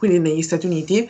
quindi 0.00 0.18
negli 0.18 0.40
Stati 0.40 0.64
Uniti, 0.64 1.08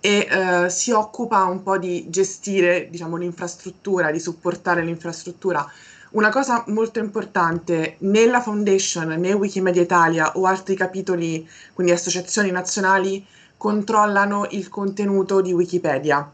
e 0.00 0.26
eh, 0.28 0.70
si 0.70 0.90
occupa 0.90 1.44
un 1.44 1.62
po' 1.62 1.76
di 1.76 2.06
gestire 2.08 2.88
diciamo, 2.90 3.18
l'infrastruttura, 3.18 4.10
di 4.10 4.18
supportare 4.18 4.82
l'infrastruttura. 4.82 5.70
Una 6.12 6.30
cosa 6.30 6.64
molto 6.68 6.98
importante, 6.98 7.96
nella 7.98 8.40
Foundation, 8.40 9.08
né 9.08 9.34
Wikimedia 9.34 9.82
Italia 9.82 10.32
o 10.36 10.46
altri 10.46 10.74
capitoli, 10.74 11.46
quindi 11.74 11.92
associazioni 11.92 12.50
nazionali, 12.50 13.24
controllano 13.58 14.46
il 14.52 14.70
contenuto 14.70 15.42
di 15.42 15.52
Wikipedia. 15.52 16.28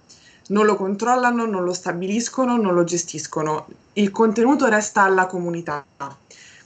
Non 0.49 0.64
lo 0.64 0.76
controllano, 0.76 1.44
non 1.44 1.64
lo 1.64 1.72
stabiliscono, 1.72 2.57
non 2.57 2.74
lo 2.74 2.84
gestiscono. 2.84 3.66
Il 3.94 4.12
contenuto 4.12 4.68
resta 4.68 5.03
alla 5.03 5.26
comunità. 5.26 5.84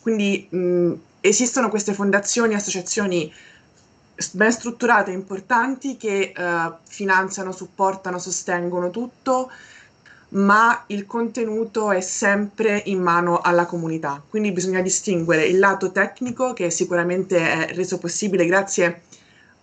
Quindi 0.00 0.46
mh, 0.50 0.92
esistono 1.20 1.70
queste 1.70 1.94
fondazioni, 1.94 2.54
associazioni 2.54 3.32
ben 4.32 4.52
strutturate 4.52 5.10
e 5.10 5.14
importanti 5.14 5.96
che 5.96 6.32
uh, 6.36 6.74
finanziano, 6.86 7.52
supportano, 7.52 8.18
sostengono 8.18 8.90
tutto, 8.90 9.50
ma 10.30 10.84
il 10.88 11.06
contenuto 11.06 11.90
è 11.90 12.00
sempre 12.00 12.82
in 12.86 13.00
mano 13.00 13.40
alla 13.40 13.66
comunità. 13.66 14.22
Quindi 14.26 14.52
bisogna 14.52 14.80
distinguere 14.80 15.46
il 15.46 15.58
lato 15.58 15.92
tecnico, 15.92 16.52
che 16.52 16.70
sicuramente 16.70 17.38
è 17.38 17.74
reso 17.74 17.98
possibile 17.98 18.46
grazie 18.46 19.02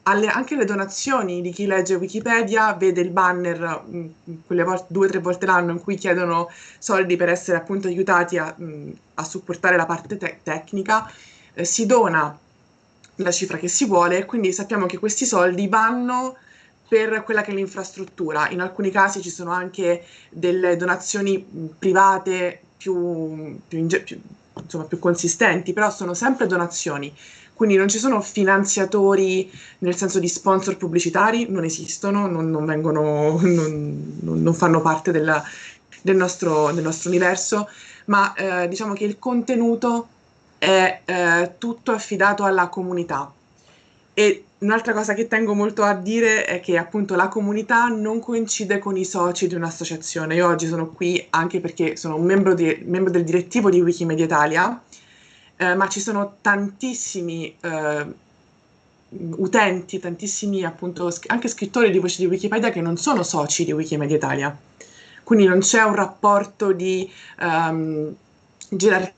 alle, 0.03 0.27
anche 0.27 0.55
alle 0.55 0.65
donazioni 0.65 1.41
di 1.41 1.51
chi 1.51 1.65
legge 1.65 1.95
Wikipedia, 1.95 2.73
vede 2.73 3.01
il 3.01 3.09
banner 3.09 3.83
mm, 3.87 4.05
quelle 4.45 4.63
volte, 4.63 4.85
due 4.89 5.07
o 5.07 5.09
tre 5.09 5.19
volte 5.19 5.45
l'anno 5.45 5.71
in 5.71 5.81
cui 5.81 5.95
chiedono 5.95 6.49
soldi 6.77 7.15
per 7.15 7.29
essere 7.29 7.57
appunto 7.57 7.87
aiutati 7.87 8.37
a, 8.37 8.55
mm, 8.59 8.91
a 9.15 9.23
supportare 9.23 9.75
la 9.75 9.85
parte 9.85 10.17
te- 10.17 10.39
tecnica, 10.43 11.11
eh, 11.53 11.63
si 11.65 11.85
dona 11.85 12.37
la 13.19 13.31
cifra 13.31 13.57
che 13.57 13.67
si 13.67 13.85
vuole, 13.85 14.25
quindi 14.25 14.51
sappiamo 14.53 14.85
che 14.85 14.97
questi 14.97 15.25
soldi 15.25 15.67
vanno 15.67 16.35
per 16.87 17.23
quella 17.23 17.41
che 17.41 17.51
è 17.51 17.53
l'infrastruttura. 17.53 18.49
In 18.49 18.61
alcuni 18.61 18.89
casi 18.89 19.21
ci 19.21 19.29
sono 19.29 19.51
anche 19.51 20.03
delle 20.29 20.75
donazioni 20.75 21.45
private 21.77 22.59
più, 22.75 23.59
più, 23.67 23.85
più, 24.03 24.21
insomma, 24.59 24.85
più 24.85 24.97
consistenti, 24.97 25.73
però 25.73 25.91
sono 25.91 26.13
sempre 26.13 26.47
donazioni. 26.47 27.13
Quindi 27.53 27.75
non 27.75 27.89
ci 27.89 27.99
sono 27.99 28.21
finanziatori 28.21 29.51
nel 29.79 29.95
senso 29.95 30.19
di 30.19 30.29
sponsor 30.29 30.77
pubblicitari, 30.77 31.47
non 31.49 31.65
esistono, 31.65 32.25
non, 32.25 32.49
non, 32.49 32.65
vengono, 32.65 33.37
non, 33.41 34.41
non 34.41 34.53
fanno 34.53 34.81
parte 34.81 35.11
della, 35.11 35.43
del, 36.01 36.15
nostro, 36.15 36.71
del, 36.71 36.83
nostro, 36.83 37.09
universo, 37.09 37.67
ma 38.05 38.33
eh, 38.33 38.67
diciamo 38.69 38.93
che 38.93 39.03
il 39.03 39.19
contenuto 39.19 40.07
è 40.59 41.01
eh, 41.05 41.51
tutto 41.57 41.91
affidato 41.91 42.43
alla 42.43 42.67
comunità. 42.67 43.33
E 44.13 44.43
un'altra 44.59 44.93
cosa 44.93 45.13
che 45.13 45.27
tengo 45.27 45.53
molto 45.53 45.83
a 45.83 45.93
dire 45.93 46.45
è 46.45 46.59
che 46.59 46.77
appunto 46.77 47.15
la 47.15 47.29
comunità 47.29 47.87
non 47.87 48.19
coincide 48.19 48.77
con 48.77 48.97
i 48.97 49.05
soci 49.05 49.47
di 49.47 49.55
un'associazione. 49.55 50.35
Io 50.35 50.47
oggi 50.47 50.67
sono 50.67 50.89
qui 50.89 51.25
anche 51.29 51.61
perché 51.61 51.95
sono 51.95 52.17
un 52.17 52.25
membro, 52.25 52.53
di, 52.53 52.83
membro 52.85 53.11
del 53.11 53.23
direttivo 53.23 53.69
di 53.69 53.81
Wikimedia 53.81 54.25
Italia, 54.25 54.81
eh, 55.55 55.75
ma 55.75 55.87
ci 55.87 56.01
sono 56.01 56.35
tantissimi 56.41 57.55
eh, 57.61 58.05
utenti, 59.09 59.99
tantissimi 59.99 60.63
appunto 60.65 61.09
anche 61.27 61.47
scrittori 61.47 61.89
di 61.89 61.99
voci 61.99 62.17
di 62.17 62.27
Wikipedia 62.27 62.69
che 62.69 62.81
non 62.81 62.97
sono 62.97 63.23
soci 63.23 63.63
di 63.63 63.71
Wikimedia 63.71 64.17
Italia. 64.17 64.57
Quindi 65.23 65.45
non 65.45 65.59
c'è 65.59 65.83
un 65.83 65.95
rapporto 65.95 66.71
di 66.73 67.09
um, 67.39 68.13
gerarchia 68.69 69.13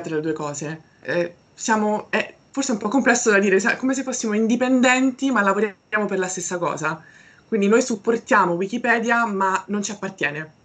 tra 0.00 0.14
le 0.14 0.20
due 0.20 0.32
cose. 0.32 0.80
Eh, 1.02 1.34
siamo, 1.54 2.06
è, 2.10 2.34
forse 2.50 2.72
un 2.72 2.78
po' 2.78 2.88
complesso 2.88 3.30
da 3.30 3.38
dire, 3.38 3.58
come 3.76 3.94
se 3.94 4.02
fossimo 4.02 4.34
indipendenti 4.34 5.30
ma 5.30 5.42
lavoriamo 5.42 6.06
per 6.06 6.18
la 6.18 6.28
stessa 6.28 6.58
cosa. 6.58 7.02
Quindi 7.48 7.68
noi 7.68 7.82
supportiamo 7.82 8.52
Wikipedia 8.54 9.24
ma 9.26 9.62
non 9.68 9.82
ci 9.82 9.90
appartiene. 9.90 10.58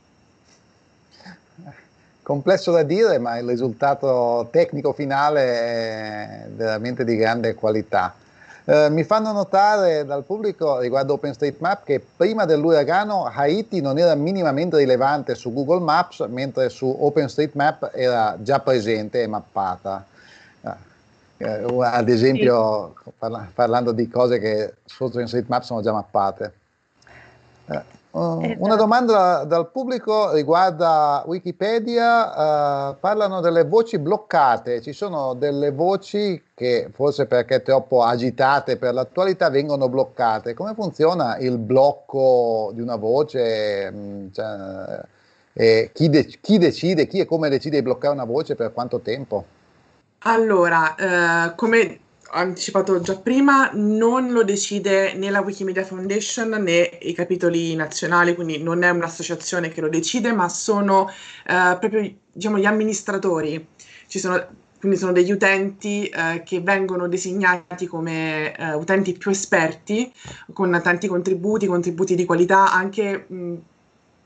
Complesso 2.22 2.72
da 2.72 2.84
dire, 2.84 3.20
ma 3.20 3.38
il 3.38 3.47
risultato 3.47 4.47
tecnico 4.51 4.93
finale 4.93 5.41
è 5.43 6.47
veramente 6.49 7.03
di 7.03 7.16
grande 7.16 7.53
qualità. 7.53 8.16
Eh, 8.68 8.89
mi 8.89 9.03
fanno 9.03 9.32
notare 9.32 10.05
dal 10.05 10.24
pubblico 10.24 10.80
riguardo 10.80 11.13
OpenStreetMap 11.13 11.84
che 11.84 11.99
prima 11.99 12.45
dell'uragano 12.45 13.26
Haiti 13.26 13.80
non 13.80 13.99
era 13.99 14.16
minimamente 14.16 14.78
rilevante 14.78 15.36
su 15.36 15.53
Google 15.53 15.82
Maps, 15.82 16.26
mentre 16.28 16.70
su 16.70 16.88
OpenStreetMap 16.88 17.91
era 17.93 18.36
già 18.39 18.59
presente 18.59 19.22
e 19.22 19.28
mappata. 19.28 20.05
Eh, 21.38 21.66
ad 21.80 22.09
esempio, 22.09 22.95
parla, 23.20 23.47
parlando 23.53 23.91
di 23.91 24.07
cose 24.07 24.39
che 24.39 24.76
su 24.86 25.03
OpenStreetMap 25.03 25.61
sono 25.61 25.82
già 25.82 25.91
mappate. 25.91 26.53
Eh, 27.68 27.82
esatto. 28.16 28.63
Una 28.63 28.76
domanda 28.76 29.43
dal 29.43 29.70
pubblico 29.72 30.32
riguarda 30.34 31.24
Wikipedia, 31.26 32.89
uh, 32.89 32.95
parlano 32.99 33.41
delle 33.41 33.66
voci 33.66 33.97
bloccate, 33.97 34.82
ci 34.82 34.93
sono 34.93 35.34
delle 35.34 35.72
voci 35.72 36.41
che 36.53 36.89
forse 36.93 37.26
perché 37.26 37.61
troppo 37.61 38.03
agitate 38.03 38.78
per 38.78 38.93
l'attualità 38.93 39.49
vengono 39.49 39.89
bloccate. 39.89 40.53
Come 40.53 40.74
funziona 40.74 41.38
il 41.38 41.57
blocco 41.57 42.72
di 42.74 42.82
una 42.82 42.95
voce? 42.95 43.91
Mm, 43.91 44.28
cioè, 44.32 45.01
eh, 45.51 45.89
chi, 45.93 46.09
de- 46.09 46.38
chi 46.41 46.57
decide, 46.57 47.07
chi 47.07 47.20
e 47.20 47.26
come 47.26 47.49
decide 47.49 47.78
di 47.78 47.84
bloccare 47.84 48.13
una 48.13 48.24
voce 48.24 48.55
per 48.55 48.72
quanto 48.72 48.99
tempo? 49.01 49.45
Allora, 50.20 50.95
eh, 50.95 51.55
come 51.55 51.99
anticipato 52.32 52.99
già 53.01 53.17
prima, 53.17 53.69
non 53.73 54.32
lo 54.32 54.43
decide 54.43 55.13
né 55.13 55.30
la 55.30 55.41
Wikimedia 55.41 55.84
Foundation 55.84 56.49
né 56.49 56.97
i 57.01 57.13
capitoli 57.13 57.76
nazionali, 57.76 58.36
quindi 58.36 58.61
non 58.61 58.84
è 58.84 58.89
un'associazione 58.89 59.69
che 59.69 59.82
lo 59.82 59.89
decide, 59.89 60.32
ma 60.34 60.49
sono 60.49 61.09
eh, 61.09 61.78
proprio 61.80 62.13
diciamo, 62.32 62.57
gli 62.57 62.65
amministratori. 62.65 63.67
Sono, 64.07 64.47
quindi 64.80 64.97
sono 64.97 65.11
degli 65.11 65.32
utenti 65.32 66.07
eh, 66.07 66.43
che 66.45 66.61
vengono 66.61 67.07
designati 67.07 67.88
come 67.88 68.55
eh, 68.55 68.73
utenti 68.73 69.13
più 69.13 69.32
esperti, 69.32 70.11
con 70.53 70.80
tanti 70.84 71.07
contributi, 71.07 71.65
contributi 71.65 72.15
di 72.15 72.26
qualità, 72.26 72.71
anche 72.71 73.26
mh, 73.28 73.55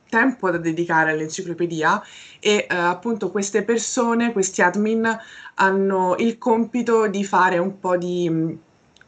tempo 0.10 0.49
da 0.49 0.57
dedicare 0.57 1.12
all'enciclopedia 1.12 2.01
e 2.39 2.68
eh, 2.70 2.76
appunto 2.76 3.30
queste 3.30 3.64
persone, 3.64 4.32
questi 4.32 4.62
admin 4.62 5.07
hanno 5.55 6.16
il 6.18 6.38
compito 6.38 7.07
di 7.07 7.24
fare 7.24 7.57
un 7.57 7.80
po' 7.80 7.95
di 7.97 8.30
mh, 8.30 8.57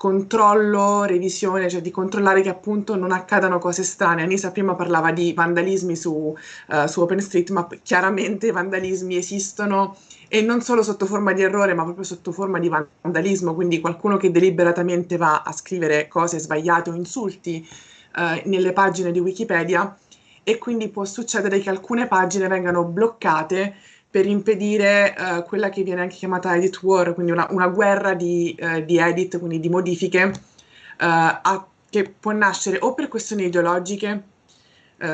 controllo, 0.02 1.04
revisione, 1.04 1.70
cioè 1.70 1.80
di 1.80 1.92
controllare 1.92 2.42
che 2.42 2.50
appunto 2.50 2.96
non 2.96 3.12
accadano 3.12 3.60
cose 3.60 3.84
strane. 3.84 4.24
Anisa 4.24 4.50
prima 4.50 4.74
parlava 4.74 5.12
di 5.12 5.32
vandalismi 5.32 5.96
su, 5.96 6.12
uh, 6.70 6.88
su 6.88 7.02
OpenStreetMap, 7.02 7.82
chiaramente 7.84 8.48
i 8.48 8.52
vandalismi 8.52 9.16
esistono 9.16 9.96
e 10.28 10.42
non 10.42 10.62
solo 10.62 10.82
sotto 10.82 11.06
forma 11.06 11.34
di 11.34 11.44
errore, 11.44 11.76
ma 11.76 11.84
proprio 11.84 12.04
sotto 12.04 12.32
forma 12.32 12.58
di 12.58 12.68
vandalismo, 12.68 13.54
quindi 13.54 13.80
qualcuno 13.80 14.18
che 14.18 14.32
deliberatamente 14.32 15.18
va 15.18 15.44
a 15.44 15.52
scrivere 15.52 16.08
cose 16.08 16.40
sbagliate 16.40 16.90
o 16.90 16.96
insulti 16.96 17.64
uh, 18.16 18.50
nelle 18.50 18.74
pagine 18.74 19.12
di 19.12 19.20
Wikipedia 19.20 19.96
e 20.44 20.58
quindi 20.58 20.90
può 20.90 21.06
succedere 21.06 21.60
che 21.60 21.70
alcune 21.70 22.08
pagine 22.08 22.48
vengano 22.48 22.84
bloccate 22.84 23.76
per 24.10 24.26
impedire 24.26 25.16
uh, 25.18 25.44
quella 25.44 25.70
che 25.70 25.84
viene 25.84 26.02
anche 26.02 26.16
chiamata 26.16 26.54
edit 26.56 26.82
war, 26.84 27.14
quindi 27.14 27.32
una, 27.32 27.48
una 27.52 27.68
guerra 27.68 28.14
di, 28.14 28.56
uh, 28.60 28.84
di, 28.84 28.98
edit, 28.98 29.40
quindi 29.40 29.60
di 29.60 29.70
modifiche, 29.70 30.24
uh, 30.24 30.34
a, 30.98 31.66
che 31.90 32.14
può 32.20 32.32
nascere 32.32 32.78
o 32.82 32.94
per 32.94 33.08
questioni 33.08 33.46
ideologiche, 33.46 34.24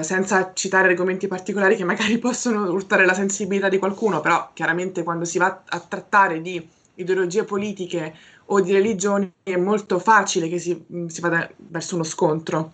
senza 0.01 0.51
citare 0.53 0.89
argomenti 0.89 1.27
particolari 1.27 1.77
che 1.77 1.85
magari 1.85 2.17
possono 2.19 2.69
urtare 2.69 3.05
la 3.05 3.13
sensibilità 3.13 3.69
di 3.69 3.77
qualcuno, 3.77 4.19
però 4.19 4.49
chiaramente 4.51 5.01
quando 5.01 5.23
si 5.23 5.37
va 5.37 5.63
a 5.65 5.79
trattare 5.79 6.41
di 6.41 6.67
ideologie 6.95 7.45
politiche 7.45 8.13
o 8.47 8.59
di 8.59 8.73
religioni 8.73 9.31
è 9.43 9.55
molto 9.55 9.97
facile 9.97 10.49
che 10.49 10.59
si, 10.59 10.85
si 11.07 11.21
vada 11.21 11.49
verso 11.55 11.95
uno 11.95 12.03
scontro 12.03 12.73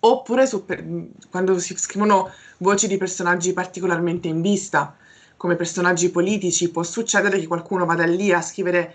oppure 0.00 0.46
su, 0.46 0.64
per, 0.64 0.84
quando 1.30 1.58
si 1.58 1.76
scrivono 1.76 2.30
voci 2.58 2.86
di 2.86 2.96
personaggi 2.96 3.52
particolarmente 3.52 4.28
in 4.28 4.40
vista, 4.40 4.96
come 5.36 5.56
personaggi 5.56 6.10
politici, 6.10 6.70
può 6.70 6.82
succedere 6.82 7.38
che 7.38 7.46
qualcuno 7.46 7.84
vada 7.84 8.04
lì 8.04 8.32
a 8.32 8.42
scrivere 8.42 8.94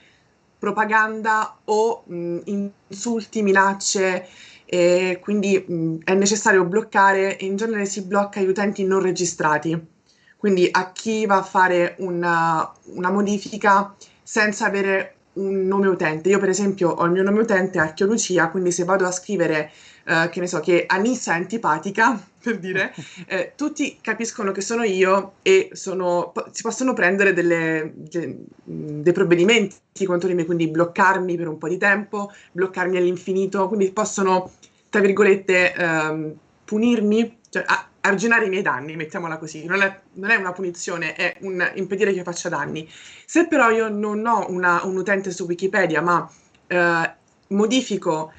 propaganda 0.59 1.57
o 1.65 2.03
mh, 2.05 2.39
insulti, 2.87 3.41
minacce, 3.41 4.27
e 4.65 5.19
quindi 5.21 5.57
mh, 5.57 5.97
è 6.03 6.13
necessario 6.13 6.65
bloccare 6.65 7.37
e 7.37 7.45
in 7.45 7.55
genere 7.55 7.85
si 7.85 8.01
blocca 8.01 8.39
gli 8.39 8.47
utenti 8.47 8.83
non 8.83 9.01
registrati. 9.01 9.91
Quindi 10.37 10.67
a 10.71 10.91
chi 10.91 11.25
va 11.25 11.37
a 11.37 11.43
fare 11.43 11.95
una, 11.99 12.69
una 12.95 13.11
modifica 13.11 13.95
senza 14.21 14.65
avere 14.65 15.15
un 15.33 15.65
nome 15.67 15.87
utente. 15.87 16.29
Io 16.29 16.39
per 16.39 16.49
esempio 16.49 16.89
ho 16.89 17.05
il 17.05 17.11
mio 17.11 17.23
nome 17.23 17.41
utente 17.41 17.79
Archeolucia, 17.79 18.49
quindi 18.49 18.71
se 18.71 18.83
vado 18.83 19.05
a 19.05 19.11
scrivere 19.11 19.71
uh, 20.05 20.29
che 20.29 20.39
ne 20.39 20.47
so, 20.47 20.59
che 20.59 20.85
Anissa 20.87 21.33
è 21.33 21.37
antipatica, 21.37 22.21
per 22.43 22.59
dire, 22.59 22.93
eh, 23.27 23.53
tutti 23.55 23.97
capiscono 24.01 24.51
che 24.51 24.61
sono 24.61 24.83
io 24.83 25.33
e 25.41 25.69
sono, 25.73 26.31
po- 26.33 26.47
si 26.51 26.61
possono 26.61 26.93
prendere 26.93 27.33
delle, 27.33 27.93
de, 27.95 28.37
dei 28.63 29.13
provvedimenti 29.13 30.05
contro 30.05 30.27
di 30.27 30.35
me, 30.35 30.45
quindi 30.45 30.67
bloccarmi 30.67 31.35
per 31.37 31.47
un 31.47 31.57
po' 31.57 31.69
di 31.69 31.77
tempo, 31.77 32.31
bloccarmi 32.51 32.97
all'infinito, 32.97 33.67
quindi 33.67 33.91
possono, 33.91 34.51
tra 34.89 35.01
virgolette, 35.01 35.73
um, 35.77 36.33
punirmi, 36.65 37.39
cioè 37.49 37.63
a- 37.65 37.87
arginare 38.05 38.45
i 38.45 38.49
miei 38.49 38.61
danni, 38.61 38.95
mettiamola 38.95 39.37
così, 39.37 39.65
non 39.65 39.81
è, 39.81 39.99
non 40.13 40.29
è, 40.29 40.35
una 40.35 40.51
punizione, 40.51 41.13
è 41.15 41.37
un 41.41 41.71
impedire 41.75 42.11
che 42.11 42.17
io 42.17 42.23
faccia 42.23 42.49
danni. 42.49 42.89
Se 43.25 43.47
però 43.47 43.69
io 43.69 43.89
non 43.89 44.25
ho 44.25 44.45
una, 44.49 44.81
un 44.83 44.97
utente 44.97 45.31
su 45.31 45.45
Wikipedia, 45.45 46.01
ma 46.01 46.29
eh, 46.67 47.13
modifico 47.47 48.33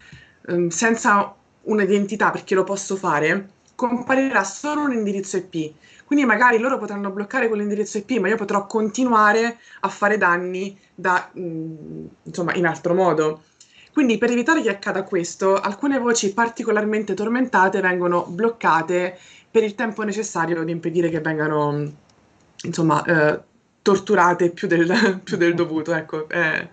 eh, 0.46 0.70
senza 0.70 1.34
un'identità 1.62 2.30
perché 2.30 2.54
lo 2.54 2.64
posso 2.64 2.96
fare, 2.96 3.48
comparirà 3.74 4.44
solo 4.44 4.82
un 4.82 4.92
indirizzo 4.92 5.38
IP. 5.38 5.72
Quindi 6.04 6.26
magari 6.26 6.58
loro 6.58 6.78
potranno 6.78 7.10
bloccare 7.10 7.48
quell'indirizzo 7.48 7.96
IP, 7.98 8.18
ma 8.18 8.28
io 8.28 8.36
potrò 8.36 8.66
continuare 8.66 9.58
a 9.80 9.88
fare 9.88 10.18
danni 10.18 10.78
da, 10.94 11.30
mh, 11.32 12.06
insomma, 12.24 12.52
in 12.54 12.66
altro 12.66 12.92
modo. 12.92 13.44
Quindi 13.94 14.18
per 14.18 14.30
evitare 14.30 14.60
che 14.60 14.70
accada 14.70 15.04
questo, 15.04 15.54
alcune 15.54 15.98
voci 15.98 16.34
particolarmente 16.34 17.14
tormentate 17.14 17.80
vengono 17.80 18.26
bloccate 18.26 19.16
per 19.54 19.62
il 19.62 19.76
tempo 19.76 20.02
necessario 20.02 20.62
ad 20.62 20.68
impedire 20.68 21.08
che 21.10 21.20
vengano, 21.20 21.88
insomma, 22.64 23.04
eh, 23.04 23.40
torturate 23.82 24.50
più 24.50 24.66
del, 24.66 25.20
più 25.22 25.36
del 25.36 25.54
dovuto. 25.54 25.94
Ecco, 25.94 26.28
è, 26.28 26.68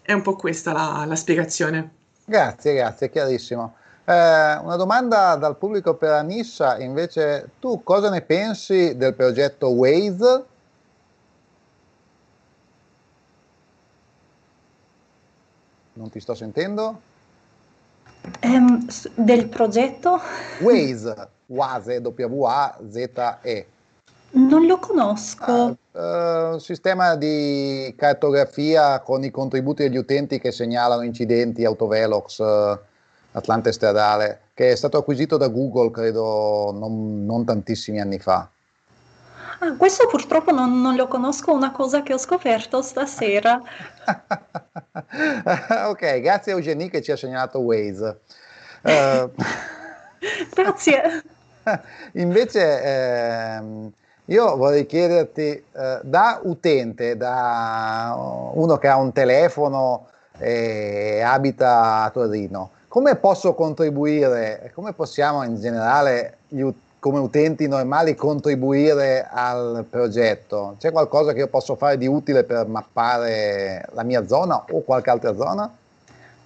è, 0.00 0.12
un 0.14 0.22
po' 0.22 0.34
questa 0.34 0.72
la, 0.72 1.04
la 1.06 1.14
spiegazione. 1.14 1.90
Grazie, 2.24 2.72
grazie, 2.72 3.10
chiarissimo. 3.10 3.74
Eh, 4.06 4.12
una 4.14 4.76
domanda 4.76 5.36
dal 5.36 5.58
pubblico 5.58 5.92
per 5.92 6.12
Anissa, 6.12 6.78
invece, 6.78 7.50
tu 7.60 7.82
cosa 7.82 8.08
ne 8.08 8.22
pensi 8.22 8.96
del 8.96 9.12
progetto 9.12 9.68
Waze? 9.68 10.44
Non 15.92 16.08
ti 16.08 16.18
sto 16.18 16.34
sentendo? 16.34 17.02
Um, 18.40 18.86
del 19.16 19.48
progetto? 19.48 20.18
Waze, 20.60 21.28
Waze, 21.50 21.98
W-A-Z-E. 21.98 23.66
Non 24.32 24.66
lo 24.66 24.78
conosco. 24.78 25.76
Uh, 25.92 25.98
uh, 25.98 26.58
sistema 26.58 27.16
di 27.16 27.92
cartografia 27.96 29.00
con 29.00 29.24
i 29.24 29.30
contributi 29.30 29.82
degli 29.82 29.96
utenti 29.96 30.38
che 30.38 30.52
segnalano 30.52 31.02
incidenti, 31.02 31.64
autovelox, 31.64 32.38
uh, 32.38 32.78
Atlante 33.32 33.72
stradale, 33.72 34.40
che 34.54 34.70
è 34.70 34.76
stato 34.76 34.98
acquisito 34.98 35.36
da 35.36 35.48
Google, 35.48 35.90
credo, 35.90 36.72
non, 36.72 37.24
non 37.24 37.44
tantissimi 37.44 38.00
anni 38.00 38.18
fa. 38.18 38.48
Ah, 39.62 39.74
questo 39.76 40.06
purtroppo 40.06 40.52
non, 40.52 40.80
non, 40.80 40.94
lo 40.94 41.06
conosco, 41.06 41.52
una 41.52 41.72
cosa 41.72 42.02
che 42.02 42.14
ho 42.14 42.18
scoperto 42.18 42.82
stasera. 42.82 43.60
ok, 45.88 46.20
grazie 46.20 46.52
a 46.52 46.56
Eugenie 46.56 46.88
che 46.88 47.02
ci 47.02 47.12
ha 47.12 47.16
segnalato 47.16 47.58
Waze. 47.58 48.20
Uh, 48.82 49.30
grazie. 50.54 51.22
Invece 52.14 52.82
ehm, 52.82 53.92
io 54.26 54.56
vorrei 54.56 54.86
chiederti, 54.86 55.42
eh, 55.72 56.00
da 56.02 56.40
utente, 56.42 57.16
da 57.16 58.14
uno 58.54 58.76
che 58.78 58.88
ha 58.88 58.96
un 58.96 59.12
telefono 59.12 60.06
e 60.38 61.20
abita 61.22 62.04
a 62.04 62.10
Torino, 62.10 62.70
come 62.88 63.16
posso 63.16 63.54
contribuire, 63.54 64.70
come 64.74 64.92
possiamo 64.92 65.42
in 65.42 65.60
generale 65.60 66.38
come 67.00 67.18
utenti 67.18 67.66
normali 67.66 68.14
contribuire 68.14 69.26
al 69.28 69.86
progetto? 69.88 70.76
C'è 70.78 70.92
qualcosa 70.92 71.32
che 71.32 71.38
io 71.38 71.48
posso 71.48 71.74
fare 71.74 71.96
di 71.96 72.06
utile 72.06 72.44
per 72.44 72.66
mappare 72.66 73.86
la 73.92 74.02
mia 74.02 74.26
zona 74.26 74.64
o 74.70 74.82
qualche 74.82 75.10
altra 75.10 75.34
zona? 75.34 75.72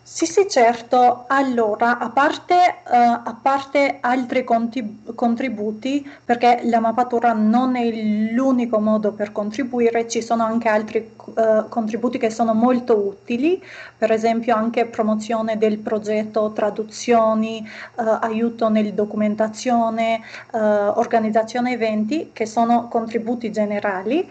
Sì, 0.07 0.27
sì, 0.27 0.47
certo. 0.51 1.25
Allora, 1.29 1.97
a 1.99 2.11
parte, 2.11 2.55
uh, 2.85 2.91
a 2.93 3.39
parte 3.41 3.99
altri 4.03 4.45
conti- 4.45 5.03
contributi, 5.15 6.07
perché 6.23 6.61
la 6.65 6.79
mappatura 6.79 7.33
non 7.33 7.75
è 7.75 7.91
l'unico 7.91 8.79
modo 8.81 9.13
per 9.13 9.33
contribuire, 9.33 10.07
ci 10.07 10.21
sono 10.21 10.45
anche 10.45 10.69
altri 10.69 11.15
uh, 11.17 11.69
contributi 11.71 12.19
che 12.19 12.29
sono 12.29 12.53
molto 12.53 12.99
utili, 12.99 13.63
per 13.97 14.11
esempio 14.13 14.55
anche 14.55 14.85
promozione 14.85 15.57
del 15.57 15.79
progetto, 15.79 16.53
traduzioni, 16.53 17.67
uh, 17.97 18.03
aiuto 18.21 18.69
nel 18.69 18.93
documentazione, 18.93 20.21
organizzazione 20.53 21.73
eventi, 21.73 22.31
che 22.35 22.45
sono 22.47 22.89
contributi 22.89 23.51
generali. 23.51 24.31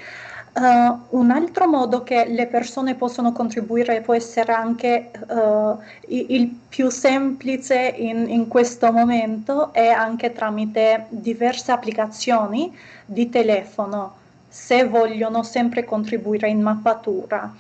Uh, 0.56 1.18
un 1.18 1.32
altro 1.32 1.68
modo 1.68 2.04
che 2.04 2.26
le 2.28 2.46
persone 2.46 2.94
possono 2.94 3.32
contribuire 3.32 4.02
può 4.02 4.14
essere 4.14 4.54
anche 4.54 5.10
uh, 5.30 5.80
il 6.10 6.48
più 6.70 6.92
semplice 6.92 7.92
in, 7.98 8.30
in, 8.30 8.48
questo 8.48 8.92
momento 8.92 9.74
è 9.74 9.88
anche 9.88 10.32
tramite 10.32 11.08
diverse 11.10 11.72
applicazioni 11.72 12.72
di 13.04 13.30
telefono 13.30 14.14
se 14.48 14.86
vogliono 14.86 15.42
sempre 15.42 15.86
contribuire 15.86 16.50
in 16.50 16.62
mappatura. 16.62 17.52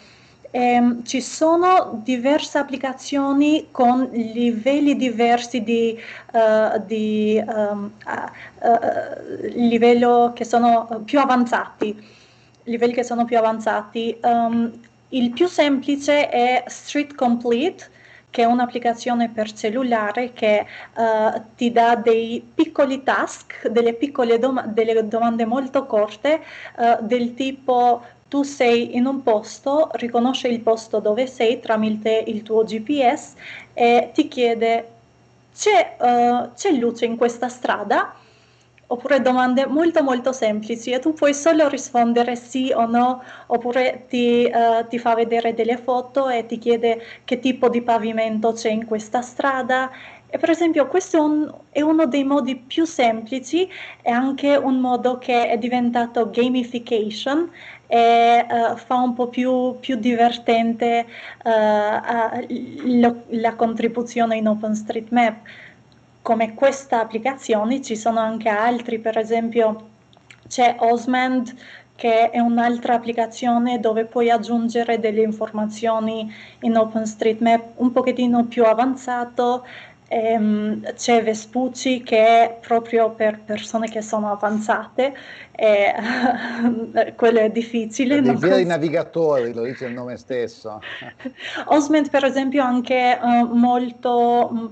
Eh, 0.51 0.97
ci 1.03 1.19
sono 1.19 1.99
diverse 2.03 2.59
applicazioni 2.59 3.69
con 3.71 4.07
livelli 4.11 4.95
diversi 4.95 5.63
di, 5.63 5.97
uh, 6.31 6.79
di 6.85 7.43
um, 7.43 7.89
livello 9.55 10.31
che 10.35 10.45
sono 10.45 11.01
più 11.03 11.19
avanzati 11.19 12.21
livelli 12.63 12.93
che 12.93 13.03
sono 13.03 13.25
più 13.25 13.37
avanzati. 13.37 14.17
Um, 14.21 14.71
il 15.09 15.31
più 15.31 15.47
semplice 15.47 16.29
è 16.29 16.63
Street 16.67 17.13
Complete, 17.15 17.91
che 18.29 18.41
è 18.41 18.45
un'applicazione 18.45 19.29
per 19.29 19.51
cellulare 19.51 20.33
che 20.33 20.65
uh, 20.95 21.41
ti 21.55 21.71
dà 21.71 21.95
dei 21.95 22.43
piccoli 22.53 23.03
task, 23.03 23.67
delle 23.67 23.93
piccole 23.93 24.39
dom- 24.39 24.65
delle 24.65 25.07
domande 25.07 25.45
molto 25.45 25.85
corte, 25.85 26.41
uh, 26.77 27.05
del 27.05 27.35
tipo 27.35 28.03
tu 28.27 28.41
sei 28.41 28.95
in 28.95 29.05
un 29.05 29.21
posto, 29.21 29.89
riconosce 29.93 30.47
il 30.47 30.61
posto 30.61 30.99
dove 30.99 31.27
sei 31.27 31.59
tramite 31.59 32.23
il 32.25 32.41
tuo 32.41 32.63
GPS 32.63 33.35
e 33.73 34.09
ti 34.11 34.27
chiede 34.27 34.87
c'è, 35.55 35.97
uh, 35.99 36.53
c'è 36.55 36.71
luce 36.71 37.05
in 37.05 37.15
questa 37.15 37.49
strada? 37.49 38.15
Oppure 38.93 39.21
domande 39.21 39.65
molto 39.65 40.03
molto 40.03 40.31
semplici 40.31 40.91
e 40.91 40.99
tu 40.99 41.13
puoi 41.13 41.33
solo 41.33 41.67
rispondere 41.67 42.35
sì 42.35 42.71
o 42.71 42.85
no 42.85 43.23
oppure 43.47 44.05
ti, 44.07 44.49
uh, 44.53 44.87
ti, 44.87 44.99
fa 44.99 45.15
vedere 45.15 45.55
delle 45.55 45.77
foto 45.77 46.29
e 46.29 46.45
ti 46.45 46.59
chiede 46.59 47.01
che 47.25 47.39
tipo 47.39 47.69
di 47.69 47.81
pavimento 47.81 48.53
c'è 48.53 48.69
in 48.69 48.85
questa 48.85 49.21
strada. 49.21 49.89
E 50.29 50.37
per 50.37 50.49
esempio 50.49 50.87
questo 50.87 51.17
è, 51.17 51.19
un, 51.19 51.51
è 51.71 51.81
uno 51.81 52.05
dei 52.05 52.23
modi 52.23 52.55
più 52.55 52.85
semplici 52.85 53.67
e 54.01 54.11
anche 54.11 54.55
un 54.55 54.79
modo 54.79 55.17
che 55.17 55.47
è 55.47 55.57
diventato 55.57 56.29
gamification 56.29 57.49
e 57.87 58.45
uh, 58.49 58.75
fa 58.75 58.95
un 58.95 59.13
po' 59.13 59.27
più, 59.27 59.77
più 59.79 59.95
divertente 59.95 61.05
uh, 61.43 62.99
lo, 62.99 63.23
la 63.29 63.55
contribuzione 63.55 64.37
in 64.37 64.47
OpenStreetMap 64.47 65.37
come 66.23 66.55
questa 66.55 67.01
applicazione 67.01 67.81
ci 67.81 67.95
sono 67.95 68.19
anche 68.19 68.49
altri, 68.49 68.97
per 68.97 69.17
esempio 69.17 69.89
c'è 70.47 70.77
Osmand 70.79 71.53
che 71.95 72.31
è 72.31 72.39
un'altra 72.39 72.95
applicazione 72.95 73.79
dove 73.79 74.05
puoi 74.05 74.31
aggiungere 74.31 74.99
delle 74.99 75.21
informazioni 75.21 76.33
in 76.61 76.75
OpenStreetMap 76.75 77.73
un 77.75 77.91
pochettino 77.91 78.45
più 78.45 78.63
avanzato 78.63 79.65
ehm, 80.13 80.93
c'è 80.93 81.23
Vespucci 81.23 82.03
che 82.03 82.19
è 82.19 82.57
proprio 82.61 83.09
per 83.11 83.39
persone 83.39 83.89
che 83.89 84.01
sono 84.01 84.31
avanzate, 84.31 85.13
e, 85.51 85.93
quello 87.15 87.39
è 87.39 87.49
difficile. 87.49 88.21
Per 88.21 88.37
dei 88.37 88.49
veri 88.49 88.65
navigatori, 88.65 89.53
lo 89.53 89.63
dice 89.63 89.85
il 89.85 89.93
nome 89.93 90.17
stesso. 90.17 90.79
Osment 91.65 92.09
per 92.09 92.25
esempio 92.25 92.61
è 92.61 92.65
anche 92.65 93.19
uh, 93.19 93.45
molto, 93.55 94.49
um, 94.51 94.71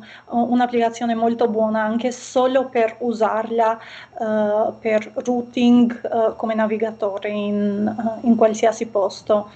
un'applicazione 0.51 1.15
molto 1.15 1.47
buona 1.47 1.81
anche 1.81 2.11
solo 2.11 2.69
per 2.69 2.97
usarla 2.99 3.79
uh, 4.19 4.73
per 4.79 5.11
routing 5.15 6.01
uh, 6.03 6.35
come 6.35 6.53
navigatore 6.53 7.29
in, 7.29 8.19
in 8.21 8.35
qualsiasi 8.35 8.85
posto. 8.87 9.49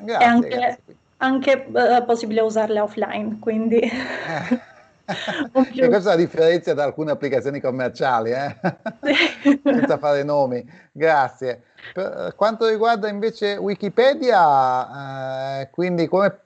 Grazie, 0.00 0.26
anche, 0.26 0.48
grazie 0.48 0.96
anche 1.18 1.66
uh, 1.70 2.04
possibile 2.04 2.40
usarle 2.40 2.80
offline, 2.80 3.38
quindi... 3.40 3.78
Eh. 3.78 4.66
e 5.74 5.88
questa 5.88 6.10
è 6.10 6.14
la 6.14 6.16
differenza 6.16 6.74
da 6.74 6.84
alcune 6.84 7.12
applicazioni 7.12 7.60
commerciali, 7.60 8.30
eh? 8.30 8.56
senza 9.62 9.98
fare 9.98 10.22
nomi. 10.22 10.64
Grazie. 10.92 11.62
Per 11.92 12.34
quanto 12.36 12.68
riguarda 12.68 13.08
invece 13.08 13.56
Wikipedia, 13.56 15.60
eh, 15.60 15.70
quindi 15.70 16.06
come 16.08 16.36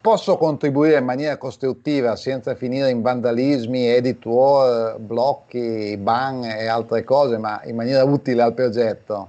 posso 0.00 0.36
contribuire 0.36 0.98
in 0.98 1.04
maniera 1.04 1.36
costruttiva 1.36 2.16
senza 2.16 2.54
finire 2.54 2.90
in 2.90 3.02
vandalismi, 3.02 3.86
editor, 3.86 4.98
blocchi, 4.98 5.96
ban 5.96 6.44
e 6.44 6.66
altre 6.66 7.04
cose, 7.04 7.38
ma 7.38 7.60
in 7.64 7.76
maniera 7.76 8.04
utile 8.04 8.42
al 8.42 8.54
progetto? 8.54 9.28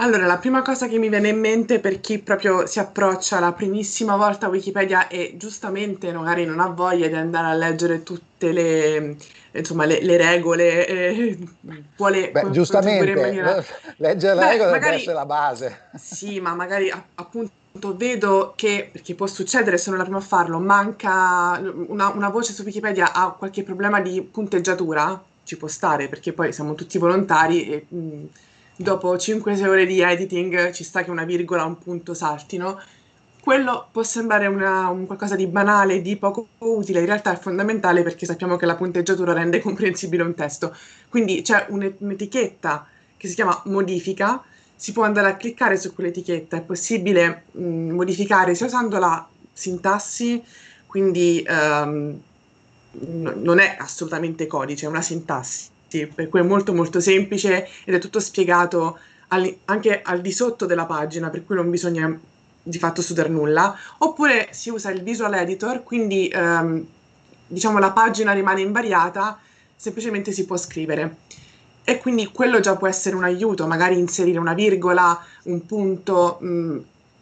Allora, 0.00 0.26
la 0.26 0.38
prima 0.38 0.62
cosa 0.62 0.86
che 0.86 0.96
mi 0.96 1.08
viene 1.08 1.30
in 1.30 1.40
mente 1.40 1.80
per 1.80 1.98
chi 1.98 2.20
proprio 2.20 2.66
si 2.66 2.78
approccia 2.78 3.40
la 3.40 3.52
primissima 3.52 4.14
volta 4.14 4.46
a 4.46 4.48
Wikipedia 4.48 5.08
e 5.08 5.34
giustamente 5.36 6.12
magari 6.12 6.44
non 6.44 6.60
ha 6.60 6.68
voglia 6.68 7.08
di 7.08 7.14
andare 7.14 7.48
a 7.48 7.54
leggere 7.54 8.04
tutte 8.04 8.52
le, 8.52 9.16
insomma, 9.50 9.86
le, 9.86 10.00
le 10.00 10.16
regole, 10.16 10.86
eh, 10.86 11.38
vuole 11.96 12.30
Beh, 12.30 12.48
giustamente, 12.50 13.12
maniera... 13.12 13.64
leggere 13.96 14.36
le 14.36 14.48
regole 14.50 14.70
magari, 14.70 14.80
deve 14.84 14.96
essere 14.98 15.14
la 15.14 15.26
base. 15.26 15.80
Sì, 15.96 16.38
ma 16.38 16.54
magari 16.54 16.92
appunto 17.16 17.96
vedo 17.96 18.52
che, 18.54 18.88
perché 18.92 19.16
può 19.16 19.26
succedere, 19.26 19.78
sono 19.78 19.96
la 19.96 20.04
prima 20.04 20.18
a 20.18 20.20
farlo, 20.20 20.60
manca 20.60 21.60
una, 21.88 22.10
una 22.10 22.28
voce 22.28 22.52
su 22.52 22.62
Wikipedia 22.62 23.12
ha 23.12 23.30
qualche 23.32 23.64
problema 23.64 24.00
di 24.00 24.22
punteggiatura, 24.22 25.20
ci 25.42 25.56
può 25.56 25.66
stare, 25.66 26.06
perché 26.06 26.32
poi 26.32 26.52
siamo 26.52 26.76
tutti 26.76 26.98
volontari 26.98 27.68
e... 27.68 27.86
Mh, 27.88 28.24
dopo 28.78 29.16
5-6 29.16 29.66
ore 29.66 29.86
di 29.86 30.00
editing 30.00 30.70
ci 30.70 30.84
sta 30.84 31.02
che 31.02 31.10
una 31.10 31.24
virgola 31.24 31.64
un 31.64 31.78
punto 31.78 32.14
saltino. 32.14 32.80
quello 33.40 33.88
può 33.90 34.02
sembrare 34.02 34.46
una, 34.46 34.88
un 34.88 35.06
qualcosa 35.06 35.34
di 35.34 35.46
banale, 35.46 36.00
di 36.02 36.16
poco 36.16 36.48
utile, 36.58 37.00
in 37.00 37.06
realtà 37.06 37.32
è 37.32 37.38
fondamentale 37.38 38.02
perché 38.02 38.26
sappiamo 38.26 38.56
che 38.56 38.66
la 38.66 38.76
punteggiatura 38.76 39.32
rende 39.32 39.60
comprensibile 39.60 40.22
un 40.22 40.34
testo. 40.34 40.74
Quindi 41.08 41.42
c'è 41.42 41.66
un'etichetta 41.68 42.86
che 43.16 43.28
si 43.28 43.34
chiama 43.34 43.60
modifica, 43.66 44.42
si 44.76 44.92
può 44.92 45.02
andare 45.04 45.28
a 45.28 45.36
cliccare 45.36 45.76
su 45.76 45.92
quell'etichetta, 45.94 46.58
è 46.58 46.62
possibile 46.62 47.44
mh, 47.52 47.90
modificare 47.90 48.54
sia 48.54 48.66
usando 48.66 48.98
la 48.98 49.26
sintassi, 49.52 50.42
quindi 50.86 51.44
um, 51.48 52.20
non 52.90 53.58
è 53.58 53.76
assolutamente 53.78 54.46
codice, 54.46 54.86
è 54.86 54.88
una 54.88 55.02
sintassi, 55.02 55.68
per 55.88 56.28
cui 56.28 56.40
è 56.40 56.42
molto 56.42 56.72
molto 56.74 57.00
semplice 57.00 57.68
ed 57.84 57.94
è 57.94 57.98
tutto 57.98 58.20
spiegato 58.20 58.98
al- 59.28 59.56
anche 59.66 60.02
al 60.02 60.20
di 60.20 60.32
sotto 60.32 60.66
della 60.66 60.86
pagina, 60.86 61.30
per 61.30 61.44
cui 61.44 61.54
non 61.56 61.70
bisogna 61.70 62.18
di 62.62 62.78
fatto 62.78 63.00
studiare 63.02 63.30
nulla, 63.30 63.74
oppure 63.98 64.48
si 64.50 64.70
usa 64.70 64.90
il 64.90 65.02
visual 65.02 65.34
editor, 65.34 65.82
quindi 65.82 66.30
um, 66.34 66.84
diciamo 67.46 67.78
la 67.78 67.92
pagina 67.92 68.32
rimane 68.32 68.60
invariata, 68.60 69.38
semplicemente 69.74 70.32
si 70.32 70.44
può 70.44 70.56
scrivere. 70.56 71.16
E 71.84 71.98
quindi 71.98 72.26
quello 72.26 72.60
già 72.60 72.76
può 72.76 72.86
essere 72.86 73.16
un 73.16 73.24
aiuto, 73.24 73.66
magari 73.66 73.98
inserire 73.98 74.38
una 74.38 74.52
virgola, 74.52 75.18
un 75.44 75.64
punto, 75.64 76.36
mh, 76.38 76.78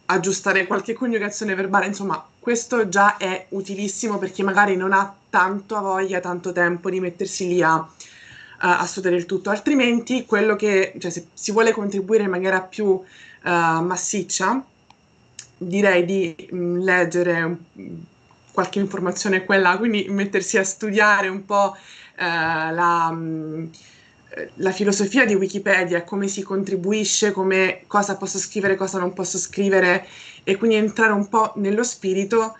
aggiustare 0.07 0.67
qualche 0.67 0.93
coniugazione 0.93 1.55
verbale, 1.55 1.85
insomma, 1.85 2.25
questo 2.39 2.89
già 2.89 3.15
è 3.17 3.45
utilissimo 3.49 4.17
per 4.17 4.31
chi 4.31 4.43
magari 4.43 4.75
non 4.75 4.91
ha 4.91 5.13
tanto 5.29 5.79
voglia, 5.79 6.19
tanto 6.19 6.51
tempo 6.51 6.89
di 6.89 6.99
mettersi 6.99 7.47
lì 7.47 7.61
a, 7.61 7.85
a 8.59 8.85
studiare 8.85 9.15
il 9.15 9.25
tutto, 9.25 9.49
altrimenti 9.49 10.25
quello 10.25 10.55
che, 10.55 10.93
cioè 10.97 11.11
se 11.11 11.27
si 11.33 11.51
vuole 11.51 11.71
contribuire 11.71 12.23
in 12.23 12.29
maniera 12.29 12.61
più 12.61 12.87
uh, 12.87 13.03
massiccia, 13.43 14.63
direi 15.57 16.05
di 16.05 16.35
mh, 16.49 16.79
leggere 16.79 17.43
um, 17.43 17.57
qualche 18.51 18.79
informazione 18.79 19.45
quella, 19.45 19.77
quindi 19.77 20.07
mettersi 20.09 20.57
a 20.57 20.63
studiare 20.63 21.27
un 21.27 21.45
po' 21.45 21.75
uh, 21.75 22.15
la... 22.15 23.11
Mh, 23.11 23.69
la 24.55 24.71
filosofia 24.71 25.25
di 25.25 25.33
Wikipedia, 25.33 26.03
come 26.03 26.27
si 26.27 26.43
contribuisce, 26.43 27.31
come, 27.31 27.83
cosa 27.87 28.17
posso 28.17 28.37
scrivere, 28.37 28.75
cosa 28.75 28.99
non 28.99 29.13
posso 29.13 29.37
scrivere 29.37 30.05
e 30.43 30.57
quindi 30.57 30.75
entrare 30.75 31.11
un 31.13 31.27
po' 31.27 31.53
nello 31.55 31.83
spirito 31.83 32.55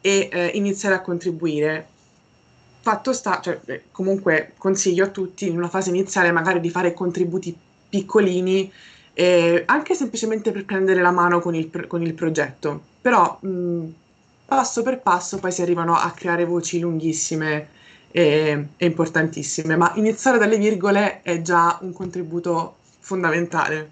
e 0.00 0.28
eh, 0.30 0.46
iniziare 0.54 0.94
a 0.94 1.00
contribuire. 1.00 1.88
Fatto 2.88 3.12
sta, 3.12 3.38
cioè, 3.42 3.60
eh, 3.66 3.82
comunque 3.92 4.54
consiglio 4.56 5.04
a 5.04 5.08
tutti 5.08 5.46
in 5.46 5.58
una 5.58 5.68
fase 5.68 5.90
iniziale 5.90 6.32
magari 6.32 6.58
di 6.58 6.70
fare 6.70 6.94
contributi 6.94 7.54
piccolini, 7.86 8.72
eh, 9.12 9.62
anche 9.66 9.94
semplicemente 9.94 10.52
per 10.52 10.64
prendere 10.64 11.02
la 11.02 11.10
mano 11.10 11.38
con 11.40 11.54
il, 11.54 11.70
con 11.86 12.00
il 12.00 12.14
progetto, 12.14 12.80
però 13.02 13.38
mh, 13.42 13.92
passo 14.46 14.80
per 14.80 15.00
passo 15.00 15.38
poi 15.38 15.52
si 15.52 15.60
arrivano 15.60 15.96
a 15.96 16.10
creare 16.12 16.46
voci 16.46 16.80
lunghissime 16.80 17.68
e, 18.10 18.68
e 18.74 18.86
importantissime, 18.86 19.76
ma 19.76 19.92
iniziare 19.96 20.38
dalle 20.38 20.56
virgole 20.56 21.20
è 21.20 21.42
già 21.42 21.76
un 21.82 21.92
contributo 21.92 22.76
fondamentale. 23.00 23.90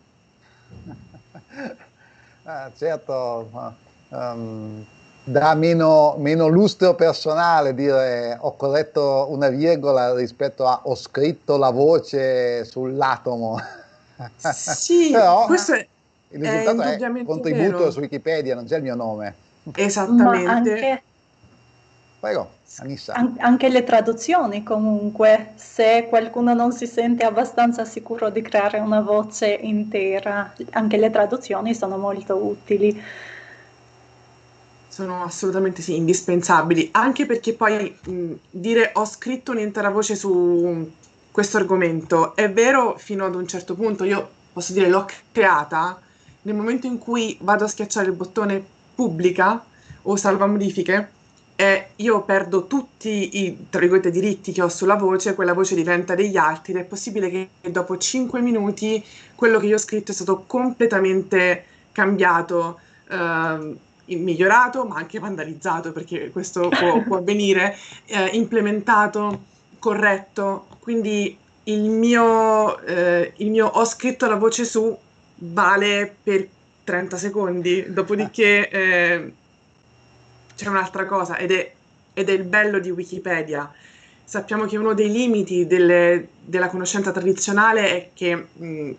ah, 2.45 2.73
certo, 2.75 3.51
um, 4.09 4.87
dà 5.29 5.55
meno, 5.55 6.15
meno, 6.19 6.47
lustro 6.47 6.95
personale 6.95 7.75
dire 7.75 8.37
ho 8.41 8.55
corretto 8.55 9.27
una 9.31 9.49
virgola 9.49 10.15
rispetto 10.15 10.67
a 10.67 10.83
ho 10.85 10.95
scritto 10.95 11.57
la 11.57 11.71
voce 11.71 12.65
sull'atomo. 12.65 13.61
Sì, 14.37 15.11
Però, 15.13 15.47
questo 15.47 15.75
è, 15.75 15.87
il 16.29 16.41
risultato 16.41 16.83
è, 16.83 16.97
è 16.97 17.25
contributo 17.25 17.79
vero. 17.79 17.91
su 17.91 18.01
Wikipedia, 18.01 18.55
non 18.55 18.67
c'è 18.67 18.77
il 18.77 18.83
mio 18.83 18.95
nome. 18.95 19.35
Esattamente. 19.75 20.49
Anche... 20.49 21.03
Prego. 22.21 22.55
An- 23.13 23.37
anche 23.39 23.69
le 23.69 23.85
traduzioni 23.85 24.63
comunque, 24.63 25.53
se 25.57 26.07
qualcuno 26.09 26.53
non 26.55 26.73
si 26.73 26.87
sente 26.87 27.25
abbastanza 27.25 27.85
sicuro 27.85 28.29
di 28.29 28.43
creare 28.43 28.79
una 28.79 29.01
voce 29.01 29.47
intera, 29.49 30.53
anche 30.71 30.97
le 30.99 31.11
traduzioni 31.11 31.75
sono 31.75 31.97
molto 31.97 32.37
utili. 32.37 33.03
Sono 34.97 35.25
assolutamente 35.25 35.83
sì, 35.83 35.95
indispensabili, 35.95 36.89
anche 36.93 37.27
perché 37.27 37.53
poi 37.53 37.95
mh, 38.03 38.33
dire 38.51 38.93
ho 38.95 39.05
scritto 39.05 39.51
un'intera 39.51 39.91
voce 39.91 40.15
su 40.15 40.91
questo 41.31 41.59
argomento 41.59 42.35
è 42.35 42.51
vero 42.51 42.97
fino 42.97 43.27
ad 43.27 43.35
un 43.35 43.47
certo 43.47 43.75
punto, 43.75 44.05
io 44.05 44.27
posso 44.55 44.73
dire 44.73 44.89
l'ho 44.89 45.07
creata, 45.33 46.01
nel 46.41 46.55
momento 46.55 46.87
in 46.87 46.97
cui 46.97 47.37
vado 47.43 47.65
a 47.65 47.69
schiacciare 47.69 48.07
il 48.07 48.15
bottone 48.15 48.65
pubblica 48.95 49.63
o 50.01 50.17
salva 50.17 50.47
modifiche, 50.47 51.11
eh, 51.57 51.89
io 51.97 52.23
perdo 52.23 52.67
tutti 52.67 53.37
i 53.45 53.67
diritti 54.11 54.51
che 54.51 54.63
ho 54.63 54.71
sulla 54.71 54.97
voce, 54.97 55.35
quella 55.35 55.53
voce 55.53 55.75
diventa 55.75 56.15
degli 56.15 56.39
altri 56.39 56.73
ed 56.73 56.79
è 56.79 56.85
possibile 56.85 57.29
che 57.29 57.51
dopo 57.71 57.99
5 57.99 58.41
minuti 58.41 59.05
quello 59.35 59.59
che 59.59 59.67
io 59.67 59.75
ho 59.75 59.79
scritto 59.79 60.13
è 60.13 60.15
stato 60.15 60.45
completamente 60.47 61.67
cambiato, 61.93 62.81
eh, 63.11 63.85
migliorato, 64.15 64.85
ma 64.85 64.97
anche 64.97 65.19
vandalizzato, 65.19 65.93
perché 65.93 66.31
questo 66.31 66.69
può, 66.69 67.03
può 67.05 67.17
avvenire, 67.17 67.77
eh, 68.07 68.27
implementato, 68.33 69.43
corretto. 69.79 70.67
Quindi 70.79 71.37
il 71.65 71.91
mio, 71.91 72.79
eh, 72.81 73.33
il 73.37 73.51
mio 73.51 73.67
ho 73.67 73.85
scritto 73.85 74.27
la 74.27 74.37
voce 74.37 74.65
su 74.65 74.97
vale 75.39 76.15
per 76.23 76.49
30 76.85 77.17
secondi, 77.17 77.85
dopodiché 77.89 78.69
eh, 78.69 79.33
c'è 80.55 80.69
un'altra 80.69 81.05
cosa 81.05 81.37
ed 81.37 81.51
è, 81.51 81.73
ed 82.15 82.29
è 82.29 82.33
il 82.33 82.45
bello 82.45 82.79
di 82.79 82.91
Wikipedia. 82.91 83.71
Sappiamo 84.25 84.67
che 84.67 84.77
uno 84.77 84.95
dei 84.95 85.11
limiti 85.11 85.67
delle, 85.67 86.29
della 86.41 86.69
conoscenza 86.69 87.13
tradizionale 87.13 87.89
è 87.91 88.11
che, 88.15 88.47
mh, 88.53 88.91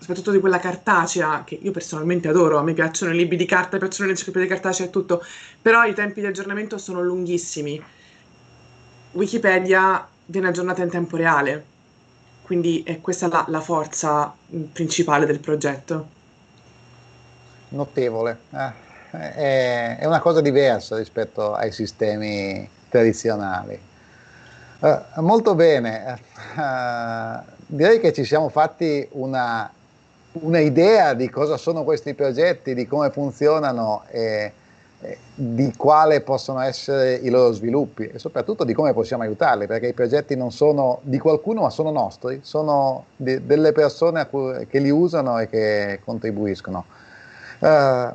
soprattutto 0.00 0.32
di 0.32 0.40
quella 0.40 0.58
cartacea, 0.58 1.44
che 1.44 1.56
io 1.60 1.70
personalmente 1.70 2.26
adoro, 2.26 2.58
a 2.58 2.62
me 2.62 2.72
piacciono 2.72 3.12
i 3.12 3.16
libri 3.16 3.36
di 3.36 3.46
carta, 3.46 3.74
mi 3.74 3.78
piacciono 3.78 4.06
le 4.06 4.12
enciclopedie 4.12 4.48
cartacee 4.48 4.86
e 4.86 4.90
tutto, 4.90 5.24
però 5.62 5.84
i 5.84 5.94
tempi 5.94 6.20
di 6.20 6.26
aggiornamento 6.26 6.76
sono 6.78 7.00
lunghissimi. 7.00 7.80
Wikipedia 9.12 10.06
viene 10.26 10.48
aggiornata 10.48 10.82
in 10.82 10.90
tempo 10.90 11.16
reale, 11.16 11.64
quindi 12.42 12.82
è 12.82 13.00
questa 13.00 13.28
la, 13.28 13.44
la 13.48 13.60
forza 13.60 14.34
principale 14.72 15.26
del 15.26 15.38
progetto. 15.38 16.08
Notevole. 17.68 18.38
Eh 18.52 18.88
è, 19.10 19.96
è 19.98 20.04
una 20.04 20.20
cosa 20.20 20.40
diversa 20.40 20.96
rispetto 20.96 21.54
ai 21.54 21.72
sistemi 21.72 22.68
tradizionali. 22.88 23.88
Uh, 24.78 25.20
molto 25.20 25.54
bene, 25.54 26.18
uh, 26.56 27.42
direi 27.66 28.00
che 28.00 28.12
ci 28.12 28.24
siamo 28.24 28.48
fatti 28.48 29.06
una, 29.12 29.70
una, 30.32 30.60
idea 30.60 31.14
di 31.14 31.28
cosa 31.28 31.56
sono 31.56 31.82
questi 31.82 32.14
progetti, 32.14 32.74
di 32.74 32.86
come 32.86 33.10
funzionano 33.10 34.04
e, 34.08 34.52
e, 35.00 35.18
di 35.34 35.72
quale 35.76 36.20
possono 36.20 36.60
essere 36.60 37.14
i 37.14 37.30
loro 37.30 37.52
sviluppi 37.52 38.06
e 38.06 38.18
soprattutto 38.18 38.64
di 38.64 38.72
come 38.72 38.92
possiamo 38.92 39.22
aiutarli, 39.22 39.66
perché 39.66 39.88
i 39.88 39.92
progetti 39.92 40.36
non 40.36 40.52
sono 40.52 41.00
di 41.02 41.18
qualcuno 41.18 41.62
ma 41.62 41.70
sono 41.70 41.90
nostri, 41.90 42.40
sono 42.42 43.06
di, 43.16 43.44
delle 43.44 43.72
persone 43.72 44.28
cui, 44.28 44.66
che 44.66 44.78
li 44.78 44.90
usano 44.90 45.38
e 45.38 45.48
che 45.48 46.00
contribuiscono. 46.04 46.84
Uh, 47.58 48.14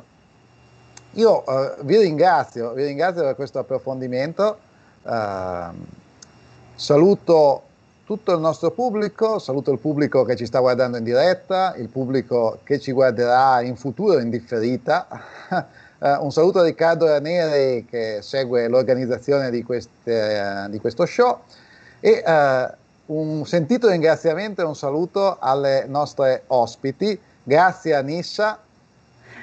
io 1.12 1.44
uh, 1.46 1.84
vi 1.84 1.98
ringrazio, 1.98 2.72
vi 2.72 2.84
ringrazio 2.84 3.22
per 3.22 3.34
questo 3.34 3.58
approfondimento. 3.58 4.58
Uh, 5.02 5.74
saluto 6.74 7.65
tutto 8.06 8.32
il 8.32 8.38
nostro 8.38 8.70
pubblico, 8.70 9.40
saluto 9.40 9.72
il 9.72 9.80
pubblico 9.80 10.22
che 10.22 10.36
ci 10.36 10.46
sta 10.46 10.60
guardando 10.60 10.96
in 10.96 11.02
diretta, 11.02 11.74
il 11.76 11.88
pubblico 11.88 12.60
che 12.62 12.78
ci 12.78 12.92
guarderà 12.92 13.60
in 13.62 13.74
futuro 13.74 14.20
in 14.20 14.30
differita. 14.30 15.08
uh, 15.98 16.08
un 16.24 16.30
saluto 16.30 16.60
a 16.60 16.62
Riccardo 16.62 17.06
Raneri 17.06 17.84
che 17.84 18.18
segue 18.22 18.68
l'organizzazione 18.68 19.50
di, 19.50 19.64
queste, 19.64 20.68
di 20.70 20.78
questo 20.78 21.04
show 21.04 21.40
e 21.98 22.22
un 23.06 23.44
sentito 23.44 23.88
ringraziamento 23.88 24.60
e 24.60 24.64
un 24.64 24.76
saluto 24.76 25.38
alle 25.40 25.86
nostre 25.88 26.44
ospiti. 26.46 27.18
Grazie 27.42 27.94
a 27.96 28.02
Nissa 28.02 28.60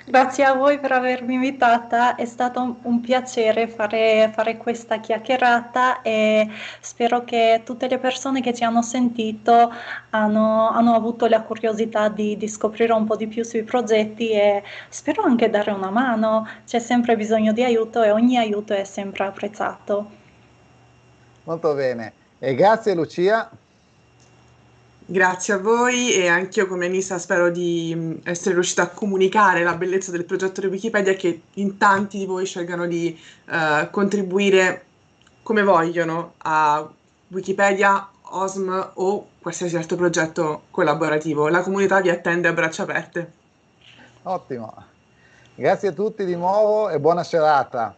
Grazie 0.05 0.43
a 0.43 0.53
voi 0.53 0.79
per 0.79 0.91
avermi 0.91 1.35
invitata, 1.35 2.15
è 2.15 2.25
stato 2.25 2.77
un, 2.81 2.99
piacere 2.99 3.69
fare, 3.69 4.29
fare, 4.33 4.57
questa 4.57 4.99
chiacchierata 4.99 6.01
e 6.01 6.49
spero 6.81 7.23
che 7.23 7.61
tutte 7.63 7.87
le 7.87 7.97
persone 7.99 8.41
che 8.41 8.53
ci 8.53 8.65
hanno 8.65 8.81
sentito 8.81 9.71
hanno, 10.09 10.69
hanno 10.71 10.93
avuto 10.93 11.25
la 11.27 11.41
curiosità 11.41 12.09
di, 12.09 12.35
di, 12.35 12.49
scoprire 12.49 12.91
un 12.91 13.05
po' 13.05 13.15
di 13.15 13.27
più 13.27 13.45
sui 13.45 13.63
progetti 13.63 14.31
e 14.31 14.61
spero 14.89 15.23
anche 15.23 15.49
dare 15.49 15.71
una 15.71 15.89
mano, 15.89 16.49
c'è 16.65 16.79
sempre 16.79 17.15
bisogno 17.15 17.53
di 17.53 17.63
aiuto 17.63 18.03
e 18.03 18.11
ogni 18.11 18.37
aiuto 18.37 18.73
è 18.73 18.83
sempre 18.83 19.23
apprezzato. 19.23 20.09
Molto 21.45 21.73
bene, 21.75 22.11
e 22.39 22.53
grazie 22.55 22.93
Lucia. 22.93 23.49
Grazie 25.13 25.53
a 25.53 25.59
voi 25.59 26.11
e 26.11 26.27
anch'io 26.27 26.65
come 26.65 26.87
Anissa 26.87 27.19
spero 27.19 27.51
di 27.51 27.93
mm, 27.95 28.13
essere 28.23 28.55
riuscita 28.55 28.81
a 28.81 28.87
comunicare 28.87 29.61
la 29.61 29.75
bellezza 29.75 30.09
del 30.09 30.25
progetto 30.25 30.59
di 30.59 30.65
Wikipedia 30.65 31.11
e 31.11 31.15
che 31.15 31.41
in 31.53 31.77
tanti 31.77 32.17
di 32.17 32.25
voi 32.25 32.47
scelgano 32.47 32.87
di 32.87 33.15
uh, 33.45 33.91
contribuire 33.91 34.85
come 35.43 35.61
vogliono 35.61 36.33
a 36.37 36.89
Wikipedia, 37.27 38.09
OSM 38.21 38.89
o 38.95 39.27
qualsiasi 39.39 39.77
altro 39.77 39.97
progetto 39.97 40.63
collaborativo. 40.71 41.47
La 41.47 41.61
comunità 41.61 42.01
vi 42.01 42.09
attende 42.09 42.47
a 42.47 42.53
braccia 42.53 42.81
aperte. 42.81 43.31
Ottimo. 44.23 44.73
Grazie 45.53 45.89
a 45.89 45.91
tutti 45.91 46.25
di 46.25 46.35
nuovo 46.35 46.89
e 46.89 46.99
buona 46.99 47.23
serata. 47.23 47.95